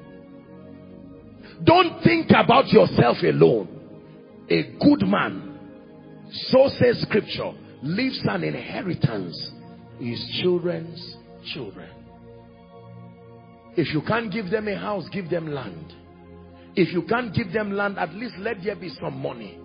[1.63, 3.67] Don't think about yourself alone.
[4.49, 5.59] A good man,
[6.47, 7.51] so says scripture,
[7.83, 9.51] leaves an inheritance
[10.01, 11.15] his children's
[11.53, 11.89] children.
[13.77, 15.93] If you can't give them a house, give them land.
[16.75, 19.59] If you can't give them land, at least let there be some money.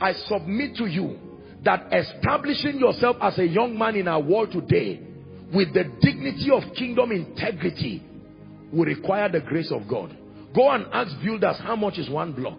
[0.00, 1.18] I submit to you
[1.64, 5.00] that establishing yourself as a young man in our world today
[5.52, 8.02] with the dignity of kingdom integrity
[8.72, 10.16] will require the grace of God.
[10.54, 12.58] Go and ask builders how much is one block?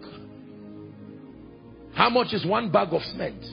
[1.94, 3.44] How much is one bag of cement?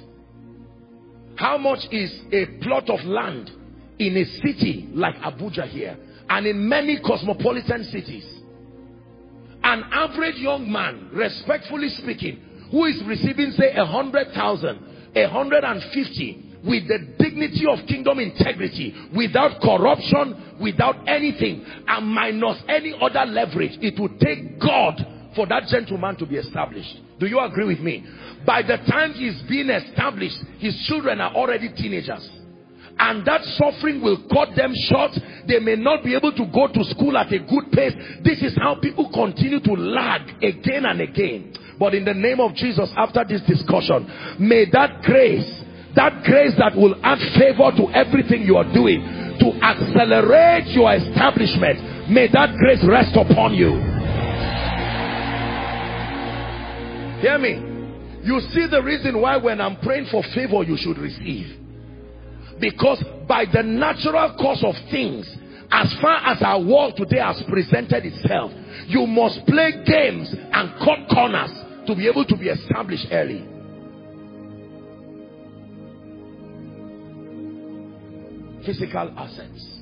[1.35, 3.51] How much is a plot of land
[3.99, 5.97] in a city like Abuja here
[6.29, 8.25] and in many cosmopolitan cities?
[9.61, 12.39] An average young man, respectfully speaking,
[12.71, 14.79] who is receiving say a hundred thousand,
[15.15, 22.05] a hundred and fifty with the dignity of kingdom integrity, without corruption, without anything, and
[22.07, 23.77] minus any other leverage.
[23.81, 24.95] It would take God
[25.35, 26.97] for that gentleman to be established.
[27.19, 28.03] Do you agree with me?
[28.45, 32.27] By the time he's being established, his children are already teenagers.
[32.97, 35.11] And that suffering will cut them short.
[35.47, 37.93] They may not be able to go to school at a good pace.
[38.23, 41.53] This is how people continue to lag again and again.
[41.79, 45.63] But in the name of Jesus, after this discussion, may that grace
[45.99, 49.03] that grace that will add favor to everything you are doing
[49.35, 52.07] to accelerate your establishment.
[52.09, 53.75] May that grace rest upon you.
[57.19, 57.67] Hear me.
[58.23, 61.59] You see the reason why when i'm praying for favor you should receive.
[62.61, 65.27] Because by the natural course of things
[65.71, 68.51] as far as our world today has presented itself
[68.87, 71.51] you must play games and cut corners
[71.87, 73.45] to be able to be established early
[78.69, 79.81] physical assets.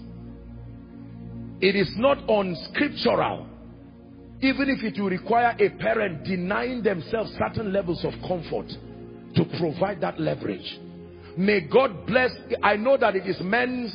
[1.60, 3.48] It is not unscriptural.
[4.42, 8.68] Even if it will require a parent denying themselves certain levels of comfort
[9.36, 10.80] to provide that leverage.
[11.36, 12.32] May God bless.
[12.64, 13.94] I know that it is men's,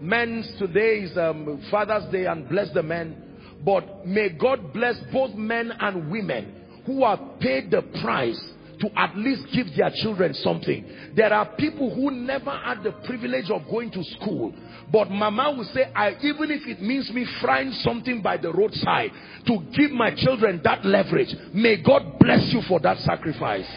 [0.00, 3.16] men's today is um, Father's Day and bless the men.
[3.64, 8.40] But may God bless both men and women who have paid the price
[8.82, 10.84] to at least give their children something.
[11.14, 14.52] There are people who never had the privilege of going to school.
[14.92, 19.12] But mama will say, I, even if it means me frying something by the roadside
[19.46, 23.70] to give my children that leverage, may God bless you for that sacrifice.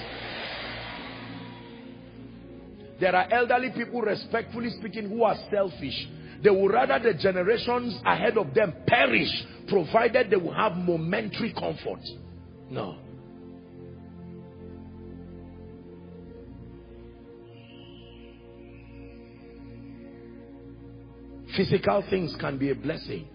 [3.00, 6.08] There are elderly people, respectfully speaking, who are selfish.
[6.42, 9.30] They would rather the generations ahead of them perish,
[9.68, 12.02] provided they will have momentary comfort.
[12.72, 13.05] No.
[21.56, 23.28] Physical things can be a blessing.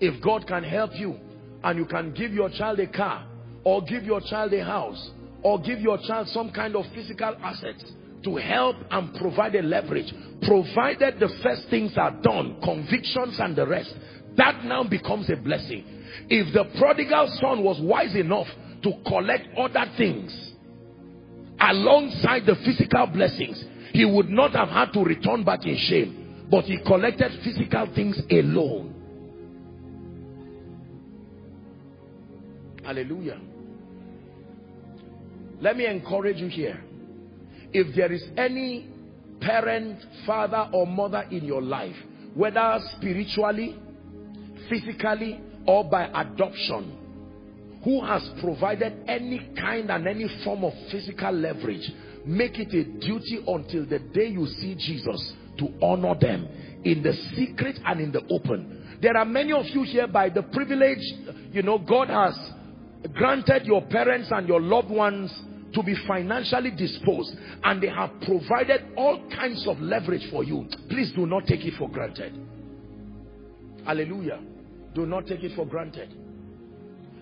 [0.00, 1.16] If God can help you
[1.64, 3.26] and you can give your child a car
[3.64, 5.10] or give your child a house
[5.42, 7.84] or give your child some kind of physical assets
[8.24, 10.12] to help and provide a leverage,
[10.42, 13.94] provided the first things are done, convictions and the rest,
[14.36, 15.84] that now becomes a blessing.
[16.28, 18.46] If the prodigal son was wise enough
[18.82, 20.52] to collect other things
[21.60, 26.64] alongside the physical blessings, he would not have had to return back in shame but
[26.64, 28.94] he collected physical things alone.
[32.84, 33.38] Hallelujah.
[35.60, 36.80] Let me encourage you here.
[37.72, 38.88] If there is any
[39.40, 41.96] parent, father or mother in your life,
[42.34, 43.76] whether spiritually,
[44.70, 46.96] physically or by adoption,
[47.84, 51.90] who has provided any kind and any form of physical leverage,
[52.24, 56.48] make it a duty until the day you see Jesus to honor them
[56.84, 58.98] in the secret and in the open.
[59.00, 61.02] There are many of you here by the privilege,
[61.52, 62.34] you know, God has
[63.14, 65.32] granted your parents and your loved ones
[65.74, 70.66] to be financially disposed and they have provided all kinds of leverage for you.
[70.88, 72.32] Please do not take it for granted.
[73.84, 74.40] Hallelujah.
[74.94, 76.12] Do not take it for granted.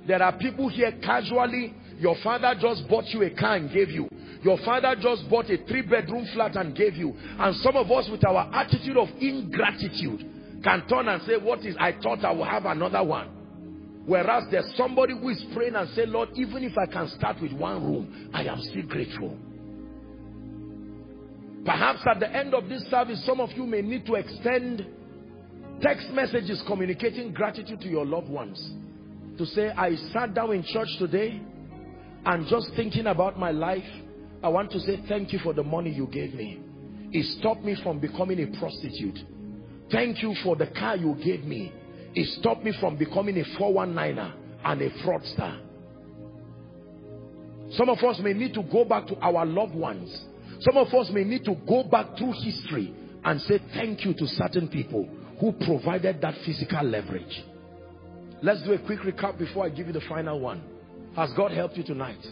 [0.07, 4.09] There are people here casually, your father just bought you a car and gave you.
[4.43, 7.15] Your father just bought a three bedroom flat and gave you.
[7.39, 11.77] And some of us with our attitude of ingratitude can turn and say, what is,
[11.79, 13.29] I thought I would have another one.
[14.07, 17.53] Whereas there's somebody who is praying and say, Lord, even if I can start with
[17.53, 19.37] one room, I am still grateful.
[21.65, 24.87] Perhaps at the end of this service, some of you may need to extend
[25.83, 28.71] text messages communicating gratitude to your loved ones.
[29.39, 31.43] To say, I sat down in church today
[32.27, 33.85] and just thinking about my life,
[34.43, 36.61] I want to say thank you for the money you gave me.
[37.13, 39.19] It stopped me from becoming a prostitute.
[39.93, 41.73] Thank you for the car you gave me.
[42.15, 44.35] It stopped me from becoming a 419er
[44.65, 45.61] and a fraudster.
[47.77, 50.25] Some of us may need to go back to our loved ones.
[50.61, 52.93] Some of us may need to go back through history
[53.25, 55.09] and say thank you to certain people
[55.41, 57.45] who provided that physical leverage.
[58.43, 60.76] Let's do a quick recap before I give you the final one.
[61.17, 62.25] Has God helped you tonight?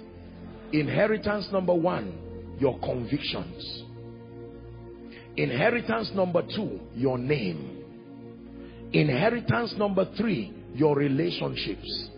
[0.73, 3.83] Inheritance number one, your convictions.
[5.39, 7.83] Inheritance number two, your name.
[8.93, 12.11] Inheritance number three, your relationships.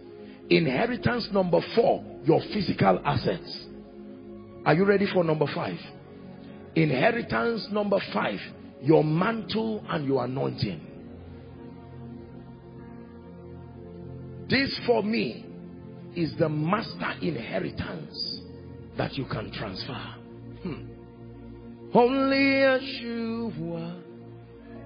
[0.51, 3.67] Inheritance number four, your physical assets.
[4.65, 5.79] Are you ready for number five?
[6.75, 8.41] Inheritance number five,
[8.83, 10.81] your mantle and your anointing.
[14.49, 15.46] This for me
[16.17, 18.41] is the master inheritance
[18.97, 20.15] that you can transfer.
[20.63, 20.87] Hmm.
[21.95, 24.03] Only Yeshua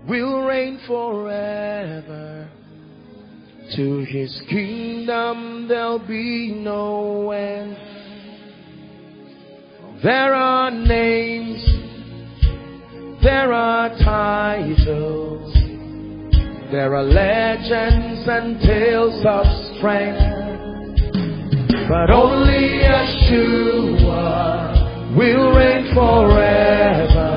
[0.08, 2.50] will reign forever.
[3.76, 7.76] To his kingdom there'll be no end.
[10.02, 11.62] There are names,
[13.22, 15.54] there are titles,
[16.72, 20.39] there are legends and tales of strength.
[21.90, 24.06] But only Yeshua
[25.16, 27.34] will reign forever.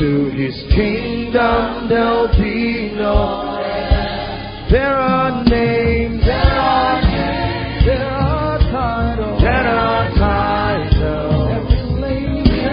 [0.00, 4.72] To his kingdom there'll be no end.
[4.72, 11.70] There are names, there are names, there are titles, there are titles,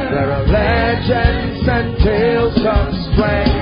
[0.09, 3.60] there are legends and tales of strength.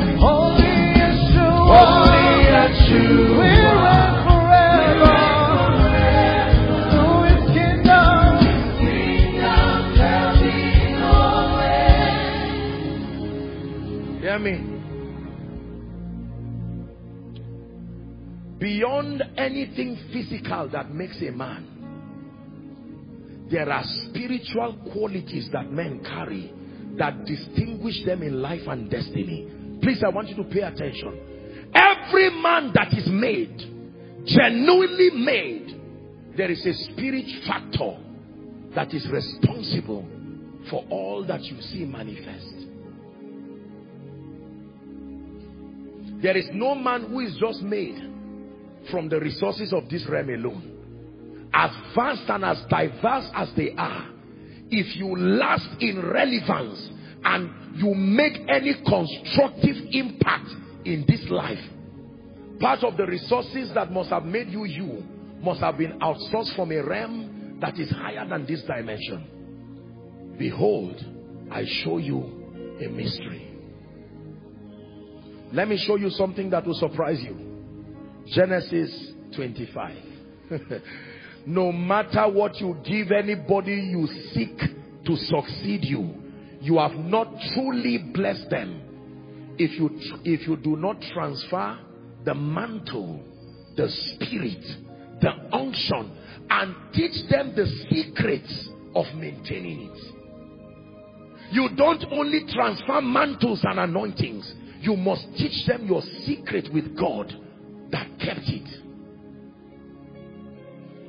[18.80, 21.68] Beyond anything physical that makes a man,
[23.52, 26.54] there are spiritual qualities that men carry
[26.98, 29.50] that distinguish them in life and destiny.
[29.82, 31.70] Please, I want you to pay attention.
[31.76, 33.58] Every man that is made,
[34.26, 37.98] genuinely made, there is a spirit factor
[38.76, 40.08] that is responsible
[40.70, 42.56] for all that you see manifest.
[46.24, 48.09] There is no man who is just made
[48.92, 51.50] from the resources of this realm alone.
[51.54, 54.10] As vast and as diverse as they are,
[54.70, 56.90] if you last in relevance
[57.24, 60.50] and you make any constructive impact
[60.86, 61.60] in this life,
[62.60, 65.04] part of the resources that must have made you you
[65.42, 70.36] must have been outsourced from a realm that is higher than this dimension.
[70.38, 70.96] Behold,
[71.52, 73.46] I show you a mystery.
[75.52, 77.49] Let me show you something that will surprise you.
[78.32, 79.96] Genesis 25.
[81.48, 84.58] no matter what you give anybody you seek
[85.06, 86.14] to succeed you,
[86.62, 88.82] you have not truly blessed them
[89.58, 89.90] if you
[90.24, 91.80] if you do not transfer
[92.26, 93.24] the mantle,
[93.76, 94.64] the spirit,
[95.22, 96.12] the unction,
[96.50, 100.16] and teach them the secrets of maintaining it.
[101.52, 107.34] You don't only transfer mantles and anointings, you must teach them your secret with God
[107.92, 108.68] that kept it.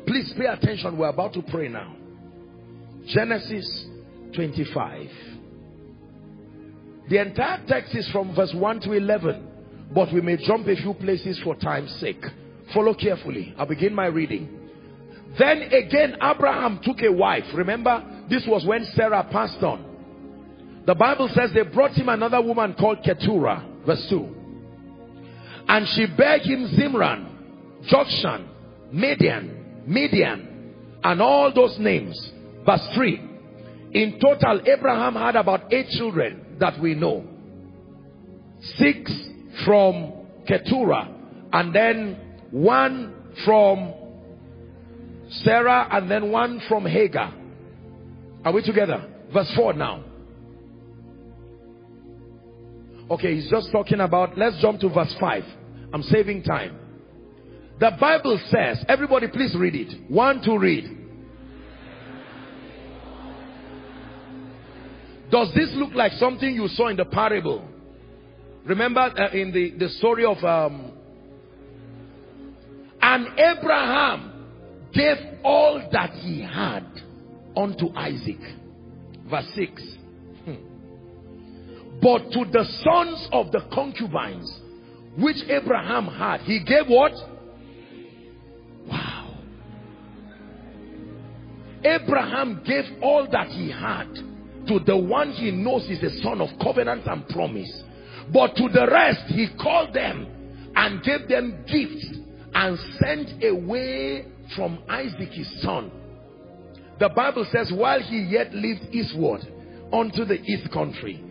[0.07, 0.97] Please pay attention.
[0.98, 1.94] We're about to pray now.
[3.07, 3.86] Genesis
[4.35, 5.09] 25.
[7.09, 9.48] The entire text is from verse 1 to 11.
[9.94, 12.24] But we may jump a few places for time's sake.
[12.73, 13.55] Follow carefully.
[13.59, 14.48] I'll begin my reading.
[15.39, 17.44] Then again Abraham took a wife.
[17.55, 19.86] Remember, this was when Sarah passed on.
[20.86, 23.66] The Bible says they brought him another woman called Keturah.
[23.86, 24.40] Verse 2.
[25.69, 27.27] And she bare him Zimran,
[27.91, 28.47] Jokshan,
[28.93, 32.16] Midian, Midian, and all those names.
[32.66, 33.28] Verse 3.
[33.93, 37.24] In total, Abraham had about eight children that we know.
[38.78, 39.11] Six
[39.65, 40.12] from
[40.47, 41.09] Keturah,
[41.53, 42.19] and then
[42.51, 43.95] one from
[45.45, 47.35] Sarah, and then one from Hagar.
[48.45, 49.07] Are we together?
[49.32, 50.05] Verse 4 now.
[53.11, 55.43] Okay, he's just talking about, let's jump to verse 5.
[55.93, 56.78] I'm saving time.
[57.81, 60.09] The Bible says, everybody please read it.
[60.09, 60.99] One to read.
[65.31, 67.66] Does this look like something you saw in the parable?
[68.65, 70.93] Remember uh, in the, the story of, um,
[73.01, 76.85] and Abraham gave all that he had
[77.57, 78.41] unto Isaac.
[79.28, 80.00] Verse 6.
[82.03, 84.61] But to the sons of the concubines,
[85.19, 87.13] which Abraham had, he gave what?
[88.87, 89.35] Wow.
[91.85, 94.09] Abraham gave all that he had
[94.69, 97.83] to the one he knows is a son of covenant and promise.
[98.33, 100.27] But to the rest, he called them
[100.77, 102.07] and gave them gifts
[102.55, 105.91] and sent away from Isaac his son.
[106.99, 109.41] The Bible says, while he yet lived eastward
[109.93, 111.25] unto the east country.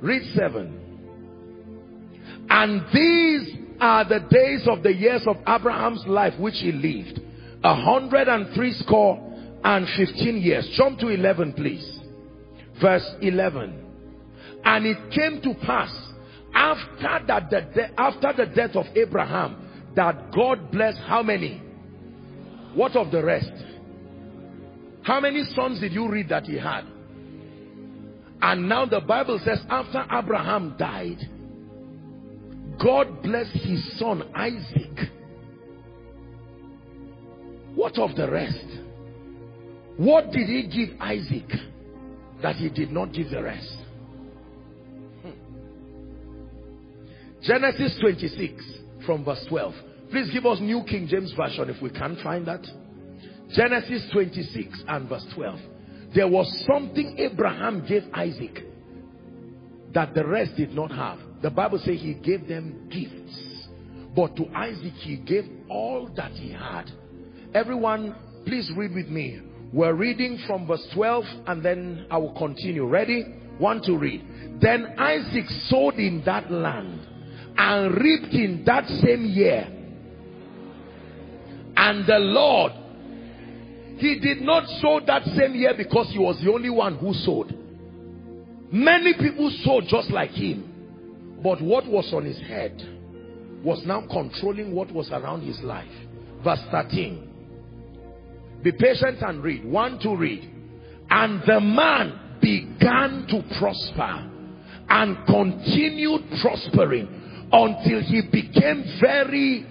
[0.00, 0.86] Read 7.
[2.48, 7.20] And these are the days of the years of Abraham's life which he lived.
[7.64, 9.18] A hundred and three score
[9.64, 10.68] and fifteen years.
[10.76, 11.98] Jump to 11 please.
[12.80, 13.84] Verse 11.
[14.64, 15.90] And it came to pass
[16.54, 19.56] after that the after the death of Abraham
[19.94, 21.62] that God blessed how many?
[22.74, 23.52] What of the rest?
[25.02, 26.84] How many sons did you read that he had?
[28.42, 31.18] And now the Bible says after Abraham died,
[32.82, 35.10] God blessed his son Isaac.
[37.74, 38.66] What of the rest?
[39.96, 41.48] What did he give Isaac
[42.42, 43.78] that he did not give the rest?
[45.22, 45.30] Hmm.
[47.42, 48.62] Genesis 26
[49.06, 49.74] from verse 12.
[50.10, 52.64] Please give us New King James Version if we can find that.
[53.54, 55.58] Genesis 26 and verse 12.
[56.16, 58.62] There was something Abraham gave Isaac
[59.92, 61.18] that the rest did not have.
[61.42, 63.68] The Bible says he gave them gifts.
[64.16, 66.90] But to Isaac he gave all that he had.
[67.54, 68.16] Everyone,
[68.46, 69.42] please read with me.
[69.74, 72.86] We're reading from verse 12 and then I will continue.
[72.86, 73.24] Ready?
[73.58, 74.58] One to read.
[74.58, 76.98] Then Isaac sowed in that land
[77.58, 79.68] and reaped in that same year
[81.76, 82.72] and the Lord,
[83.96, 87.56] he did not sow that same year because he was the only one who sowed.
[88.70, 91.38] Many people sowed just like him.
[91.42, 92.76] But what was on his head
[93.64, 95.90] was now controlling what was around his life.
[96.42, 98.60] Verse 13.
[98.62, 99.64] Be patient and read.
[99.64, 100.50] One to read.
[101.08, 104.30] And the man began to prosper
[104.88, 109.66] and continued prospering until he became very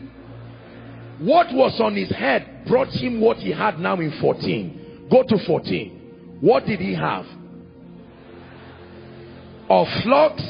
[1.20, 5.08] what was on his head brought him what he had now in 14.
[5.10, 6.38] Go to 14.
[6.42, 7.26] What did he have?
[9.70, 10.44] Of flocks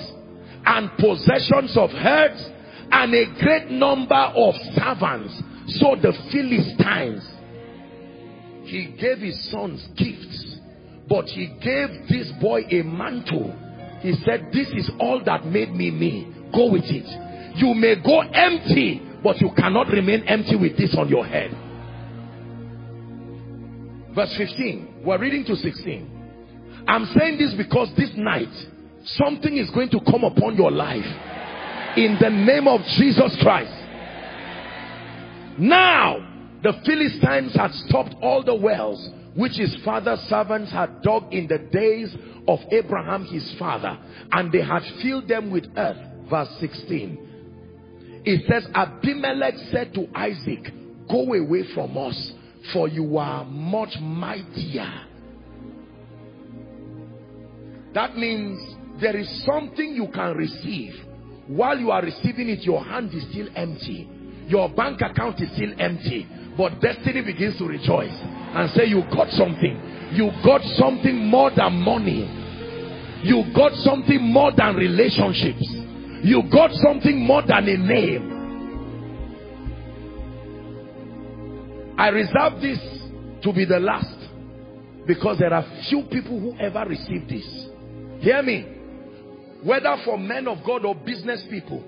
[0.65, 2.49] and possessions of herds
[2.91, 5.41] and a great number of servants.
[5.79, 7.27] So the Philistines,
[8.63, 10.57] he gave his sons gifts,
[11.07, 13.53] but he gave this boy a mantle.
[14.01, 16.33] He said, this is all that made me me.
[16.53, 17.57] Go with it.
[17.57, 21.49] You may go empty but you cannot remain empty with this on your head.
[24.14, 25.02] Verse 15.
[25.03, 26.85] We're reading to 16.
[26.88, 28.53] I'm saying this because this night,
[29.03, 31.07] something is going to come upon your life.
[31.97, 33.73] In the name of Jesus Christ.
[35.57, 36.19] Now,
[36.61, 41.57] the Philistines had stopped all the wells which his father's servants had dug in the
[41.57, 42.15] days
[42.47, 43.97] of Abraham his father
[44.31, 45.97] and they had filled them with earth
[46.30, 47.24] verse 16
[48.26, 50.72] it says, Abimelech said to Isaac,
[51.10, 52.34] Go away from us,
[52.73, 54.91] for you are much mightier.
[57.93, 58.60] That means
[58.99, 60.93] there is something you can receive.
[61.47, 64.10] While you are receiving it, your hand is still empty.
[64.47, 66.27] Your bank account is still empty.
[66.57, 70.10] But destiny begins to rejoice and say, you got something.
[70.14, 72.26] You got something more than money.
[73.23, 75.84] You got something more than relationships.
[76.23, 78.35] You got something more than a name.
[81.97, 82.79] I reserve this
[83.43, 84.17] to be the last
[85.07, 87.67] because there are few people who ever receive this.
[88.19, 88.71] Hear me.
[89.63, 91.83] Whether for men of God or business people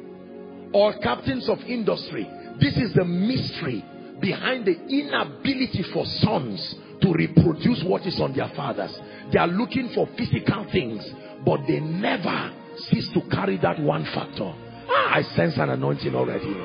[0.73, 2.29] or captains of industry,
[2.59, 3.83] this is the mystery
[4.19, 8.97] behind the inability for sons to reproduce what is on their fathers.
[9.31, 11.07] They are looking for physical things,
[11.45, 14.53] but they never cease to carry that one factor.
[14.89, 16.55] I sense an anointing already.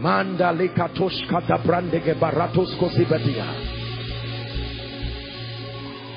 [0.00, 0.52] Manda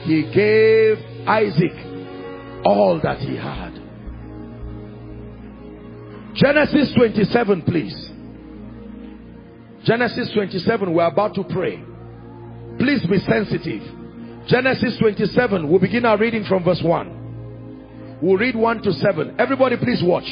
[0.03, 0.97] He gave
[1.27, 3.71] Isaac all that he had.
[6.35, 8.09] Genesis 27, please.
[9.83, 11.83] Genesis 27, we're about to pray.
[12.77, 14.00] Please be sensitive.
[14.47, 18.19] Genesis 27, we'll begin our reading from verse 1.
[18.21, 19.35] We'll read 1 to 7.
[19.39, 20.25] Everybody please watch.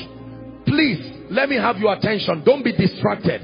[0.65, 0.99] Please,
[1.29, 2.43] let me have your attention.
[2.43, 3.41] Don't be distracted.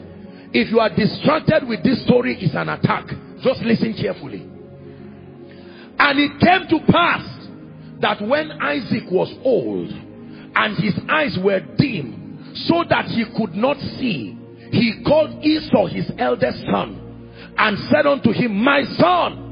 [0.54, 3.08] If you are distracted with this story, it's an attack.
[3.42, 4.42] Just listen carefully.
[5.98, 7.24] And it came to pass
[8.02, 13.78] that when Isaac was old and his eyes were dim so that he could not
[14.00, 14.38] see,
[14.72, 19.45] he called Esau his eldest son and said unto him, My son.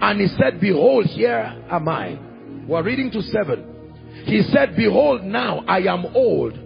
[0.00, 2.18] And he said, Behold, here am I.
[2.66, 4.24] We're reading to seven.
[4.24, 6.58] He said, Behold, now I am old.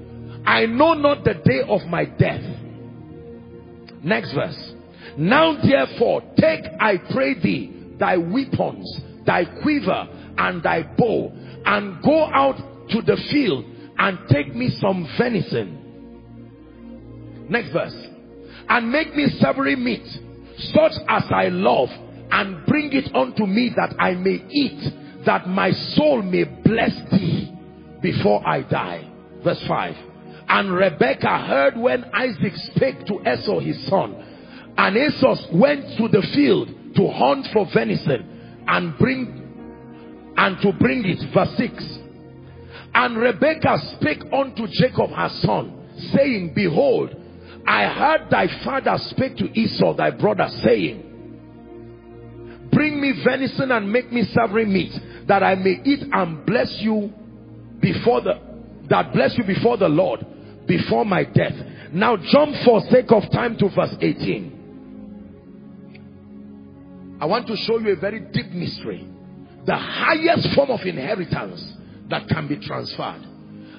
[0.44, 2.42] I know not the day of my death.
[4.02, 4.72] Next verse.
[5.16, 11.32] Now therefore, take, I pray thee, thy weapons, thy quiver, and thy bow,
[11.64, 12.56] and go out
[12.90, 13.64] to the field,
[13.98, 15.82] and take me some venison
[17.52, 17.94] Next verse.
[18.68, 20.06] And make me savory meat,
[20.72, 21.88] such as I love,
[22.32, 27.52] and bring it unto me that I may eat, that my soul may bless thee
[28.00, 29.06] before I die.
[29.44, 29.96] Verse 5.
[30.48, 34.16] And Rebekah heard when Isaac spake to Esau his son.
[34.78, 39.38] And Esau went to the field to hunt for venison and bring
[40.36, 41.22] and to bring it.
[41.34, 41.98] Verse 6.
[42.94, 47.14] And Rebekah spake unto Jacob her son, saying, Behold,
[47.66, 51.11] I heard thy father speak to Esau, thy brother, saying,
[52.72, 54.92] Bring me venison and make me savory meat,
[55.28, 57.12] that I may eat and bless you
[57.80, 58.40] before the
[58.88, 60.26] that bless you before the Lord,
[60.66, 61.54] before my death.
[61.92, 64.58] Now jump for sake of time to verse 18.
[67.20, 69.06] I want to show you a very deep mystery.
[69.64, 71.76] The highest form of inheritance
[72.08, 73.24] that can be transferred.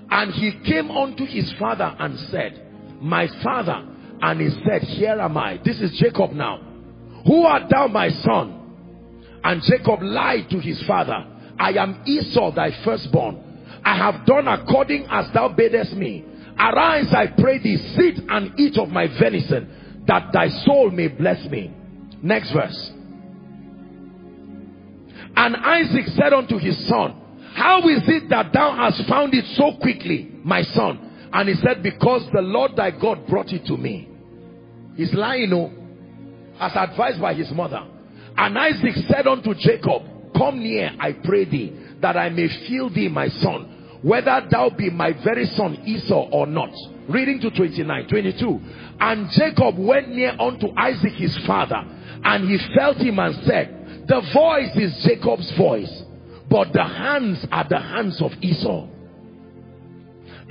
[0.10, 2.64] And he came unto his father and said,
[3.03, 3.86] my father
[4.22, 6.57] and he said here am I this is Jacob now
[7.26, 8.62] who art thou my son
[9.44, 11.26] and Jacob lied to his father
[11.60, 13.82] I am Esau thy firstborn.
[13.86, 16.26] I have done according as thou badest me.
[16.57, 21.45] Arise I pray thee sit and eat of my venison that thy soul may bless
[21.49, 21.72] me.
[22.22, 22.91] Next verse.
[25.36, 27.20] And Isaac said unto his son
[27.53, 31.30] how is it that thou hast found it so quickly my son?
[31.32, 34.07] And he said, because the Lord thy God brought it to me.
[34.95, 35.72] He's lying, no,
[36.60, 37.84] as advised by his mother.
[38.38, 40.03] And Isaac said unto Jacob,
[40.35, 44.89] come near, I pray thee, that I may feel thee, my son, whether thou be
[44.89, 46.72] my very son Esau or not.
[47.07, 48.61] Reading to 29, 22.
[48.99, 51.84] And Jacob went near unto Isaac his father,
[52.23, 56.03] and he felt him and said, the voice is Jacob's voice,
[56.49, 58.88] but the hands are the hands of Esau.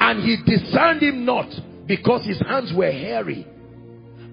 [0.00, 1.48] And he discerned him not
[1.86, 3.46] because his hands were hairy.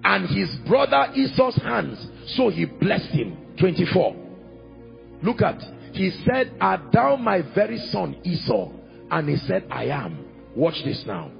[0.04, 2.00] And his brother Esau's hands.
[2.36, 3.38] So he blessed him.
[3.60, 4.16] 24.
[5.24, 5.62] Look at.
[5.94, 8.72] He said, Art thou my very son Esau?
[9.12, 10.26] And he said, I am.
[10.56, 11.32] Watch this now.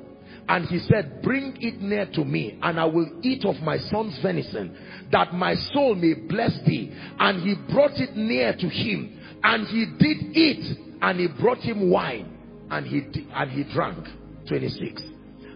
[0.48, 4.18] And he said, Bring it near to me, and I will eat of my son's
[4.22, 4.76] venison,
[5.12, 6.92] that my soul may bless thee.
[7.20, 11.90] And he brought it near to him, and he did eat, and he brought him
[11.90, 12.40] wine
[12.72, 13.02] and he
[13.34, 14.08] and he drank
[14.48, 15.02] 26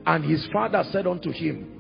[0.05, 1.72] and his father said unto him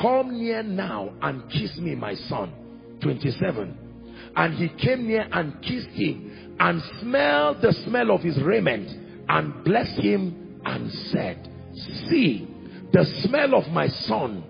[0.00, 2.52] come near now and kiss me my son.
[3.00, 3.78] 27
[4.36, 8.90] and he came near and kissed him and smelled the smell of his raiment
[9.28, 11.48] and blessed him and said
[12.08, 12.48] see
[12.92, 14.44] the smell of my son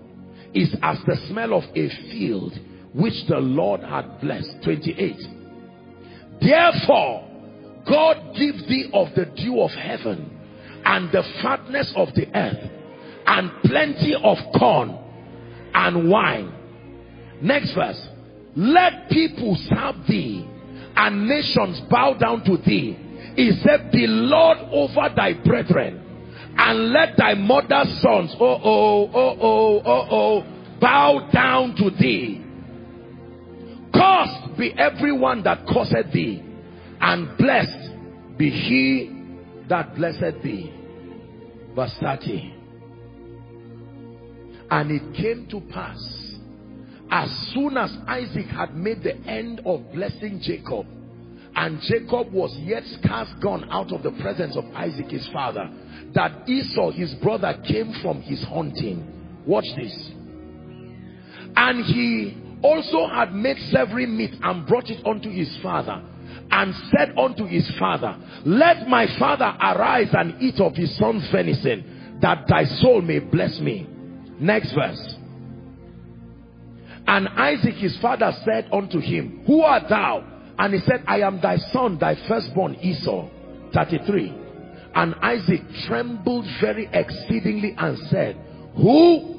[0.53, 2.57] is as the smell of a field
[2.93, 4.61] which the Lord had blessed.
[4.63, 5.17] 28
[6.41, 7.27] therefore
[7.87, 10.39] God give thee of the dew of heaven
[10.85, 12.69] and the fatness of the earth
[13.25, 14.99] and plenty of corn
[15.73, 16.53] and wine.
[17.41, 18.01] Next verse.
[18.55, 20.47] Let people serve thee
[20.95, 22.97] and nations bow down to thee.
[23.35, 26.03] He said, Be Lord over thy brethren
[26.57, 32.41] and let thy mother's sons, oh, oh, oh, oh, oh, oh, bow down to thee.
[33.93, 36.43] Cursed be everyone that curseth thee,
[37.01, 40.71] and blessed be he that blessed thee.
[41.75, 42.62] Verse 30.
[44.73, 45.99] And it came to pass,
[47.11, 50.87] as soon as Isaac had made the end of blessing Jacob,
[51.55, 55.69] and Jacob was yet scarce gone out of the presence of Isaac his father,
[56.15, 59.43] that Esau his brother came from his hunting.
[59.45, 60.11] Watch this.
[61.55, 66.01] And he also had made savory meat and brought it unto his father
[66.49, 72.17] and said unto his father, Let my father arise and eat of his son's venison,
[72.23, 73.92] that thy soul may bless me.
[74.39, 75.15] Next verse.
[77.05, 80.23] And Isaac his father said unto him, Who art thou?
[80.57, 83.29] And he said, I am thy son, thy firstborn Esau.
[83.73, 84.33] 33.
[84.95, 88.37] And Isaac trembled very exceedingly and said,
[88.75, 89.33] Who?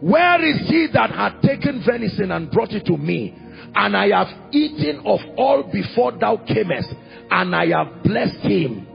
[0.00, 3.36] Where is he that had taken venison and brought it to me?
[3.74, 6.88] And I have eaten of all before thou camest,
[7.30, 8.86] and I have blessed him,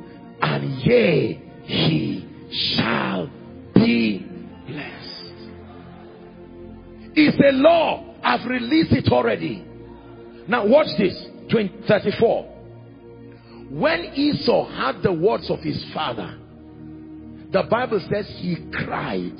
[0.42, 2.28] and yea, he
[2.76, 3.30] shall
[3.76, 4.26] be
[4.68, 5.03] blessed.
[7.16, 8.16] It's a law.
[8.24, 9.66] I've released it already.
[10.48, 11.28] Now watch this.
[11.50, 12.50] 20, 34.
[13.70, 16.38] When Esau heard the words of his father,
[17.52, 19.38] the Bible says he cried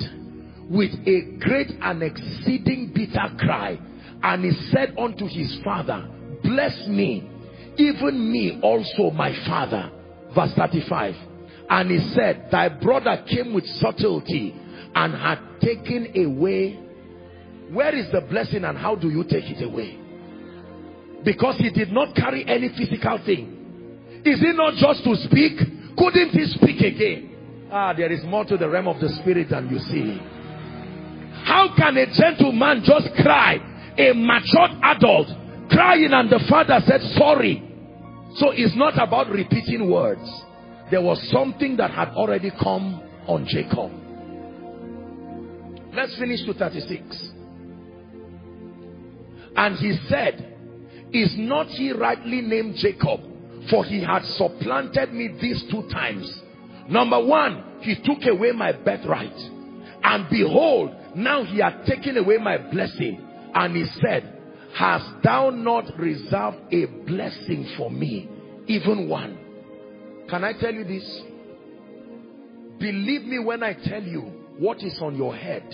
[0.70, 3.78] with a great and exceeding bitter cry.
[4.22, 6.08] And he said unto his father,
[6.42, 7.28] Bless me,
[7.76, 9.90] even me also my father.
[10.34, 11.14] Verse 35.
[11.68, 14.54] And he said, Thy brother came with subtlety
[14.94, 16.80] and had taken away.
[17.70, 19.98] Where is the blessing and how do you take it away?
[21.24, 24.20] Because he did not carry any physical thing.
[24.24, 25.58] Is it not just to speak?
[25.96, 27.68] Couldn't he speak again?
[27.70, 30.20] Ah, there is more to the realm of the spirit than you see.
[31.44, 33.58] How can a gentleman just cry?
[33.98, 35.28] A matured adult
[35.70, 37.62] crying and the father said sorry.
[38.36, 40.24] So it's not about repeating words.
[40.90, 43.90] There was something that had already come on Jacob.
[45.94, 47.33] Let's finish to 36.
[49.56, 50.56] And he said,
[51.12, 53.20] Is not he rightly named Jacob?
[53.70, 56.42] For he had supplanted me these two times.
[56.88, 59.36] Number one, he took away my birthright.
[60.02, 63.26] And behold, now he had taken away my blessing.
[63.54, 64.30] And he said,
[64.74, 68.28] Hast thou not reserved a blessing for me?
[68.66, 69.38] Even one.
[70.28, 71.22] Can I tell you this?
[72.78, 74.20] Believe me when I tell you
[74.58, 75.64] what is on your head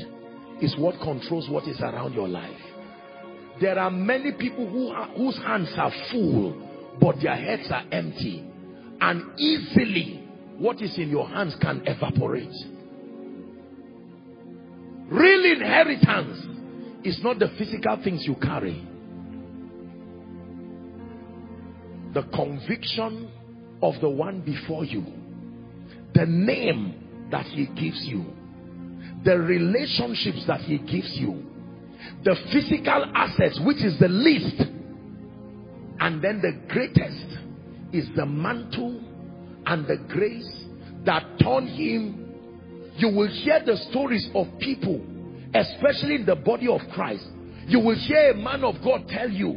[0.61, 2.70] is what controls what is around your life.
[3.61, 6.69] There are many people who are, whose hands are full
[7.01, 8.45] but their heads are empty.
[9.01, 10.29] And easily,
[10.59, 12.53] what is in your hands can evaporate.
[15.11, 16.47] Real inheritance
[17.05, 18.87] is not the physical things you carry.
[22.13, 23.31] The conviction
[23.83, 25.05] of the one before you.
[26.15, 28.27] The name that he gives you.
[29.25, 31.50] The relationships that he gives you.
[32.25, 34.63] The physical assets, which is the least
[36.01, 37.27] and then the greatest
[37.93, 39.01] is the mantle
[39.67, 40.65] and the grace
[41.05, 42.93] that turned him.
[42.97, 45.01] You will hear the stories of people,
[45.55, 47.27] especially in the body of Christ.
[47.67, 49.53] You will hear a man of God tell you,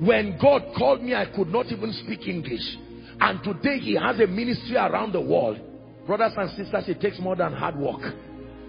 [0.00, 2.62] when God called me, I could not even speak English.
[3.20, 5.58] And today he has a ministry around the world.
[6.06, 8.00] Brothers and sisters, it takes more than hard work.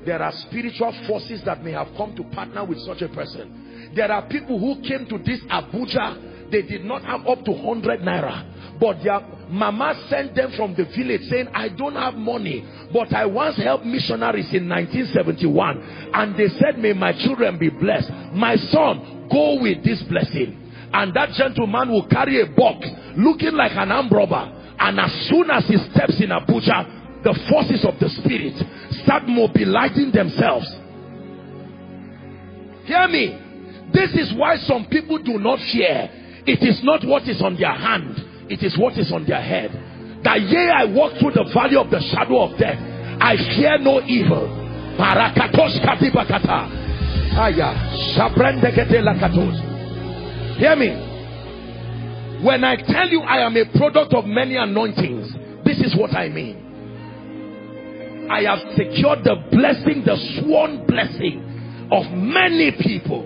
[0.05, 3.91] There are spiritual forces that may have come to partner with such a person.
[3.95, 8.01] There are people who came to this Abuja they did not have up to 100
[8.01, 8.79] naira.
[8.79, 9.19] But their
[9.49, 12.65] mama sent them from the village saying, I don't have money.
[12.93, 16.11] But I once helped missionaries in 1971.
[16.13, 18.09] And they said, may my children be blessed.
[18.33, 20.71] My son, go with this blessing.
[20.93, 24.55] And that gentleman will carry a box looking like an armed robber.
[24.79, 28.55] And as soon as he steps in Abuja, the forces of the spirit
[29.03, 30.67] start mobilizing themselves.
[32.85, 33.45] Hear me.
[33.93, 36.09] This is why some people do not fear
[36.49, 38.15] it is not what is on their hand,
[38.49, 39.69] it is what is on their head.
[40.23, 42.79] That yea, I walk through the valley of the shadow of death,
[43.21, 44.49] I fear no evil.
[50.57, 50.89] Hear me.
[52.43, 55.31] When I tell you I am a product of many anointings,
[55.63, 56.68] this is what I mean.
[58.29, 63.25] I have secured the blessing, the sworn blessing of many people.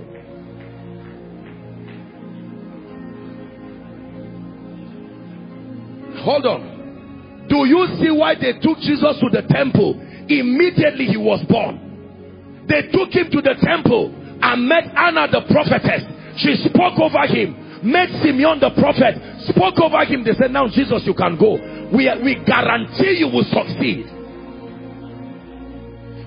[6.24, 7.48] Hold on.
[7.50, 10.00] Do you see why they took Jesus to the temple?
[10.30, 12.64] Immediately he was born.
[12.70, 16.08] They took him to the temple and met Anna the prophetess.
[16.40, 17.60] She spoke over him.
[17.84, 19.20] Met Simeon the prophet.
[19.52, 20.24] Spoke over him.
[20.24, 21.60] They said, now Jesus, you can go.
[21.92, 24.23] We, we guarantee you will succeed.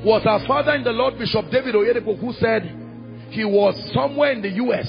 [0.06, 2.62] Was our father in the Lord Bishop David Oyedepo who said
[3.30, 4.88] he was somewhere in the US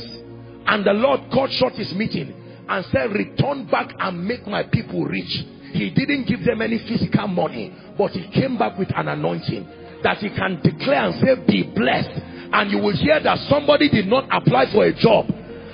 [0.67, 2.35] and the Lord cut short his meeting
[2.69, 5.43] and said, return back and make my people rich.
[5.73, 9.67] He didn't give them any physical money, but he came back with an anointing
[10.03, 12.21] that he can declare and say, be blessed.
[12.53, 15.25] And you will hear that somebody did not apply for a job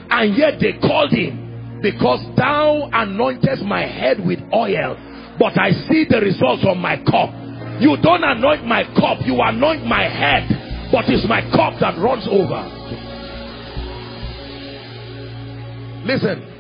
[0.10, 4.96] and yet they called him because thou anointest my head with oil,
[5.38, 7.43] but I see the results on my cup.
[7.84, 10.48] You don't anoint my cup, you anoint my head,
[10.92, 12.64] but it's my cup that runs over.
[16.08, 16.54] Listen,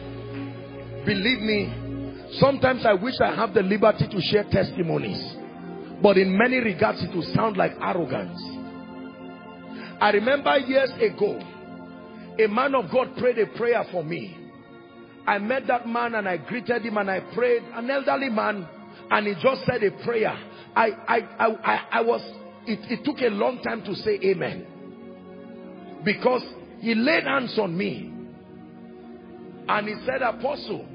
[1.05, 5.21] Believe me, sometimes I wish I have the liberty to share testimonies.
[6.01, 8.39] But in many regards, it will sound like arrogance.
[9.99, 11.39] I remember years ago,
[12.39, 14.37] a man of God prayed a prayer for me.
[15.27, 18.65] I met that man and I greeted him and I prayed, an elderly man,
[19.11, 20.37] and he just said a prayer.
[20.75, 22.21] I, I, I, I, was,
[22.65, 24.67] it, it took a long time to say amen.
[26.03, 26.43] Because
[26.79, 28.11] he laid hands on me
[29.67, 30.85] and he said, Apostle,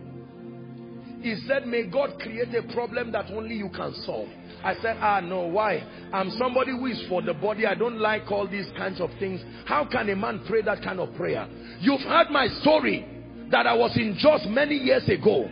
[1.21, 4.29] he said, may God create a problem that only you can solve.
[4.63, 5.85] I said, ah, no, why?
[6.13, 7.67] I'm somebody who is for the body.
[7.67, 9.41] I don't like all these kinds of things.
[9.67, 11.49] How can a man pray that kind of prayer?
[11.81, 13.07] You've heard my story
[13.51, 15.49] that I was in Jos many years ago.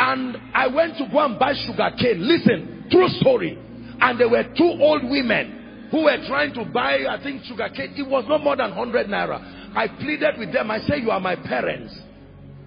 [0.00, 2.26] And I went to go and buy sugar cane.
[2.26, 3.58] Listen, true story.
[4.00, 7.94] And there were two old women who were trying to buy, I think, sugar cane.
[7.96, 9.76] It was not more than 100 naira.
[9.76, 10.70] I pleaded with them.
[10.70, 11.94] I said, you are my parents.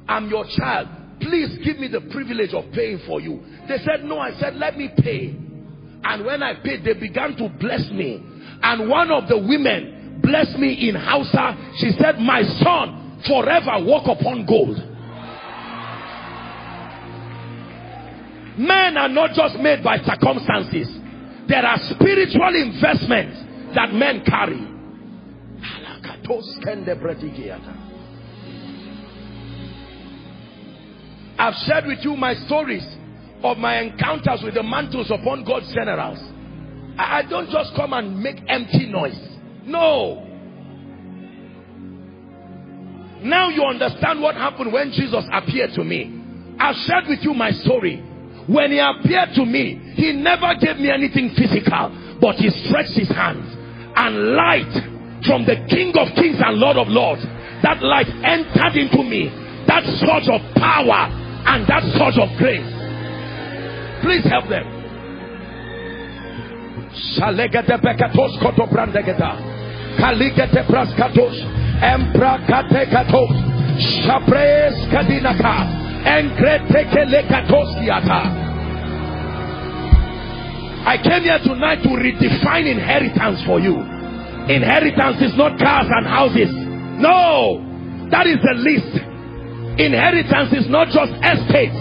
[0.07, 0.87] I'm your child
[1.21, 3.39] please give me the privilege of paying for you.
[3.67, 4.17] They said, no.
[4.19, 5.35] I said, let me pay.
[6.03, 8.21] And when I paid, they began to bless me.
[8.63, 11.73] And one of the women blessed me in Hausa.
[11.77, 14.77] She said, my son, forever walk upon gold.
[18.61, 20.87] Men are not just made by circumstances.
[21.47, 23.41] There are spiritual investments
[23.73, 24.61] that men carry.
[31.39, 32.85] I've shared with you my stories
[33.41, 36.19] of my encounters with the mantles upon God's generals.
[36.99, 39.17] I, don't just come and make empty noise.
[39.63, 40.27] No.
[43.23, 46.55] Now you understand what happened when Jesus appeared to me.
[46.59, 48.05] I've shared with you my story.
[48.47, 53.09] When he appeared to me, he never gave me anything physical, but he stretched his
[53.09, 53.45] hands
[53.95, 54.73] and light
[55.25, 57.21] from the King of Kings and Lord of Lords.
[57.61, 59.29] That light entered into me.
[59.67, 61.07] That source of power
[61.45, 62.65] and that source of grace.
[64.01, 64.65] Please help them.
[73.77, 75.80] Shapres kadinaka.
[80.83, 83.77] I came here tonight to redefine inheritance for you.
[84.49, 86.49] Inheritance is not cars and houses.
[86.97, 87.61] No,
[88.09, 88.97] that is the list.
[89.79, 91.77] Inheritance is not just estates.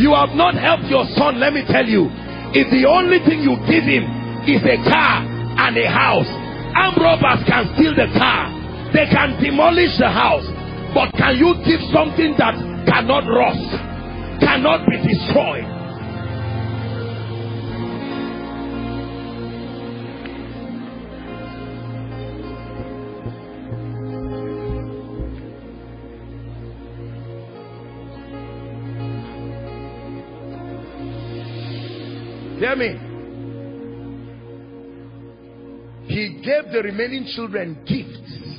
[0.00, 2.08] You have not helped your son, let me tell you.
[2.52, 4.04] If the only thing you give him
[4.48, 6.28] is a car and a house,
[6.76, 8.65] armed robbers can steal the car.
[8.96, 10.46] They can demolish the house.
[10.94, 12.54] But can you give something that
[12.86, 15.64] cannot rust, cannot be destroyed?
[32.58, 32.96] Hear me.
[36.06, 38.55] He gave the remaining children gifts.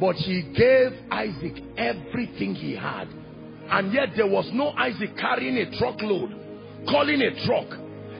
[0.00, 3.08] But he gave Isaac everything he had.
[3.70, 6.34] And yet there was no Isaac carrying a truckload,
[6.88, 7.68] calling a truck.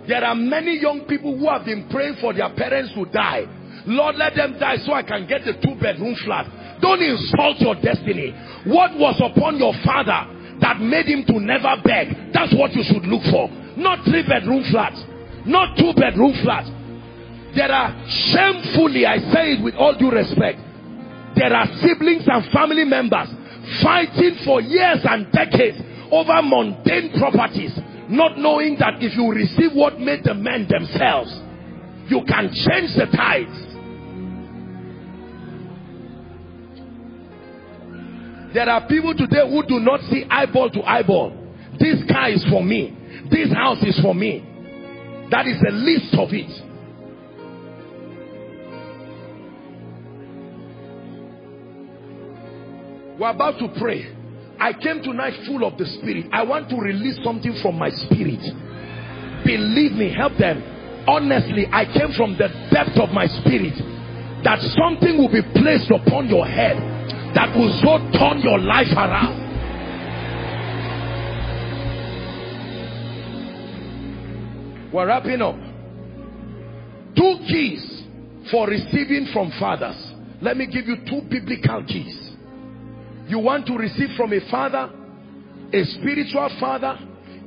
[0.08, 3.44] There are many young people who have been praying for their parents to die.
[3.86, 6.80] Lord, let them die so I can get the two bedroom flat.
[6.80, 8.32] Don't insult your destiny.
[8.64, 10.28] What was upon your father
[10.60, 12.32] that made him to never beg?
[12.32, 13.48] That's what you should look for.
[13.76, 15.02] Not three bedroom flats.
[15.44, 16.70] Not two bedroom flats.
[17.54, 20.58] There are shamefully, I say it with all due respect,
[21.36, 23.28] there are siblings and family members
[23.82, 25.78] fighting for years and decades
[26.10, 27.72] over mundane properties
[28.08, 31.32] not knowing that if you receive what made the men themselves,
[32.08, 33.74] you can change the tides.
[38.52, 41.32] There are people today who do not see eyeball to eyeball.
[41.78, 42.96] This car is for me.
[43.30, 44.46] This house is for me.
[45.30, 46.63] That is the least of it.
[53.18, 54.12] We're about to pray.
[54.58, 56.26] I came tonight full of the spirit.
[56.32, 58.40] I want to release something from my spirit.
[59.44, 60.62] Believe me, help them.
[61.06, 63.74] Honestly, I came from the depth of my spirit
[64.42, 66.76] that something will be placed upon your head
[67.34, 69.42] that will so turn your life around.
[74.92, 75.56] We're wrapping up.
[77.16, 78.04] Two keys
[78.50, 79.96] for receiving from fathers.
[80.40, 82.23] Let me give you two biblical keys.
[83.26, 84.90] You want to receive from a father,
[85.72, 86.98] a spiritual father,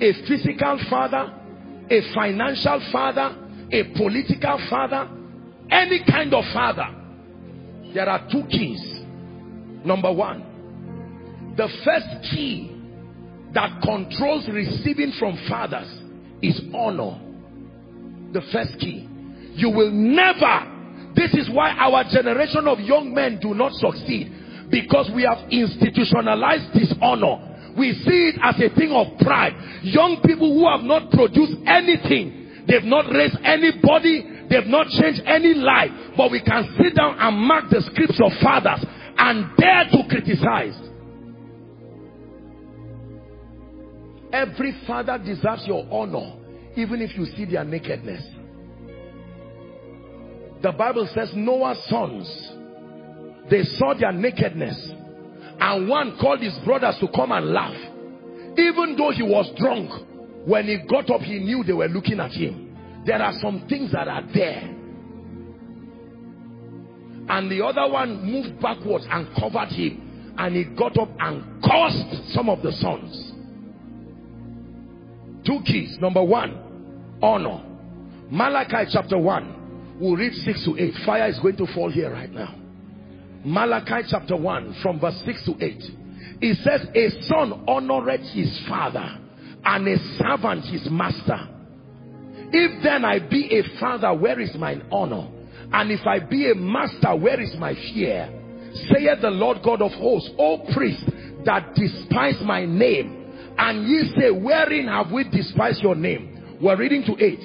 [0.02, 1.34] a physical father,
[1.90, 3.36] a financial father,
[3.72, 5.10] a political father,
[5.70, 6.88] any kind of father.
[7.94, 8.82] There are two keys.
[9.86, 12.74] Number one, the first key
[13.54, 15.88] that controls receiving from fathers
[16.42, 17.22] is honor.
[18.34, 19.08] The first key.
[19.54, 24.37] You will never, this is why our generation of young men do not succeed
[24.70, 27.74] because we have institutionalized dishonor.
[27.78, 29.54] We see it as a thing of pride.
[29.84, 35.54] Young people who have not produced anything, they've not raised anybody, they've not changed any
[35.54, 38.84] life, but we can sit down and mark the scripts of fathers
[39.18, 40.76] and dare to criticize.
[44.34, 46.34] Every father deserves your honor,
[46.76, 48.24] even if you see their nakedness.
[50.62, 52.28] The Bible says Noah's sons
[53.50, 54.92] they saw their nakedness.
[55.60, 57.76] And one called his brothers to come and laugh.
[58.58, 59.90] Even though he was drunk,
[60.48, 63.04] when he got up, he knew they were looking at him.
[63.06, 64.74] There are some things that are there.
[67.30, 70.36] And the other one moved backwards and covered him.
[70.38, 73.34] And he got up and cursed some of the sons.
[75.46, 75.98] Two keys.
[76.00, 77.64] Number one, honor.
[78.30, 79.98] Malachi chapter 1.
[80.00, 80.94] We'll read 6 to 8.
[81.06, 82.54] Fire is going to fall here right now.
[83.46, 85.84] Malachi chapter 1 from verse 6 to 8.
[86.42, 89.20] It says, A son honoreth his father
[89.64, 91.40] and a servant his master.
[92.52, 95.28] If then I be a father, where is mine honor?
[95.72, 98.34] And if I be a master, where is my fear?
[98.74, 101.04] Saith the Lord God of hosts, O priest
[101.46, 103.14] that despise my name.
[103.58, 106.58] And ye say, wherein have we despised your name?
[106.62, 107.40] We're reading to 8.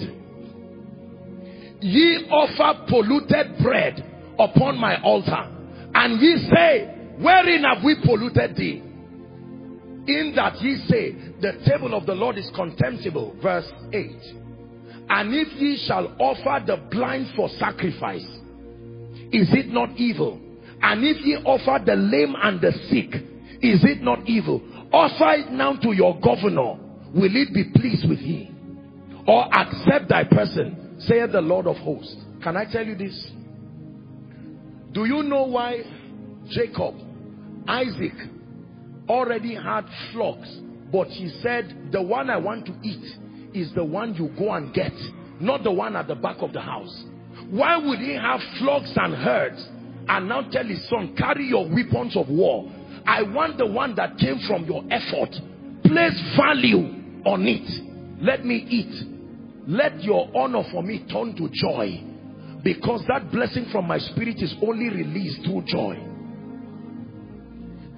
[1.80, 5.51] Ye offer polluted bread upon my altar
[5.94, 8.82] and ye say, wherein have we polluted thee?
[10.06, 13.36] In that ye say, the table of the Lord is contemptible.
[13.42, 14.10] Verse 8.
[15.08, 18.26] And if ye shall offer the blind for sacrifice,
[19.30, 20.40] is it not evil?
[20.82, 23.14] And if ye offer the lame and the sick,
[23.62, 24.60] is it not evil?
[24.92, 26.76] Offer it now to your governor.
[27.14, 28.50] Will it be pleased with ye?
[29.26, 32.16] Or accept thy person, saith the Lord of hosts.
[32.42, 33.30] Can I tell you this?
[34.92, 35.82] Do you know why
[36.48, 36.94] Jacob,
[37.66, 38.12] Isaac
[39.08, 40.48] already had flocks,
[40.92, 43.16] but he said, the one I want to eat
[43.54, 44.92] is the one you go and get,
[45.40, 47.04] not the one at the back of the house.
[47.50, 49.66] Why would he have flocks and herds
[50.08, 52.70] and now tell his son, carry your weapons of war?
[53.06, 55.34] I want the one that came from your effort.
[55.84, 58.22] Place value on it.
[58.22, 59.08] Let me eat.
[59.66, 62.11] Let your honor for me turn to joy
[62.62, 65.98] because that blessing from my spirit is only released through joy.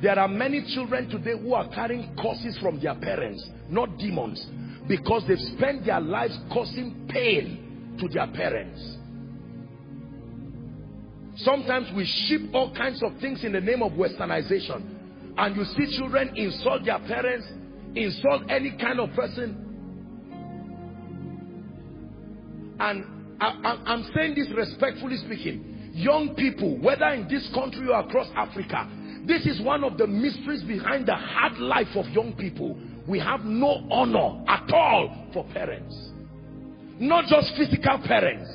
[0.00, 4.44] There are many children today who are carrying curses from their parents, not demons,
[4.88, 8.98] because they've spent their lives causing pain to their parents.
[11.36, 14.90] Sometimes we ship all kinds of things in the name of westernization.
[15.36, 17.46] And you see children insult their parents,
[17.96, 19.60] insult any kind of person.
[22.78, 25.90] And I, am saying this respectfully speaking.
[25.92, 28.88] Young people, whether in this country or across Africa,
[29.26, 32.78] this is one of the mysteries behind the hard life of young people.
[33.08, 36.10] We have no honor at all for parents.
[36.98, 38.50] Not just physical parents.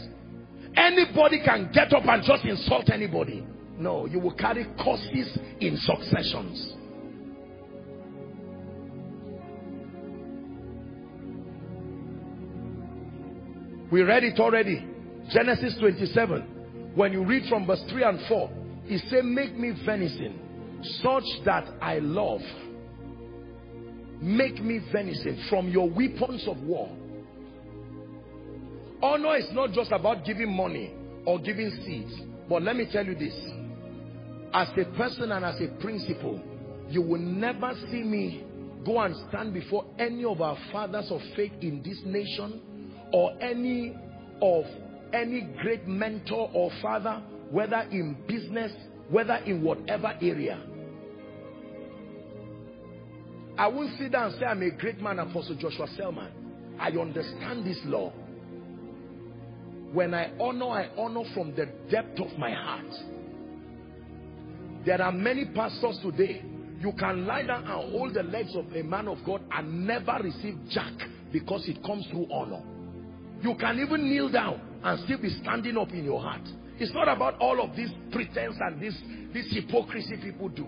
[0.76, 3.46] Anybody can get up and just insult anybody.
[3.78, 6.76] No, you will carry curses in successions.
[13.92, 14.86] We read it already.
[15.32, 16.94] Genesis 27.
[16.96, 18.50] When you read from verse 3 and 4,
[18.86, 20.40] he said, make me venison
[21.02, 22.42] such that I love.
[24.22, 26.90] make me venison from your weapons of war.
[29.02, 30.94] Honor is not just about giving money
[31.26, 32.14] or giving seeds.
[32.50, 33.36] But let me tell you this.
[34.54, 36.42] As a person and as a principle,
[36.90, 38.44] you will never see me
[38.86, 42.62] go and stand before any of our fathers of faith in this nation
[43.12, 43.96] or any
[44.42, 44.66] of
[45.14, 47.22] any great mentor or father,
[47.52, 48.72] whether in business,
[49.10, 50.62] whether in whatever area.
[53.58, 56.32] I won't sit down and say I'm a great man, Apostle Joshua Selman.
[56.80, 58.12] I understand this law.
[59.92, 62.86] When I honor, I honor from the depth of my heart.
[64.86, 66.44] There are many pastors today.
[66.80, 70.20] You can lie down and hold the legs of a man of God and never
[70.24, 70.94] receive jack
[71.34, 72.62] because it comes through honor.
[73.42, 76.42] You can even kneel down and still be standing up in your heart.
[76.78, 78.96] It's not about all of this pretense and this,
[79.34, 80.66] this hypocrisy people do.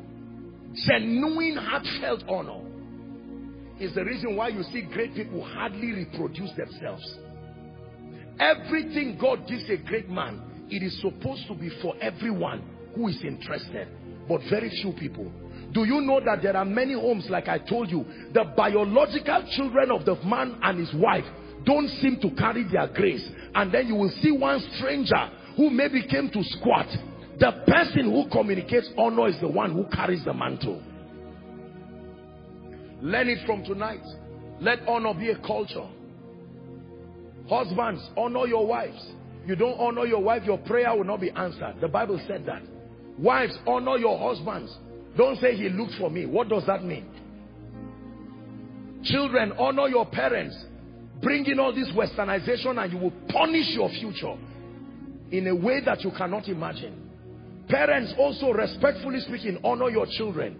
[0.87, 2.61] Genuine heartfelt honor
[3.79, 7.17] is the reason why you see great people hardly reproduce themselves.
[8.39, 12.63] Everything God gives a great man, it is supposed to be for everyone
[12.95, 13.87] who is interested,
[14.27, 15.31] but very few people.
[15.73, 19.91] Do you know that there are many homes, like I told you, the biological children
[19.91, 21.25] of the man and his wife
[21.65, 23.27] don't seem to carry their grace.
[23.53, 26.87] And then you will see one stranger who maybe came to squat.
[27.39, 30.81] The person who communicates honor is the one who carries the mantle.
[33.01, 34.03] Learn it from tonight.
[34.59, 35.87] Let honor be a culture.
[37.49, 39.03] Husbands, honor your wives.
[39.45, 41.75] You don't honor your wife, your prayer will not be answered.
[41.81, 42.61] The Bible said that.
[43.17, 44.75] Wives, honor your husbands.
[45.17, 46.25] Don't say he looked for me.
[46.25, 47.07] What does that mean?
[49.03, 50.55] Children, honor your parents.
[51.21, 54.35] Bring in all this westernization and you will punish your future
[55.31, 57.09] in a way that you cannot imagine.
[57.69, 60.59] Parents also, respectfully speaking, honor your children.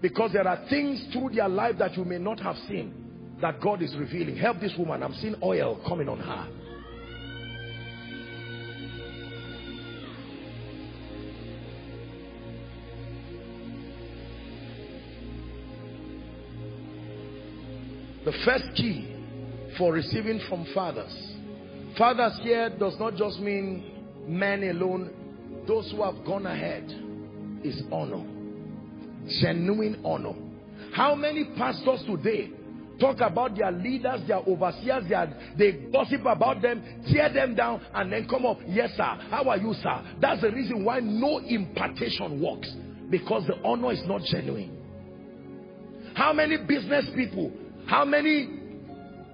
[0.00, 2.94] Because there are things through their life that you may not have seen
[3.40, 4.36] that God is revealing.
[4.36, 5.02] Help this woman.
[5.02, 6.48] I'm seeing oil coming on her.
[18.24, 19.11] The first key
[19.78, 21.12] for receiving from fathers.
[21.96, 25.10] Fathers here does not just mean men alone.
[25.66, 26.84] Those who have gone ahead
[27.62, 28.24] is honor.
[29.40, 30.34] Genuine honor.
[30.94, 32.50] How many pastors today
[33.00, 36.82] talk about their leaders, their overseers, their, they gossip about them,
[37.12, 40.02] tear them down, and then come up, yes sir, how are you sir?
[40.20, 42.70] That's the reason why no impartation works.
[43.10, 44.78] Because the honor is not genuine.
[46.14, 47.52] How many business people,
[47.86, 48.61] how many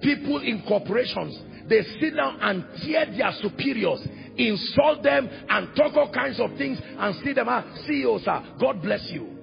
[0.01, 4.05] people in corporations, they sit down and tear their superiors,
[4.37, 8.43] insult them and talk all kinds of things and see them ah, out, CEO sir,
[8.59, 9.39] God bless you.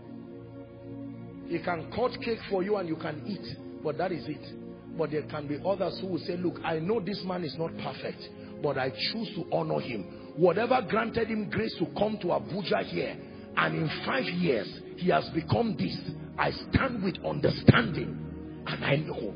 [1.48, 3.56] He can cut cake for you and you can eat.
[3.82, 4.96] But that is it.
[4.98, 7.70] But there can be others who will say, look, I know this man is not
[7.78, 8.28] perfect,
[8.62, 10.32] but I choose to honor him.
[10.36, 13.16] Whatever granted him grace to come to Abuja here,
[13.56, 15.96] and in five years, he has become this.
[16.38, 19.34] I stand with understanding, and I know.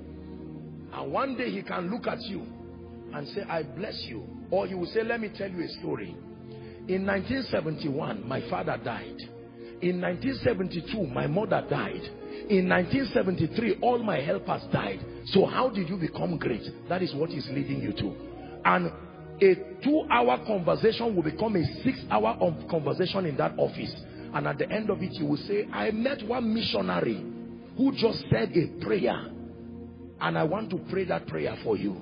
[0.92, 2.42] And one day he can look at you
[3.14, 4.24] and say, I bless you.
[4.50, 6.16] Or he will say, let me tell you a story.
[6.88, 9.16] In 1971, my father died.
[9.82, 12.02] In 1972, my mother died.
[12.48, 15.00] In 1973, all my helpers died.
[15.26, 16.62] So how did you become great?
[16.88, 18.14] That is what is leading you to.
[18.64, 18.92] And
[19.40, 22.36] a two-hour conversation will become a six-hour
[22.68, 23.94] conversation in that office.
[24.34, 27.24] And at the end of it, you will say, I met one missionary
[27.76, 29.30] who just said a prayer.
[30.20, 32.00] And I want to pray that prayer for you.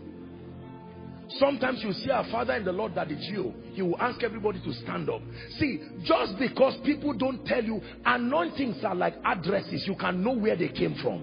[1.38, 3.52] Sometimes you see our father in the Lord that is you.
[3.72, 5.20] He will ask everybody to stand up.
[5.58, 9.84] See, just because people don't tell you, anointings are like addresses.
[9.86, 11.22] You can know where they came from.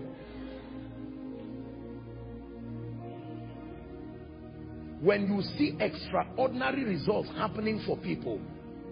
[5.01, 8.39] When you see extraordinary results happening for people,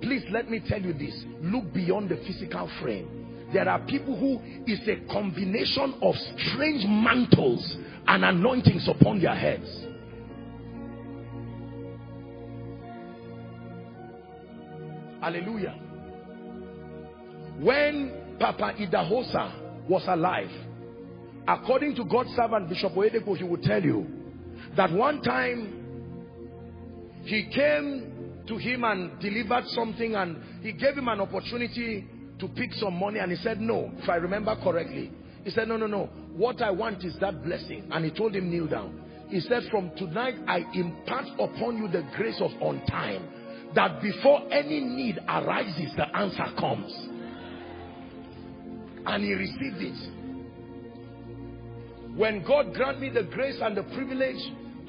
[0.01, 1.23] please let me tell you this.
[1.41, 3.49] Look beyond the physical frame.
[3.53, 7.77] There are people who is a combination of strange mantles
[8.07, 9.67] and anointings upon their heads.
[15.21, 15.75] Hallelujah.
[17.59, 20.51] When Papa Idahosa was alive,
[21.47, 24.05] according to God's servant Bishop Oyedepo, he would tell you
[24.75, 25.83] that one time
[27.23, 32.05] he came to him and delivered something and he gave him an opportunity
[32.39, 35.11] to pick some money and he said no, if I remember correctly.
[35.43, 36.09] He said, no, no, no.
[36.35, 37.89] What I want is that blessing.
[37.91, 38.99] And he told him, kneel down.
[39.29, 43.27] He said, from tonight I impart upon you the grace of on time
[43.75, 46.91] that before any need arises, the answer comes.
[49.05, 50.09] And he received it.
[52.15, 54.37] When God grant me the grace and the privilege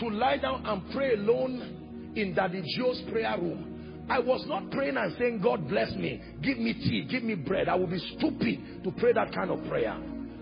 [0.00, 4.98] to lie down and pray alone in Daddy Joe's prayer room, I was not praying
[4.98, 7.68] and saying, God bless me, give me tea, give me bread.
[7.70, 9.96] I would be stupid to pray that kind of prayer.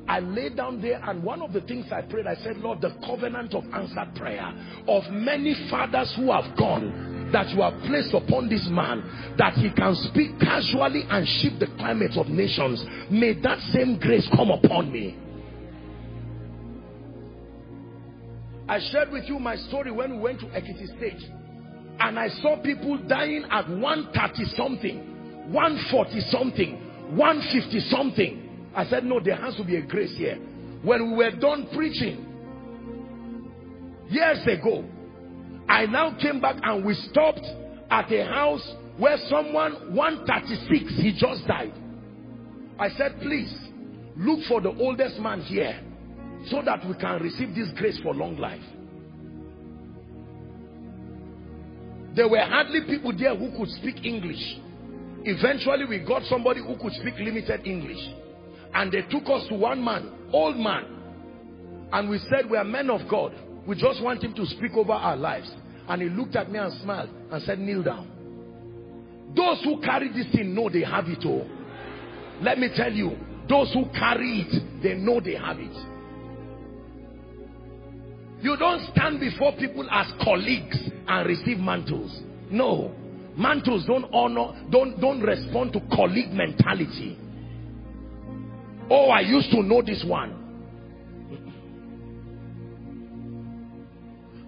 [0.08, 2.90] I lay down there and one of the things I prayed, I said, Lord, the
[3.06, 4.52] covenant of answered prayer
[4.88, 9.70] of many fathers who have gone that you have placed upon this man that he
[9.70, 12.84] can speak casually and shift the climate of nations.
[13.10, 15.18] May that same grace come upon me.
[18.68, 21.22] I shared with you my story when we went to Ekiti State
[22.00, 28.41] and I saw people dying at 130 something, 140 something, 150 something.
[28.74, 30.36] I said, no, there has to be a grace here.
[30.82, 32.26] When we were done preaching,
[34.08, 34.84] years ago,
[35.68, 37.46] I now came back and we stopped
[37.90, 41.72] at a house where someone, 136, he just died.
[42.78, 43.54] I said, please,
[44.16, 45.80] look for the oldest man here
[46.48, 48.62] so that we can receive this grace for long life.
[52.14, 54.58] There were hardly people there who could speak English.
[55.24, 58.00] Eventually, we got somebody who could speak limited English.
[58.74, 60.86] And they took us to one man, old man.
[61.92, 63.34] And we said, we are men of God.
[63.66, 65.50] We just want him to speak over our lives.
[65.88, 68.08] And he looked at me and smiled and said, kneel down.
[69.36, 71.48] Those who carry this thing know they have it all.
[72.40, 73.16] Let me tell you,
[73.48, 75.88] those who carry it, they know they have it.
[78.42, 80.76] You don't stand before people as colleagues
[81.06, 82.22] and receive mantles.
[82.50, 82.92] No.
[83.36, 87.16] Mantles don't honor, don't, don't respond to colleague mentality.
[88.90, 90.38] Oh, I used to know this one.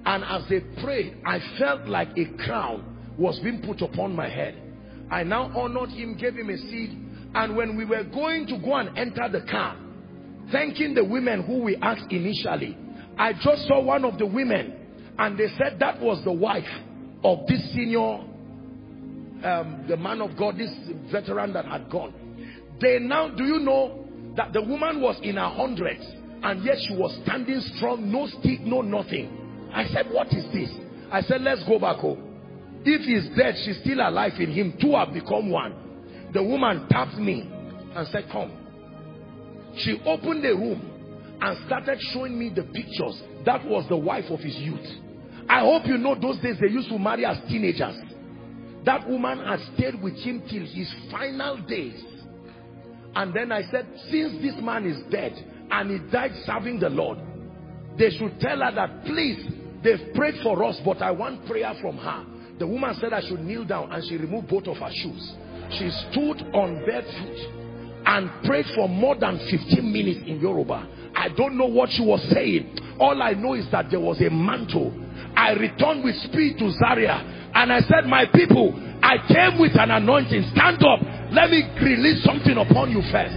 [0.07, 4.61] And as they prayed, I felt like a crown was being put upon my head.
[5.11, 6.91] I now honored him, gave him a seat.
[7.35, 9.77] And when we were going to go and enter the car,
[10.53, 12.77] thanking the women who we asked initially,
[13.19, 14.85] I just saw one of the women
[15.19, 16.65] and they said that was the wife
[17.23, 18.19] of this senior,
[19.45, 20.71] um, the man of God, this
[21.11, 22.13] veteran that had gone.
[22.81, 24.04] They now, do you know,
[24.37, 26.05] that the woman was in her hundreds
[26.43, 29.71] and yet she was standing strong, no stick, no nothing.
[29.73, 30.71] I said, what is this?
[31.11, 32.83] I said, let's go back home.
[32.85, 34.77] If he's dead, she's still alive in him.
[34.81, 36.31] Two have become one.
[36.33, 38.53] The woman tapped me and said, come.
[39.79, 43.23] She opened the room and started showing me the pictures.
[43.45, 44.87] That was the wife of his youth.
[45.49, 47.97] I hope you know those days they used to marry as teenagers.
[48.85, 52.03] That woman had stayed with him till his final days.
[53.17, 55.33] And then I said, since this man is dead
[55.71, 57.19] and he died serving the Lord,
[57.99, 59.47] they should tell her that please,
[59.83, 62.25] they've prayed for us, but I want prayer from her.
[62.59, 65.35] The woman said I should kneel down and she removed both of her shoes.
[65.71, 67.63] She stood on barefoot
[68.07, 70.87] and prayed for more than 15 minutes in Yoruba.
[71.17, 72.79] I don't know what she was saying.
[73.01, 74.93] All I know is that there was a mantle.
[75.37, 78.73] I returned with speed to Zaria and I said, my people,
[79.05, 80.51] I came with an anointing.
[80.53, 81.01] Stand up.
[81.31, 83.35] Let me release something upon you first.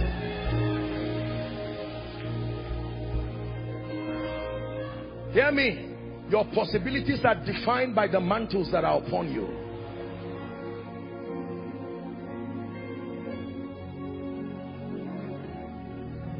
[5.34, 5.94] Hear me.
[6.30, 9.44] Your possibilities are defined by the mantles that are upon you.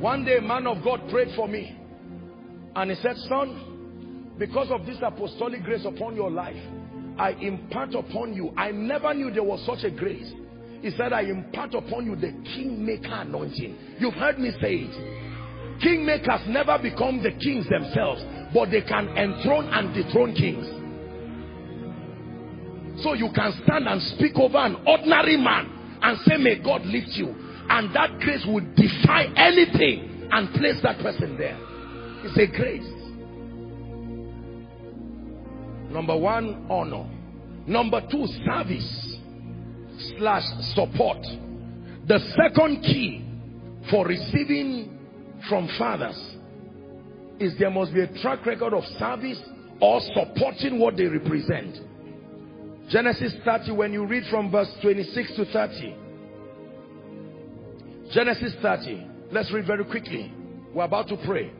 [0.00, 1.76] One day, a man of God prayed for me.
[2.74, 6.57] And he said, son, because of this apostolic grace upon your life,
[7.19, 8.53] I impart upon you.
[8.57, 10.33] I never knew there was such a grace.
[10.81, 13.77] He said, I impart upon you the kingmaker anointing.
[13.99, 15.83] You've heard me say it.
[15.83, 18.23] Kingmakers never become the kings themselves,
[18.55, 20.67] but they can enthrone and dethrone kings.
[23.03, 27.11] So you can stand and speak over an ordinary man and say, may God lift
[27.11, 27.35] you.
[27.71, 31.59] And that grace will defy anything and place that person there.
[32.25, 32.87] It's a grace.
[35.91, 37.07] Number one, honor.
[37.67, 39.17] Number two, service
[40.18, 40.42] slash
[40.75, 41.18] support.
[42.07, 43.25] The second key
[43.91, 44.99] for receiving
[45.49, 46.36] from fathers
[47.39, 49.41] is there must be a track record of service
[49.81, 51.76] or supporting what they represent.
[52.91, 55.97] Genesis 30, when you read from verse 26 to 30.
[58.12, 59.07] Genesis 30.
[59.31, 60.33] Let's read very quickly.
[60.75, 61.52] We're about to pray.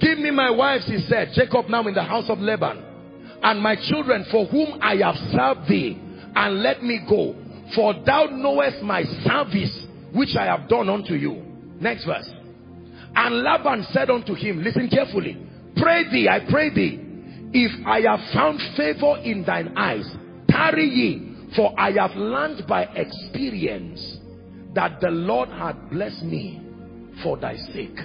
[0.00, 1.30] Give me my wives, he said.
[1.34, 2.87] Jacob now in the house of Laban
[3.42, 6.00] and my children for whom I have served thee,
[6.34, 7.34] and let me go.
[7.74, 11.42] For thou knowest my service which I have done unto you.
[11.80, 12.28] Next verse.
[13.14, 15.36] And Laban said unto him, listen carefully,
[15.76, 17.00] pray thee, I pray thee,
[17.52, 20.08] if I have found favor in thine eyes,
[20.48, 24.18] tarry ye, for I have learned by experience
[24.74, 26.62] that the Lord had blessed me
[27.22, 27.98] for thy sake.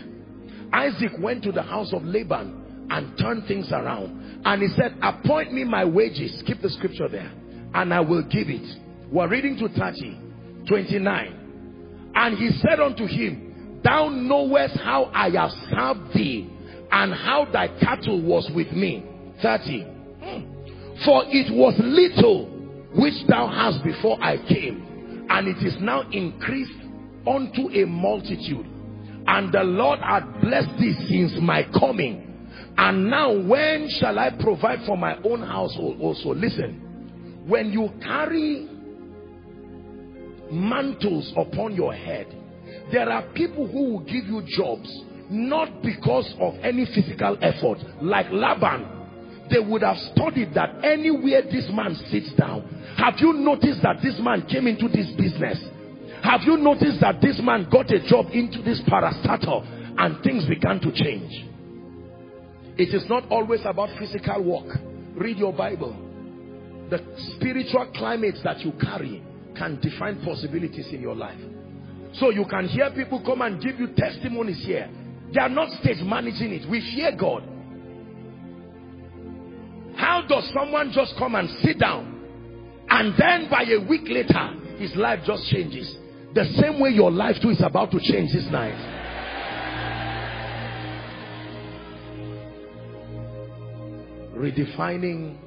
[0.71, 4.41] Isaac went to the house of Laban and turn things around.
[4.45, 6.43] And he said, appoint me my wages.
[6.45, 7.31] Keep the scripture there.
[7.73, 8.79] And I will give it.
[9.11, 10.19] We're reading to 30,
[10.67, 12.11] 29.
[12.15, 16.49] And he said unto him, Thou knowest how I have served thee,
[16.91, 19.03] and how thy cattle was with me.
[19.41, 19.81] 30.
[19.83, 20.53] Hmm.
[21.05, 22.45] For it was little
[22.95, 26.71] which thou hast before I came, and it is now increased
[27.27, 28.65] unto a multitude.
[29.25, 32.32] And the Lord hath blessed thee since my coming.
[32.77, 36.33] And now when shall I provide for my own household also?
[36.33, 38.67] Listen, when you carry
[40.51, 42.27] mantles upon your head,
[42.91, 44.89] there are people who will give you jobs
[45.29, 48.89] not because of any physical effort like Laban
[49.49, 52.61] they would have studied that anywhere this man sits down
[52.97, 55.59] have you noticed that this man came into this business
[56.23, 60.79] have you noticed that this man got a job into this parastatal and things began
[60.79, 61.49] to change?
[62.77, 64.79] It is not always about physical work.
[65.15, 65.95] Read your Bible.
[66.89, 66.99] The
[67.35, 69.23] spiritual climates that you carry
[69.55, 71.39] can define possibilities in your life.
[72.13, 74.89] So you can hear people come and give you testimonies here.
[75.33, 76.69] They are not stage managing it.
[76.69, 77.43] We fear God.
[79.95, 82.21] How does someone just come and sit down
[82.89, 85.95] and then by a week later his life just changes?
[86.33, 89.02] The same way your life too is about to change this night.
[94.43, 95.37] Redefining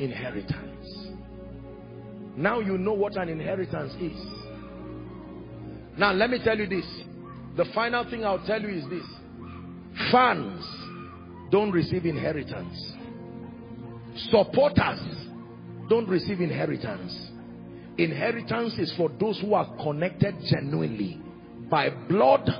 [0.00, 1.12] inheritance.
[2.36, 4.20] Now you know what an inheritance is.
[5.96, 6.84] Now let me tell you this.
[7.56, 9.04] The final thing I'll tell you is this.
[10.10, 10.60] Fans
[11.52, 12.94] don't receive inheritance.
[14.30, 14.98] Supporters
[15.88, 17.30] don't receive inheritance.
[17.96, 21.20] Inheritance is for those who are connected genuinely
[21.70, 22.50] by blood,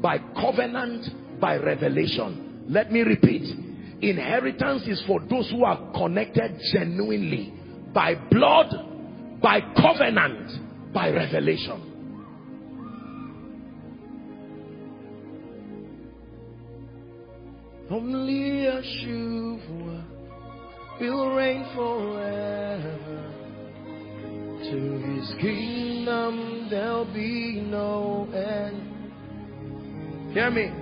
[0.00, 2.64] by covenant, by revelation.
[2.70, 3.69] Let me repeat.
[4.02, 7.52] Inheritance is for those who are connected genuinely
[7.92, 11.90] by blood, by covenant, by revelation.
[17.90, 20.04] Only Yeshua
[21.00, 22.98] will reign forever.
[24.62, 24.78] To
[25.10, 28.86] his kingdom there'll be no end.
[30.32, 30.79] Hear me.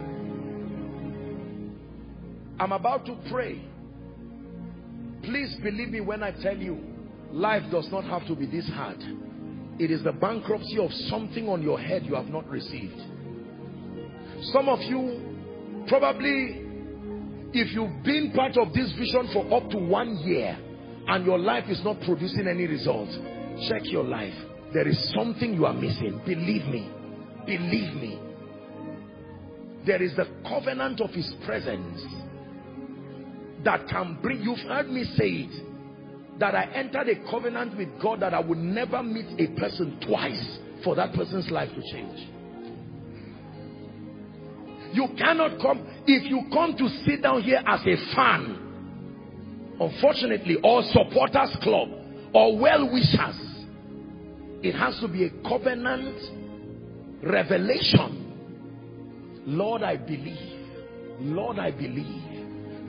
[2.59, 3.63] I'm about to pray.
[5.23, 6.79] Please believe me when I tell you,
[7.33, 8.99] life does not have to be this hard.
[9.79, 12.99] It is the bankruptcy of something on your head you have not received.
[14.53, 16.63] Some of you, probably,
[17.53, 20.59] if you've been part of this vision for up to one year
[21.07, 23.17] and your life is not producing any results,
[23.67, 24.35] Check your life.
[24.73, 26.21] There is something you are missing.
[26.25, 26.89] Believe me.
[27.45, 28.21] Believe me.
[29.85, 32.01] There is the covenant of his presence
[33.65, 35.65] that can bring, you've heard me say it,
[36.39, 40.59] that I entered a covenant with God that I would never meet a person twice
[40.85, 42.29] for that person's life to change.
[44.93, 50.83] You cannot come, if you come to sit down here as a fan, unfortunately, or
[50.93, 51.89] supporters club,
[52.33, 53.37] or well-wishers,
[54.63, 56.17] it has to be a covenant
[57.23, 58.25] revelation.
[59.47, 60.59] Lord, I believe.
[61.21, 62.28] Lord, I believe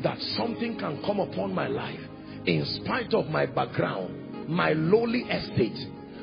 [0.03, 1.99] that something can come upon my life
[2.45, 5.77] in spite of my background, my lowly estate.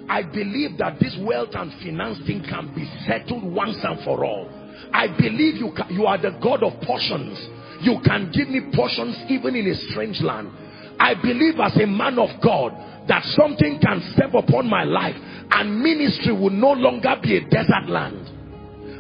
[0.09, 4.49] I believe that this wealth and finance thing can be settled once and for all.
[4.93, 7.39] I believe you, can, you are the God of portions.
[7.81, 10.51] You can give me portions even in a strange land.
[10.99, 12.73] I believe as a man of God
[13.09, 15.17] that something can step upon my life
[15.51, 18.33] and ministry will no longer be a desert land.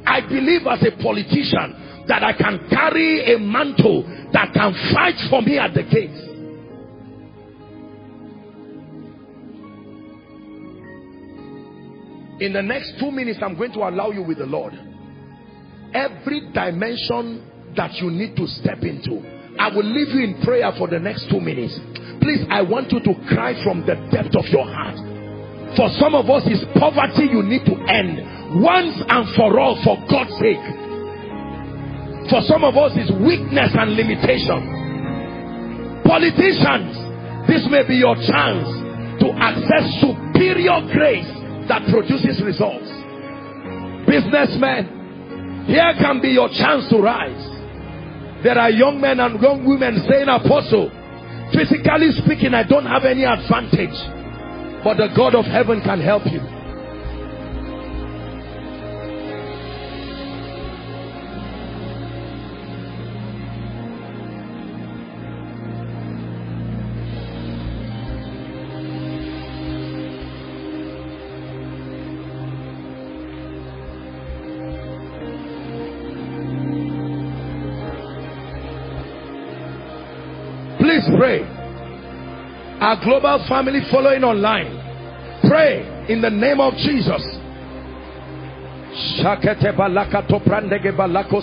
[0.06, 4.02] I believe as a politician that I can carry a mantle
[4.33, 6.23] that can fight for me at the gates.
[12.39, 14.75] In the next two minutes, I'm going to allow you with the Lord.
[15.94, 19.25] Every dimension that you need to step into,
[19.59, 21.78] I will leave you in prayer for the next two minutes.
[22.20, 24.97] Please, I want you to cry from the depth of your heart.
[25.76, 29.97] For some of us, it's poverty you need to end once and for all for
[30.09, 30.85] God's sake.
[32.30, 36.02] For some of us, it's weakness and limitation.
[36.02, 36.90] Politicians,
[37.46, 38.66] this may be your chance
[39.22, 41.30] to access superior grace
[41.68, 42.90] that produces results.
[44.06, 47.42] Businessmen, here can be your chance to rise.
[48.42, 50.90] There are young men and young women saying, Apostle,
[51.52, 53.96] physically speaking, I don't have any advantage.
[54.82, 56.56] But the God of heaven can help you.
[82.86, 84.70] Our global family following online.
[85.48, 87.18] Pray in the name of Jesus.
[89.18, 91.42] Shakete balaka toprandege balako.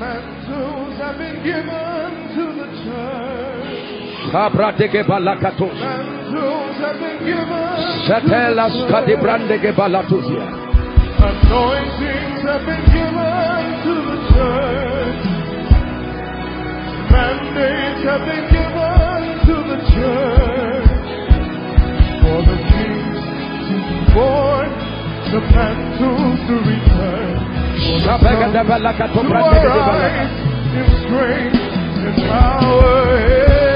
[0.00, 4.32] Mantles have been given to the church.
[5.06, 5.78] Balakatos.
[5.78, 7.46] Mantles have been given.
[8.08, 10.67] Shatelas kadibrandege balatusia.
[11.20, 15.22] Anointings have been given to the church.
[17.10, 21.08] Mandates have been given to the church.
[22.22, 23.18] For the kings
[23.66, 24.68] to be born,
[25.32, 27.36] the mantles to return.
[29.14, 29.20] To
[29.66, 30.38] arise
[30.78, 31.58] in strength
[32.06, 33.67] and power.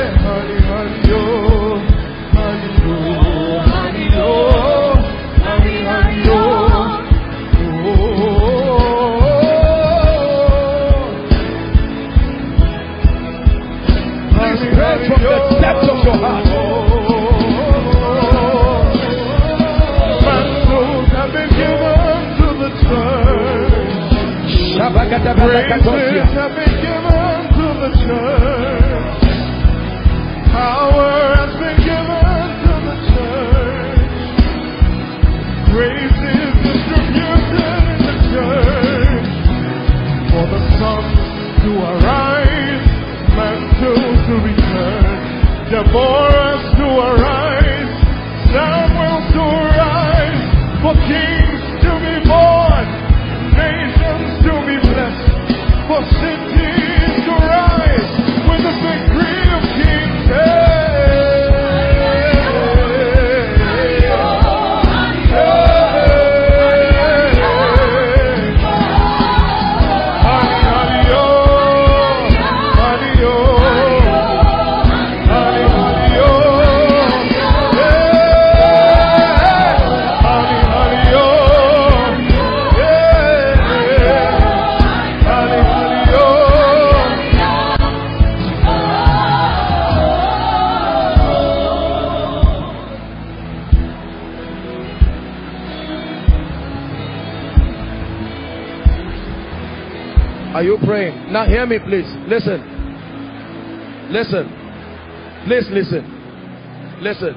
[25.22, 29.22] Praises have been given to the church.
[30.50, 34.18] Power has been given to the church.
[35.70, 39.30] Grace is distributed in the church.
[40.34, 41.22] For the sons
[41.62, 42.84] to arise,
[43.38, 45.22] mantles to return,
[45.70, 46.41] Deborahs
[100.54, 101.32] Are you praying?
[101.32, 102.04] Now hear me please.
[102.28, 102.60] Listen.
[104.10, 104.46] Listen.
[105.46, 106.98] Please listen.
[107.00, 107.34] Listen.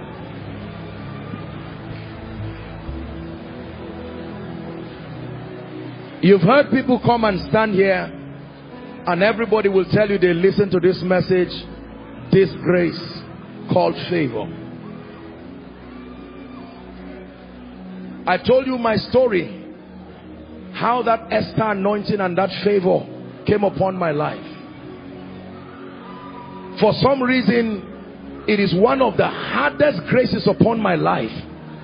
[6.21, 8.11] You've heard people come and stand here
[9.07, 11.53] and everybody will tell you they listen to this message,
[12.33, 12.99] this grace
[13.71, 14.45] called favor.
[18.27, 19.64] I told you my story
[20.75, 22.99] how that Esther anointing and that favor
[23.47, 24.43] came upon my life.
[26.79, 31.31] For some reason, it is one of the hardest graces upon my life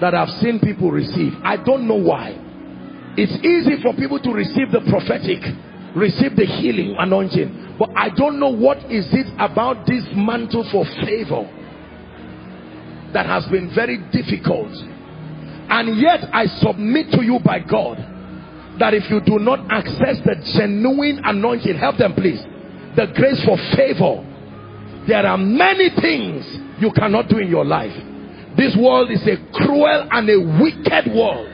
[0.02, 1.34] that I've seen people receive.
[1.44, 2.36] I don't know why.
[3.16, 5.40] It's easy for people to receive the prophetic,
[5.96, 7.78] receive the healing anointing.
[7.80, 11.48] But I don't know what is it about this mantle for favor
[13.14, 14.72] that has been very difficult.
[15.72, 18.12] And yet I submit to you by God
[18.80, 22.42] that if you do not access the genuine anointing, help them please,
[22.96, 24.26] the grace for favor,
[25.08, 26.46] there are many things
[26.80, 27.94] you cannot do in your life.
[28.58, 31.48] This world is a cruel and a wicked world.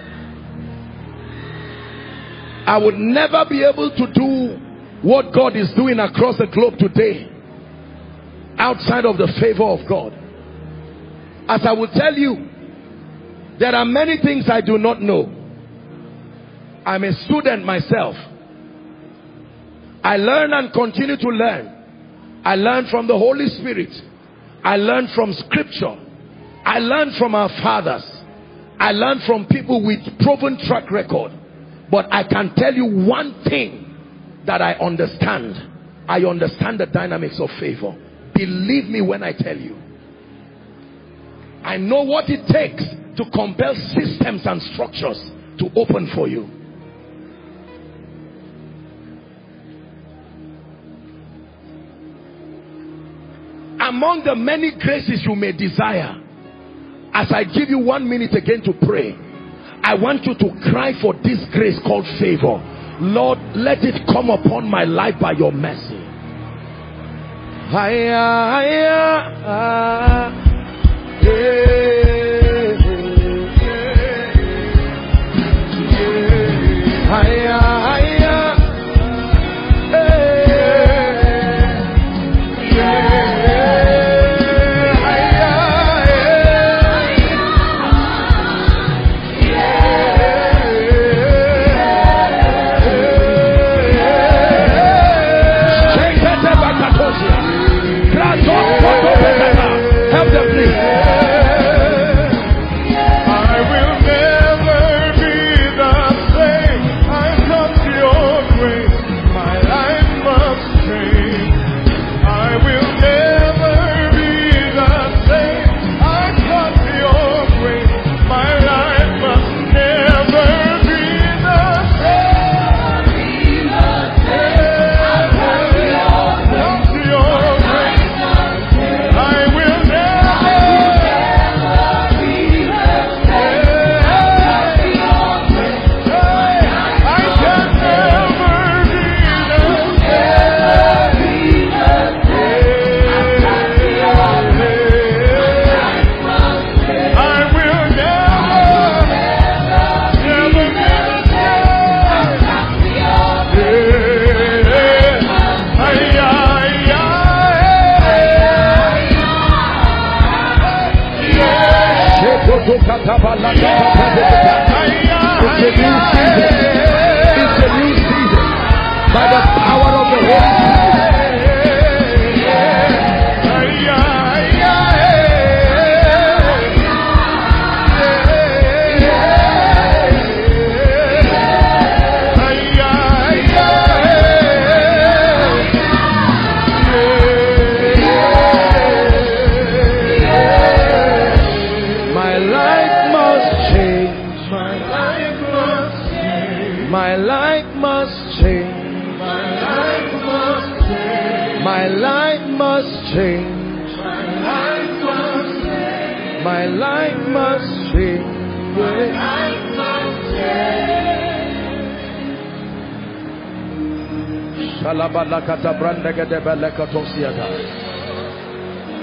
[2.67, 4.57] I would never be able to do
[5.01, 7.31] what God is doing across the globe today
[8.57, 10.11] outside of the favor of God.
[11.47, 12.49] As I will tell you,
[13.59, 15.36] there are many things I do not know.
[16.87, 18.15] I'm a student myself.
[20.05, 22.41] I learn and continue to learn.
[22.45, 23.89] I learn from the Holy Spirit.
[24.63, 25.97] I learn from scripture.
[26.63, 28.09] I learn from our fathers.
[28.79, 31.33] I learn from people with proven track record.
[31.91, 35.55] But I can tell you one thing that I understand.
[36.07, 37.97] I understand the dynamics of favor.
[38.33, 39.75] Believe me when I tell you.
[41.65, 42.85] I know what it takes
[43.17, 45.19] to compel systems and structures
[45.59, 46.56] to open for you.
[53.87, 56.21] Among the many graces you may desire,
[57.13, 59.15] as I give you one minute again to pray,
[59.81, 62.59] I want you to cry for this grace called favor.
[62.99, 66.03] Lord, let it come upon my life by your mercy.
[67.71, 68.27] Hiya,
[68.59, 70.31] hiya, ah,
[71.23, 71.96] yeah,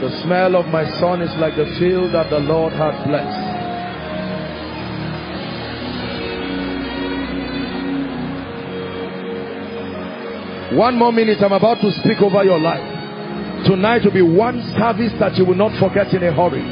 [0.01, 3.55] The smell of my son is like the field that the Lord had blessed.
[10.77, 12.83] One more minute, I'm about to speak over your life.
[13.67, 16.65] Tonight will be one service that you will not forget in a hurry.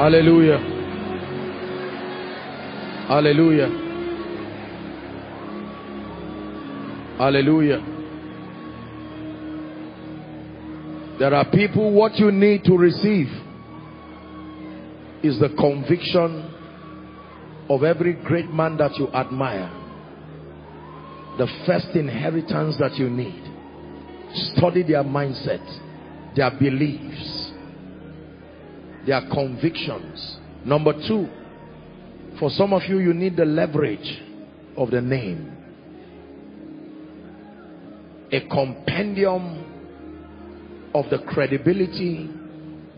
[0.00, 0.56] Hallelujah.
[3.06, 3.68] Hallelujah.
[7.18, 7.80] Hallelujah.
[11.18, 13.26] There are people, what you need to receive
[15.22, 16.48] is the conviction
[17.68, 19.70] of every great man that you admire.
[21.36, 23.44] The first inheritance that you need.
[24.56, 25.60] Study their mindset,
[26.34, 27.49] their beliefs,
[29.06, 30.38] their convictions.
[30.64, 31.28] Number two,
[32.38, 34.22] for some of you, you need the leverage
[34.76, 35.56] of the name.
[38.32, 39.66] A compendium
[40.94, 42.30] of the credibility,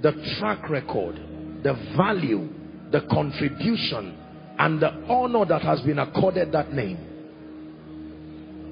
[0.02, 1.16] the track record,
[1.62, 2.48] the value,
[2.90, 4.18] the contribution,
[4.58, 7.08] and the honor that has been accorded that name.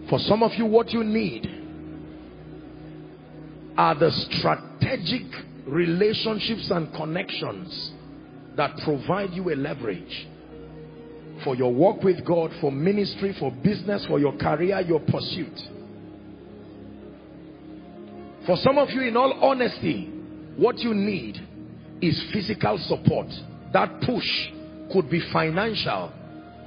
[0.08, 1.46] For some of you, what you need
[3.76, 5.22] are the strategic
[5.66, 7.92] relationships and connections
[8.56, 10.28] that provide you a leverage
[11.44, 15.58] for your work with God, for ministry, for business, for your career, your pursuit.
[18.46, 20.06] For some of you, in all honesty,
[20.56, 21.36] what you need
[22.00, 23.28] is physical support.
[23.72, 24.26] That push
[24.92, 26.12] could be financial,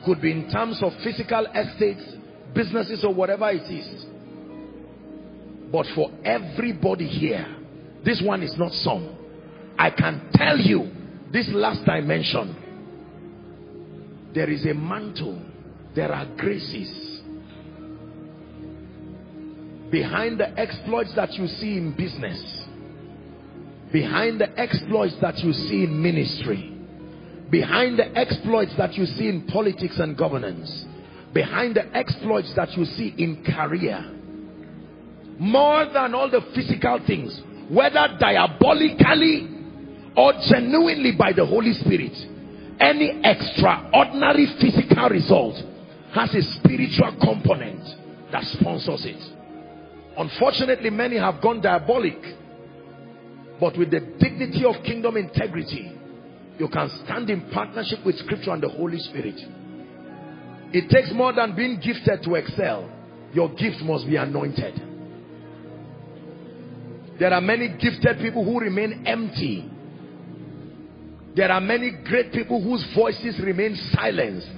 [0.05, 2.03] could be in terms of physical estates,
[2.55, 4.05] businesses, or whatever it is.
[5.71, 7.62] But for everybody here,
[8.03, 9.15] this one is not some.
[9.77, 10.91] I can tell you,
[11.31, 12.55] this last dimension,
[14.33, 15.41] there is a mantle,
[15.95, 17.21] there are graces.
[19.89, 22.67] Behind the exploits that you see in business,
[23.91, 26.75] behind the exploits that you see in ministry,
[27.49, 30.85] behind the exploits that you see in politics and governance,
[31.31, 34.03] behind the exploits that you see in career,
[35.37, 39.49] more than all the physical things, whether diabolically
[40.15, 42.13] or genuinely by the Holy Spirit,
[42.79, 45.55] any extraordinary physical result
[46.13, 47.83] has a spiritual component
[48.31, 49.21] that sponsors it.
[50.17, 52.17] Unfortunately, many have gone diabolic.
[53.59, 55.91] But with the dignity of kingdom integrity,
[56.59, 59.39] you can stand in partnership with scripture and the Holy Spirit.
[60.73, 62.89] It takes more than being gifted to excel.
[63.33, 64.92] Your gift must be anointed.
[67.19, 69.69] There are many gifted people who remain empty.
[71.35, 74.49] There are many great people whose voices remain silenced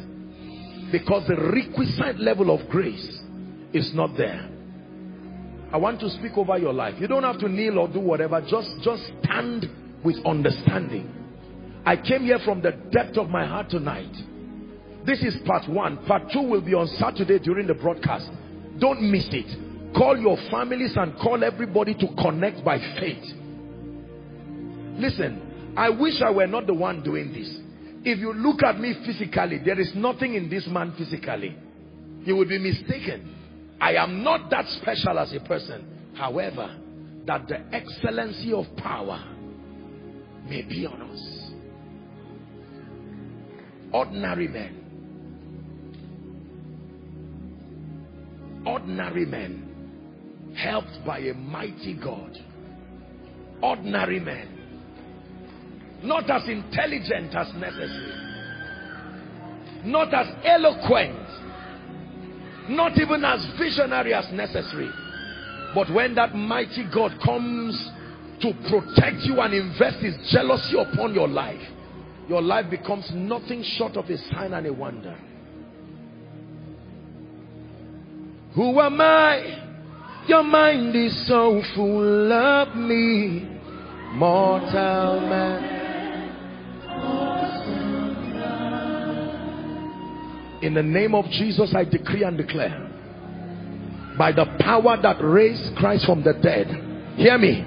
[0.92, 3.20] because the requisite level of grace
[3.74, 4.50] is not there.
[5.72, 6.96] I want to speak over your life.
[7.00, 8.40] You don't have to kneel or do whatever.
[8.42, 9.66] Just, just stand
[10.04, 11.12] with understanding.
[11.86, 14.14] I came here from the depth of my heart tonight.
[15.06, 16.06] This is part one.
[16.06, 18.30] Part two will be on Saturday during the broadcast.
[18.80, 19.65] Don't miss it.
[19.96, 23.24] Call your families and call everybody to connect by faith.
[24.98, 27.60] Listen, I wish I were not the one doing this.
[28.04, 31.56] If you look at me physically, there is nothing in this man physically.
[32.24, 33.78] You would be mistaken.
[33.80, 36.14] I am not that special as a person.
[36.16, 36.76] However,
[37.26, 39.24] that the excellency of power
[40.48, 41.52] may be on us.
[43.94, 44.82] Ordinary men.
[48.66, 49.75] Ordinary men
[50.56, 52.38] helped by a mighty God
[53.62, 54.50] ordinary men.
[56.04, 58.14] Not as intelligent as necessary.
[59.86, 61.20] Not as eloquent.
[62.70, 64.90] Not even as visionary as necessary.
[65.74, 67.92] But when that mighty God comes
[68.42, 71.62] to protect you and invest his jealousy upon your life,
[72.28, 75.16] your life becomes nothing short of a sign and a wonder.
[78.56, 79.65] Who am I?
[80.28, 83.48] Your mind is so full of me,
[84.14, 85.74] mortal man.
[90.64, 92.92] In the name of Jesus, I decree and declare
[94.18, 96.68] by the power that raised Christ from the dead.
[97.18, 97.64] Hear me.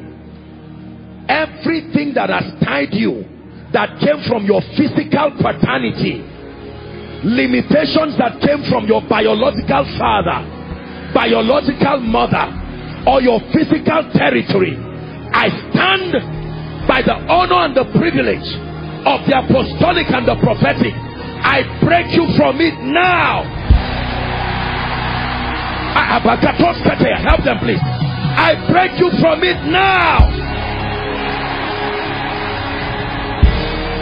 [1.28, 3.25] Everything that has tied you
[3.73, 6.25] that came from your physical paternity,
[7.23, 10.58] limitations that came from your biological father,
[11.15, 12.47] biological mother,
[13.07, 14.77] or your physical territory,
[15.33, 16.12] I stand
[16.89, 18.49] by the honor and the privilege
[19.07, 20.93] of the apostolic and the prophetic.
[20.93, 23.45] I break you from it now.
[25.95, 27.81] Ah, help them, please.
[27.81, 30.19] I break you from it now.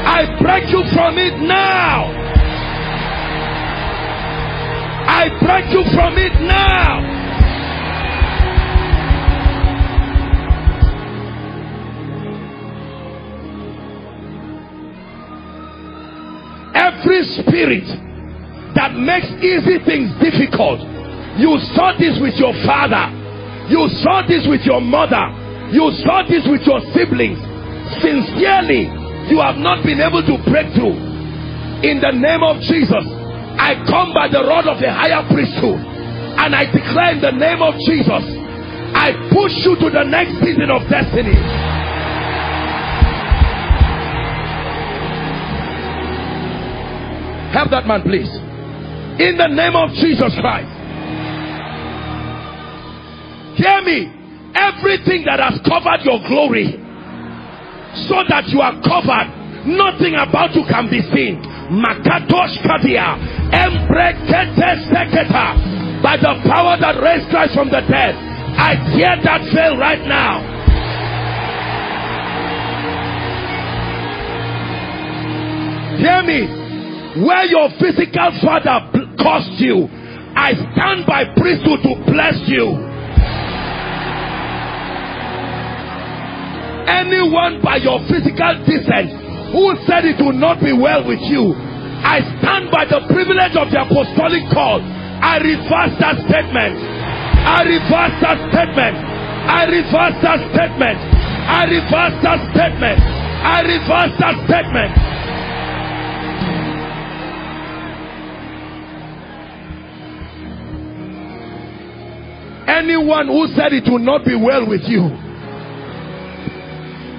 [0.07, 2.11] I break you from it now.
[5.07, 6.99] I break you from it now.
[16.75, 17.87] Every spirit
[18.75, 20.83] that makes easy things difficult,
[21.39, 23.07] you saw this with your father,
[23.71, 25.23] you saw this with your mother,
[25.71, 27.39] you saw this with your siblings.
[28.03, 28.91] Sincerely,
[29.31, 30.99] you have not been able to break through
[31.87, 33.26] in the name of Jesus
[33.59, 37.63] I come by the rod of the higher priesthood and I declare in the name
[37.63, 38.25] of Jesus
[38.95, 41.35] I push you to the next season of destiny.
[47.53, 48.29] Help that man please.
[49.21, 50.73] In the name of Jesus Christ.
[53.57, 54.13] Hear me.
[54.55, 56.77] Everything that has covered your glory
[58.09, 59.33] so that you are covered
[59.67, 63.17] nothing about you can be seen Makatosh Kadia.
[66.03, 68.15] By the power that raised Christ from the dead
[68.59, 70.41] I tear that veil right now.
[75.99, 77.25] Hear me.
[77.27, 79.89] Where your physical father caused you
[80.37, 82.77] I stand by priesthood to bless you.
[86.87, 91.55] Anyone by your physical descent who said it will not be well with you.
[91.55, 94.83] I stand by the privilege of the apostolic call.
[94.83, 96.77] I reverse that statement.
[97.47, 98.97] I reverse that statement.
[99.47, 100.99] I reverse that statement.
[100.99, 102.99] I reverse that statement.
[103.01, 104.93] I reverse that statement.
[112.69, 115.07] Anyone who said it will not be well with you.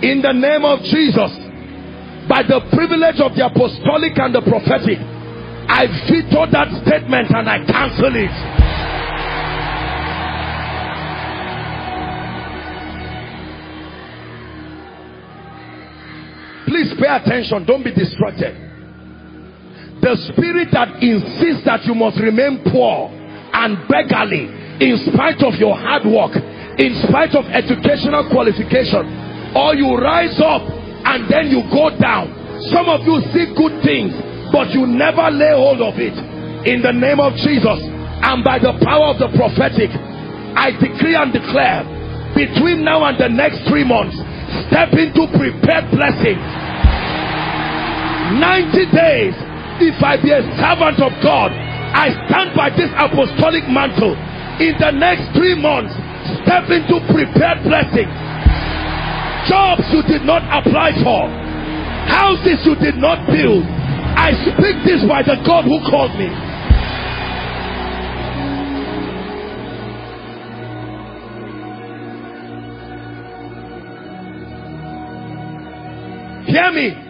[0.03, 1.46] In the name of Jesus
[2.27, 4.99] by the privilege of the apostolic and the prophetic
[5.67, 8.31] I veto that statement and I cancel it.
[16.67, 17.65] Please pay attention.
[17.65, 18.55] Don't be distracted.
[20.01, 24.47] The spirit that insists that you must remain poor and beggarly
[24.79, 26.31] in spite of your hard work
[26.77, 29.01] in spite of educational qualification
[29.57, 30.76] or you rise up
[31.07, 32.29] and then you go down.
[32.73, 34.11] Some of you see good things
[34.51, 36.15] but you never lay hold of it.
[36.67, 37.79] In the name of jesus
[38.27, 39.93] and by the power of the prophetic
[40.57, 41.85] i decree and declare
[42.33, 44.17] between now and the next three months
[44.67, 46.41] step into prepared blessings
[48.41, 49.35] 90 days
[49.79, 51.53] if i be a servant of god
[51.93, 54.17] i stand by this apostolic mantle.
[54.57, 55.93] In the next three months
[56.41, 58.09] step into prepared blessings
[59.47, 61.27] jobs you did not apply for,
[62.07, 63.63] houses you did not build.
[63.63, 66.27] I speak this by the God who called me.
[76.47, 77.03] Hear me.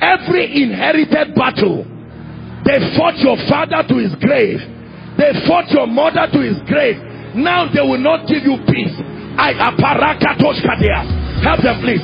[0.00, 1.84] Every inherited battle,
[2.64, 4.58] they fought your father to his grave,
[5.18, 6.96] they fought your mother to his grave.
[7.34, 8.94] Now they will not give you peace.
[9.36, 11.23] I aparakatosh.
[11.44, 12.02] Help them, please.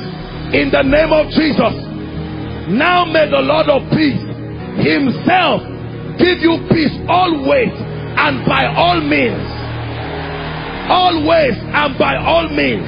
[0.53, 1.73] In the name of Jesus.
[2.69, 4.21] Now may the Lord of peace
[4.85, 5.65] himself
[6.21, 9.49] give you peace always and by all means.
[10.89, 12.87] Always and by all means.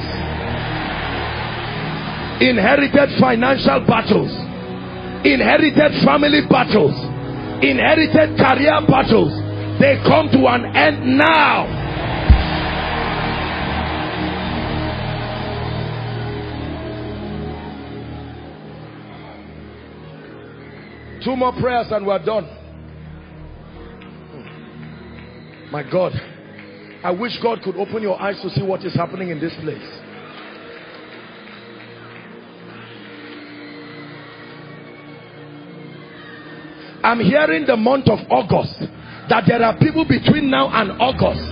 [2.41, 4.31] inherited financial battles
[5.23, 6.95] inherited family battles
[7.63, 9.31] inherited career battles
[9.79, 11.63] they come to an end now
[21.23, 22.45] two more prayers and we're done
[25.71, 26.13] my god
[27.03, 30.03] i wish god could open your eyes to see what is happening in this place
[37.03, 38.79] I'm hearing the month of August
[39.27, 41.43] that there are people between now and August.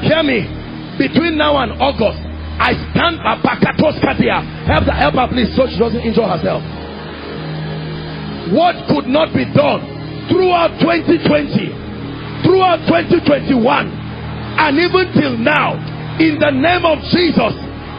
[0.00, 0.48] Hear me.
[0.96, 2.24] Between now and August,
[2.56, 3.20] I stand
[4.00, 4.40] Katia.
[4.64, 6.64] Help the help her please so she doesn't injure herself.
[8.52, 9.80] What could not be done
[10.28, 15.74] throughout 2020, throughout 2021, and even till now,
[16.20, 17.54] in the name of Jesus,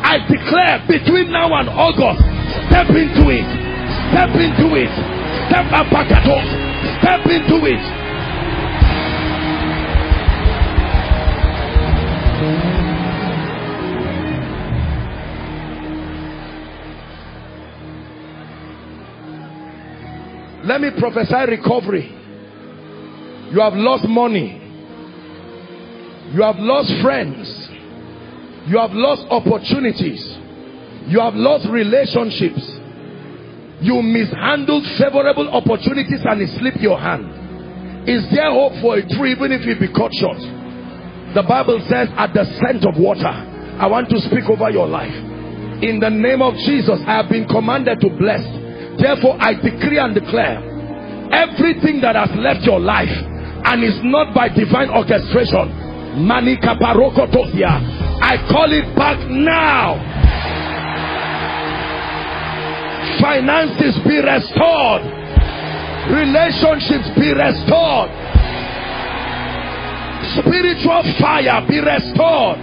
[0.06, 2.22] I declare between now and August,
[2.70, 3.48] step into it,
[4.14, 4.92] step into it,
[5.50, 5.90] step up.
[7.02, 8.05] Step into it.
[20.66, 22.12] Let me prophesy recovery.
[23.52, 24.62] You have lost money.
[26.34, 27.48] You have lost friends.
[28.68, 30.26] You have lost opportunities.
[31.08, 32.82] You have lost relationships
[33.82, 37.28] you mishandled favorable opportunities and it slipped your hand
[38.08, 40.40] is there hope for a tree even if it be cut short
[41.36, 43.28] the bible says at the scent of water
[43.78, 45.14] i want to speak over your life
[45.84, 48.44] in the name of jesus i have been commanded to bless
[49.00, 50.60] therefore i decree and declare
[51.32, 53.12] everything that has left your life
[53.66, 55.72] and is not by divine orchestration
[58.22, 60.00] i call it back now.
[63.20, 65.04] Finances be restored.
[66.12, 68.10] Relationships be restored.
[70.40, 72.60] Spiritual fire be restored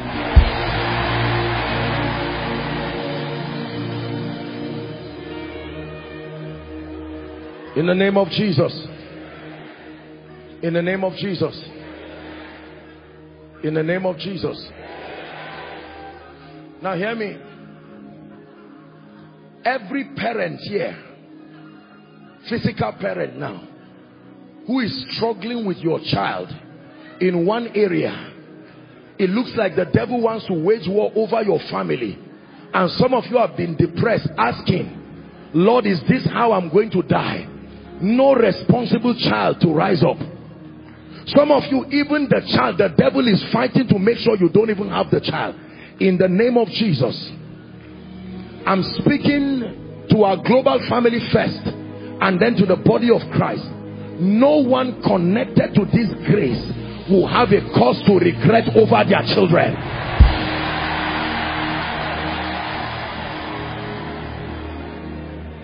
[7.76, 8.86] in the name of Jesus.
[10.62, 11.64] In the name of Jesus.
[13.64, 14.68] In the name of Jesus.
[16.82, 17.38] Now hear me.
[19.64, 20.96] Every parent here
[22.48, 23.62] physical parent now
[24.66, 26.52] who is struggling with your child
[27.20, 28.32] in one area
[29.18, 32.18] it looks like the devil wants to wage war over your family.
[32.74, 34.98] And some of you have been depressed asking
[35.54, 37.46] lord is this how i'm going to die
[38.02, 40.18] no responsible child to rise up
[41.26, 44.70] some of you even the child the devil is fighting to make sure you don't
[44.70, 45.54] even have the child
[46.00, 47.30] in the name of jesus
[48.64, 53.64] I'm speaking to our global family first and then to the body of Christ.
[54.20, 56.62] No one connected to this grace
[57.10, 59.74] will have a cause to regret over their children.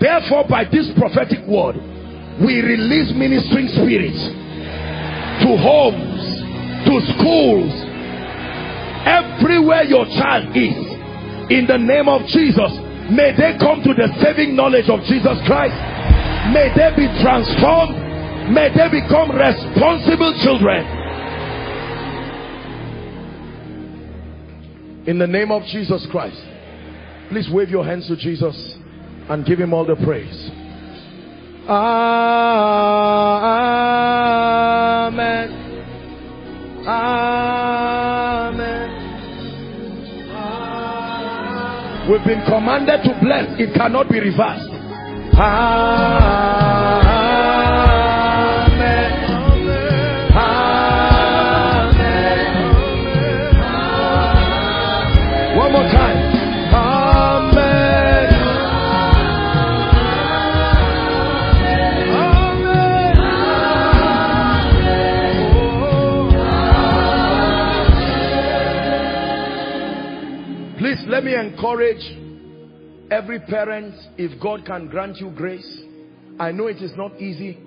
[0.01, 1.77] Therefore, by this prophetic word,
[2.45, 4.23] we release ministering spirits
[5.43, 6.23] to homes,
[6.87, 7.73] to schools,
[9.07, 10.87] everywhere your child is.
[11.51, 15.73] In the name of Jesus, May they come to the saving knowledge of Jesus Christ.
[16.53, 17.97] May they be transformed.
[18.53, 20.85] May they become responsible children.
[25.07, 26.39] In the name of Jesus Christ.
[27.31, 28.77] Please wave your hands to Jesus
[29.31, 30.51] and give him all the praise.
[31.71, 32.49] Amen.
[36.87, 37.99] Amen.
[42.11, 43.61] We've been commanded to bless.
[43.61, 44.71] It cannot be reversed.
[45.35, 47.08] Amen.
[71.39, 72.05] Encourage
[73.11, 75.83] every parent if God can grant you grace.
[76.39, 77.59] I know it is not easy,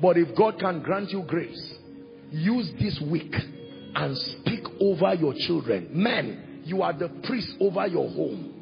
[0.00, 1.74] but if God can grant you grace,
[2.30, 3.34] use this week
[3.94, 5.88] and speak over your children.
[5.92, 8.54] Men, you are the priest over your home.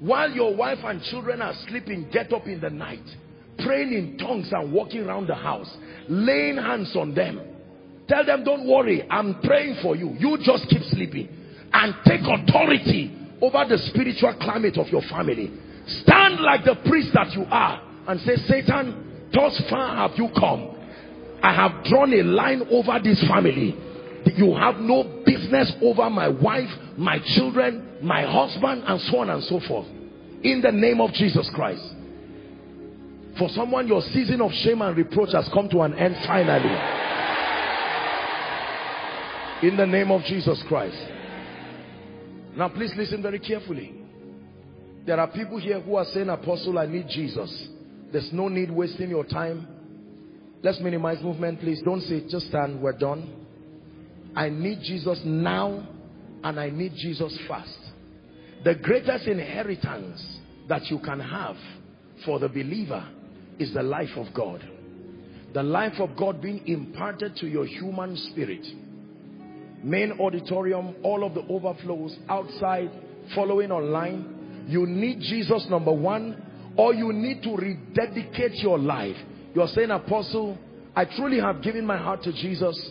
[0.00, 3.04] While your wife and children are sleeping, get up in the night,
[3.58, 5.70] praying in tongues and walking around the house,
[6.08, 7.40] laying hands on them.
[8.08, 10.16] Tell them, don't worry, I'm praying for you.
[10.18, 11.28] You just keep sleeping
[11.72, 15.50] and take authority over the spiritual climate of your family.
[15.86, 20.76] Stand like the priest that you are and say, Satan, thus far have you come.
[21.42, 23.76] I have drawn a line over this family.
[24.36, 29.42] You have no business over my wife, my children, my husband, and so on and
[29.44, 29.86] so forth.
[30.42, 31.82] In the name of Jesus Christ.
[33.38, 36.68] For someone, your season of shame and reproach has come to an end finally.
[39.62, 40.96] In the name of Jesus Christ.
[42.56, 43.94] Now, please listen very carefully.
[45.06, 47.68] There are people here who are saying, Apostle, I need Jesus.
[48.12, 49.66] There's no need wasting your time.
[50.62, 51.80] Let's minimize movement, please.
[51.82, 53.46] Don't say, just stand, we're done.
[54.36, 55.88] I need Jesus now
[56.44, 57.78] and I need Jesus fast.
[58.64, 60.24] The greatest inheritance
[60.68, 61.56] that you can have
[62.24, 63.08] for the believer
[63.58, 64.62] is the life of God.
[65.54, 68.66] The life of God being imparted to your human spirit.
[69.82, 72.90] Main auditorium, all of the overflows outside,
[73.34, 74.64] following online.
[74.68, 79.16] You need Jesus number one or you need to rededicate your life.
[79.54, 80.56] You're saying, Apostle,
[80.94, 82.90] I truly have given my heart to Jesus,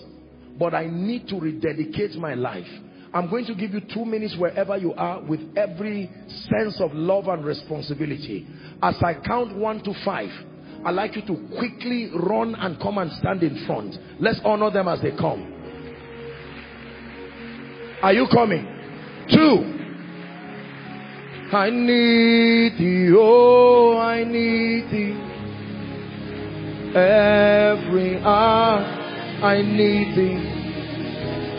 [0.57, 2.67] but I need to rededicate my life.
[3.13, 7.27] I'm going to give you two minutes wherever you are with every sense of love
[7.27, 8.47] and responsibility.
[8.83, 10.29] As I count one to five,
[10.85, 13.95] I'd like you to quickly run and come and stand in front.
[14.19, 15.58] Let's honor them as they come.
[18.01, 18.65] Are you coming?
[19.29, 19.75] Two.
[21.51, 25.17] I need thee, oh, I need thee.
[26.95, 28.79] Every hour
[29.43, 30.39] I need thee.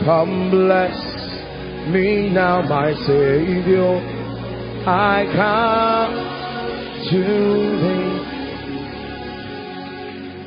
[0.04, 0.96] Come bless
[1.92, 4.00] me now, my Savior.
[4.86, 6.14] I come
[7.10, 7.22] to
[7.82, 8.16] thee.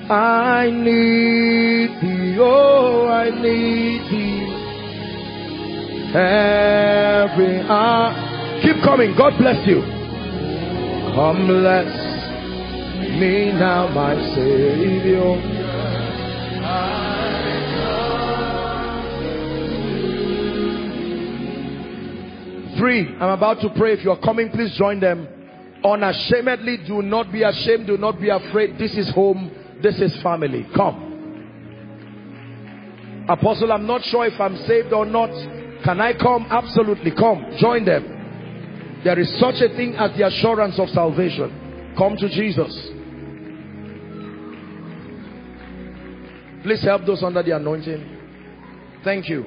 [0.10, 4.63] I need thee, oh, I need thee.
[6.16, 8.34] Every hour
[8.64, 9.14] Keep coming.
[9.18, 9.82] God bless you.
[11.16, 11.86] Come bless
[13.20, 15.36] me now, my Savior.
[22.78, 23.92] Three, I'm about to pray.
[23.92, 25.28] If you're coming, please join them.
[25.84, 27.88] Unashamedly, do not be ashamed.
[27.88, 28.78] Do not be afraid.
[28.78, 29.52] This is home.
[29.82, 30.66] This is family.
[30.74, 31.10] Come.
[33.28, 35.63] Apostle, I'm not sure if I'm saved or not.
[35.84, 36.48] Can I come?
[36.50, 37.12] Absolutely.
[37.12, 37.56] Come.
[37.60, 39.02] Join them.
[39.04, 41.94] There is such a thing as the assurance of salvation.
[41.98, 42.72] Come to Jesus.
[46.64, 49.02] Please help those under the anointing.
[49.04, 49.46] Thank you.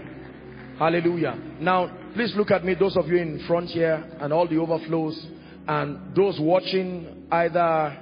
[0.78, 1.39] Hallelujah.
[1.58, 5.26] Now, please look at me, those of you in front here and all the overflows
[5.66, 7.97] and those watching either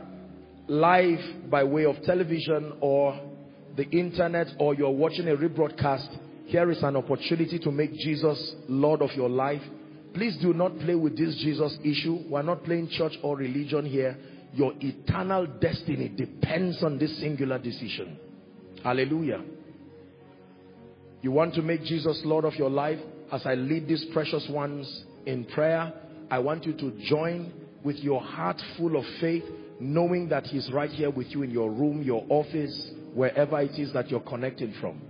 [0.66, 3.20] live by way of television or
[3.76, 6.18] the internet or you're watching a rebroadcast.
[6.46, 9.62] Here is an opportunity to make Jesus Lord of your life
[10.14, 12.20] Please do not play with this Jesus issue.
[12.28, 14.16] We're not playing church or religion here.
[14.52, 18.16] Your eternal destiny depends on this singular decision.
[18.84, 19.42] Hallelujah.
[21.20, 23.00] You want to make Jesus Lord of your life?
[23.32, 25.92] As I lead these precious ones in prayer,
[26.30, 29.44] I want you to join with your heart full of faith,
[29.80, 33.92] knowing that he's right here with you in your room, your office, wherever it is
[33.94, 35.02] that you're connected from.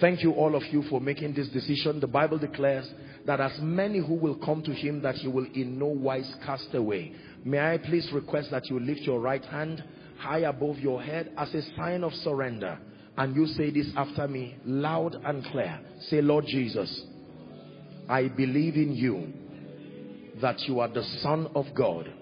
[0.00, 2.00] Thank you all of you for making this decision.
[2.00, 2.88] The Bible declares
[3.26, 6.74] that as many who will come to him that he will in no wise cast
[6.74, 7.14] away.
[7.44, 9.84] May I please request that you lift your right hand
[10.18, 12.78] high above your head as a sign of surrender.
[13.16, 15.78] And you say this after me loud and clear.
[16.08, 17.02] Say, Lord Jesus,
[18.08, 19.32] I believe in you
[20.40, 22.12] that you are the son of God.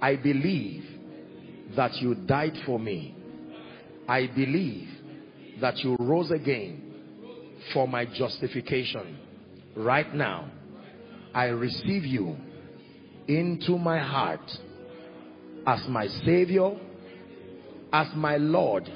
[0.00, 0.84] I believe
[1.76, 3.14] that you died for me.
[4.06, 4.88] I believe
[5.60, 6.82] that you rose again
[7.72, 9.18] for my justification
[9.76, 10.50] right now,
[11.34, 12.36] I receive you
[13.26, 14.58] into my heart
[15.66, 16.76] as my Savior,
[17.92, 18.90] as my Lord,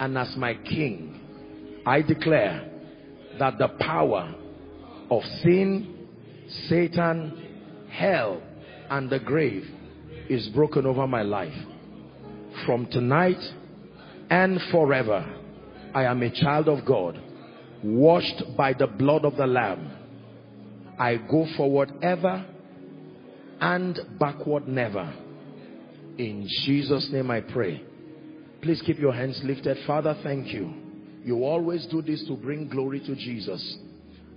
[0.00, 1.20] and as my King.
[1.86, 2.68] I declare
[3.38, 4.34] that the power
[5.10, 6.08] of sin,
[6.68, 8.42] Satan, hell,
[8.90, 9.66] and the grave
[10.28, 11.54] is broken over my life.
[12.66, 13.40] From tonight
[14.30, 15.24] and forever,
[15.94, 17.20] I am a child of God
[17.84, 19.92] washed by the blood of the lamb.
[20.98, 22.44] I go forward ever
[23.60, 25.12] and backward never.
[26.18, 27.82] In Jesus name I pray.
[28.62, 29.76] Please keep your hands lifted.
[29.86, 30.72] Father thank you.
[31.22, 33.78] You always do this to bring glory to Jesus.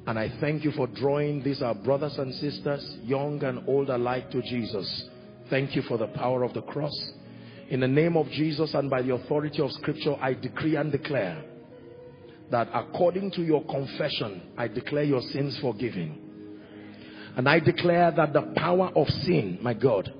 [0.05, 4.29] And I thank you for drawing these our brothers and sisters young and old alike
[4.31, 5.09] to Jesus.
[5.49, 6.93] Thank you for the power of the cross
[7.69, 11.43] in the name of Jesus and by the authority of scripture I decree and declare
[12.51, 16.23] that according to your confession, I declare your sins forgiven.
[17.35, 20.11] And I declare that the power of sin, my God,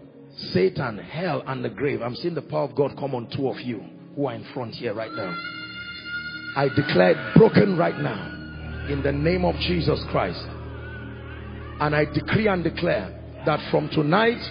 [0.51, 2.01] Satan, hell, and the grave.
[2.01, 3.83] I'm seeing the power of God come on two of you
[4.15, 5.35] who are in front here right now.
[6.55, 8.33] I declare it broken right now
[8.89, 10.43] in the name of Jesus Christ.
[11.79, 13.13] And I decree and declare
[13.45, 14.41] that from tonight,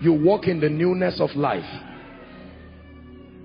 [0.00, 1.64] you walk in the newness of life.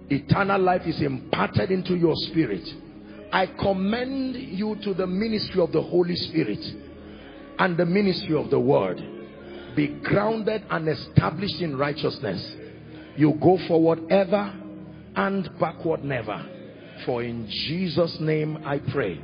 [0.09, 2.67] Eternal life is imparted into your spirit.
[3.31, 6.65] I commend you to the ministry of the Holy Spirit
[7.59, 8.97] and the ministry of the word.
[9.75, 12.55] Be grounded and established in righteousness.
[13.17, 14.51] You go forward ever
[15.15, 16.43] and backward never.
[17.05, 19.21] For in jesus name i pray.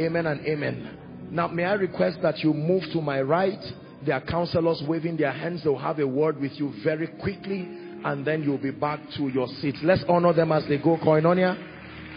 [0.00, 1.28] Amen and amen.
[1.30, 3.62] Now may i request that you move to my right.
[4.04, 5.62] There are counselors waving their hands.
[5.62, 9.46] They'll have a word with you very quickly and then you'll be back to your
[9.60, 11.56] seats let's honor them as they go koinonia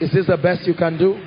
[0.01, 1.19] is this the best you can do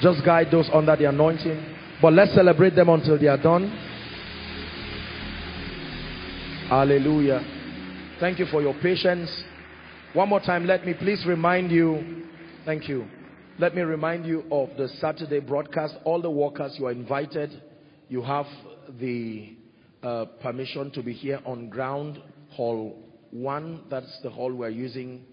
[0.00, 1.74] Just guide those under the anointing.
[2.02, 3.70] But let's celebrate them until they are done.
[6.68, 7.40] Hallelujah.
[8.20, 9.30] Thank you for your patience.
[10.12, 12.26] One more time, let me please remind you.
[12.64, 13.06] Thank you.
[13.58, 15.96] Let me remind you of the Saturday broadcast.
[16.04, 17.62] All the workers, you are invited.
[18.08, 18.46] You have
[19.00, 19.56] the
[20.00, 23.02] uh, permission to be here on ground, hall
[23.32, 23.82] one.
[23.90, 25.24] That's the hall we're using.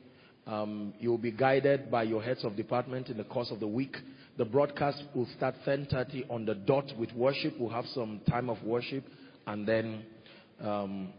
[0.48, 3.96] Um, you'll be guided by your heads of department in the course of the week.
[4.40, 7.54] The broadcast will start 10.30 on the dot with worship.
[7.60, 9.06] We'll have some time of worship
[9.46, 10.06] and then
[10.60, 11.14] um,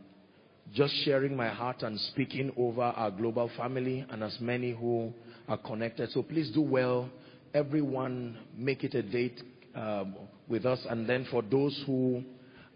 [0.73, 5.13] just sharing my heart and speaking over our global family and as many who
[5.47, 6.11] are connected.
[6.11, 7.09] So please do well.
[7.55, 9.41] Everyone make it a date
[9.77, 10.17] um,
[10.49, 10.85] with us.
[10.89, 12.23] And then for those who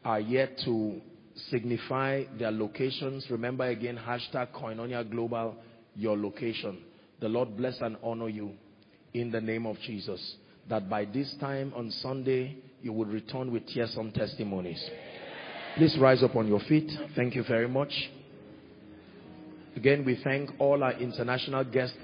[0.05, 1.01] are yet to
[1.51, 5.57] signify their locations, remember again, hashtag Koinonia Global,
[5.95, 6.79] your location.
[7.21, 8.53] The Lord bless and honor you
[9.15, 10.37] in the name of Jesus.
[10.69, 14.83] That by this time on Sunday, you will return with tearsome testimonies.
[15.77, 16.91] Please rise up on your feet.
[17.17, 18.11] Thank you very much.
[19.77, 21.97] Again, we thank all our international guests.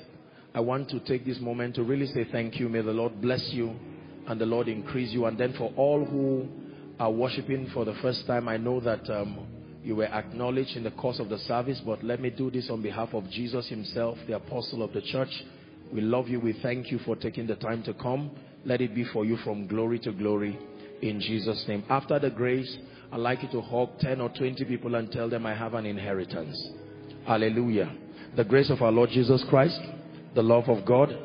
[0.55, 2.69] I want to take this moment to really say thank you.
[2.69, 3.75] May the Lord bless you
[4.27, 5.27] and the Lord increase you.
[5.27, 6.49] And then for all who
[6.99, 9.47] are worshiping for the first time, I know that um,
[9.83, 12.83] you were acknowledged in the course of the service, but let me do this on
[12.83, 15.45] behalf of Jesus himself, the apostle of the church.
[15.93, 16.41] We love you.
[16.41, 18.31] We thank you for taking the time to come.
[18.65, 20.59] Let it be for you from glory to glory
[21.03, 21.85] in Jesus' name.
[21.91, 22.79] After the grace,
[23.13, 25.85] I'd like you to hug 10 or 20 people and tell them I have an
[25.85, 26.71] inheritance.
[27.27, 27.95] Hallelujah.
[28.37, 29.81] The grace of our Lord Jesus Christ,
[30.35, 31.17] the love of God,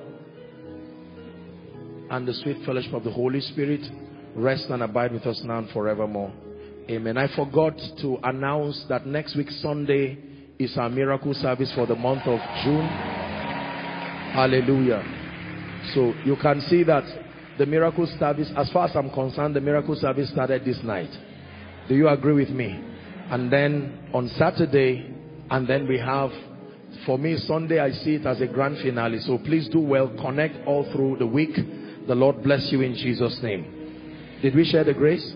[2.09, 3.81] and the sweet fellowship of the Holy Spirit
[4.35, 6.31] rest and abide with us now and forevermore.
[6.89, 7.17] Amen.
[7.17, 10.17] I forgot to announce that next week Sunday
[10.57, 12.87] is our miracle service for the month of June.
[14.33, 15.03] Hallelujah.
[15.93, 17.03] So you can see that
[17.57, 21.09] the miracle service, as far as I'm concerned, the miracle service started this night.
[21.87, 22.83] Do you agree with me?
[23.29, 25.13] And then on Saturday,
[25.51, 26.31] and then we have,
[27.05, 29.19] for me, Sunday, I see it as a grand finale.
[29.19, 30.09] So please do well.
[30.21, 31.55] Connect all through the week.
[32.09, 34.39] The Lord bless you in Jesus' name.
[34.41, 35.31] Did we share the grace?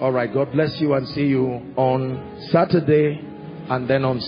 [0.00, 0.32] All right.
[0.32, 1.44] God bless you and see you
[1.76, 3.20] on Saturday
[3.68, 4.18] and then on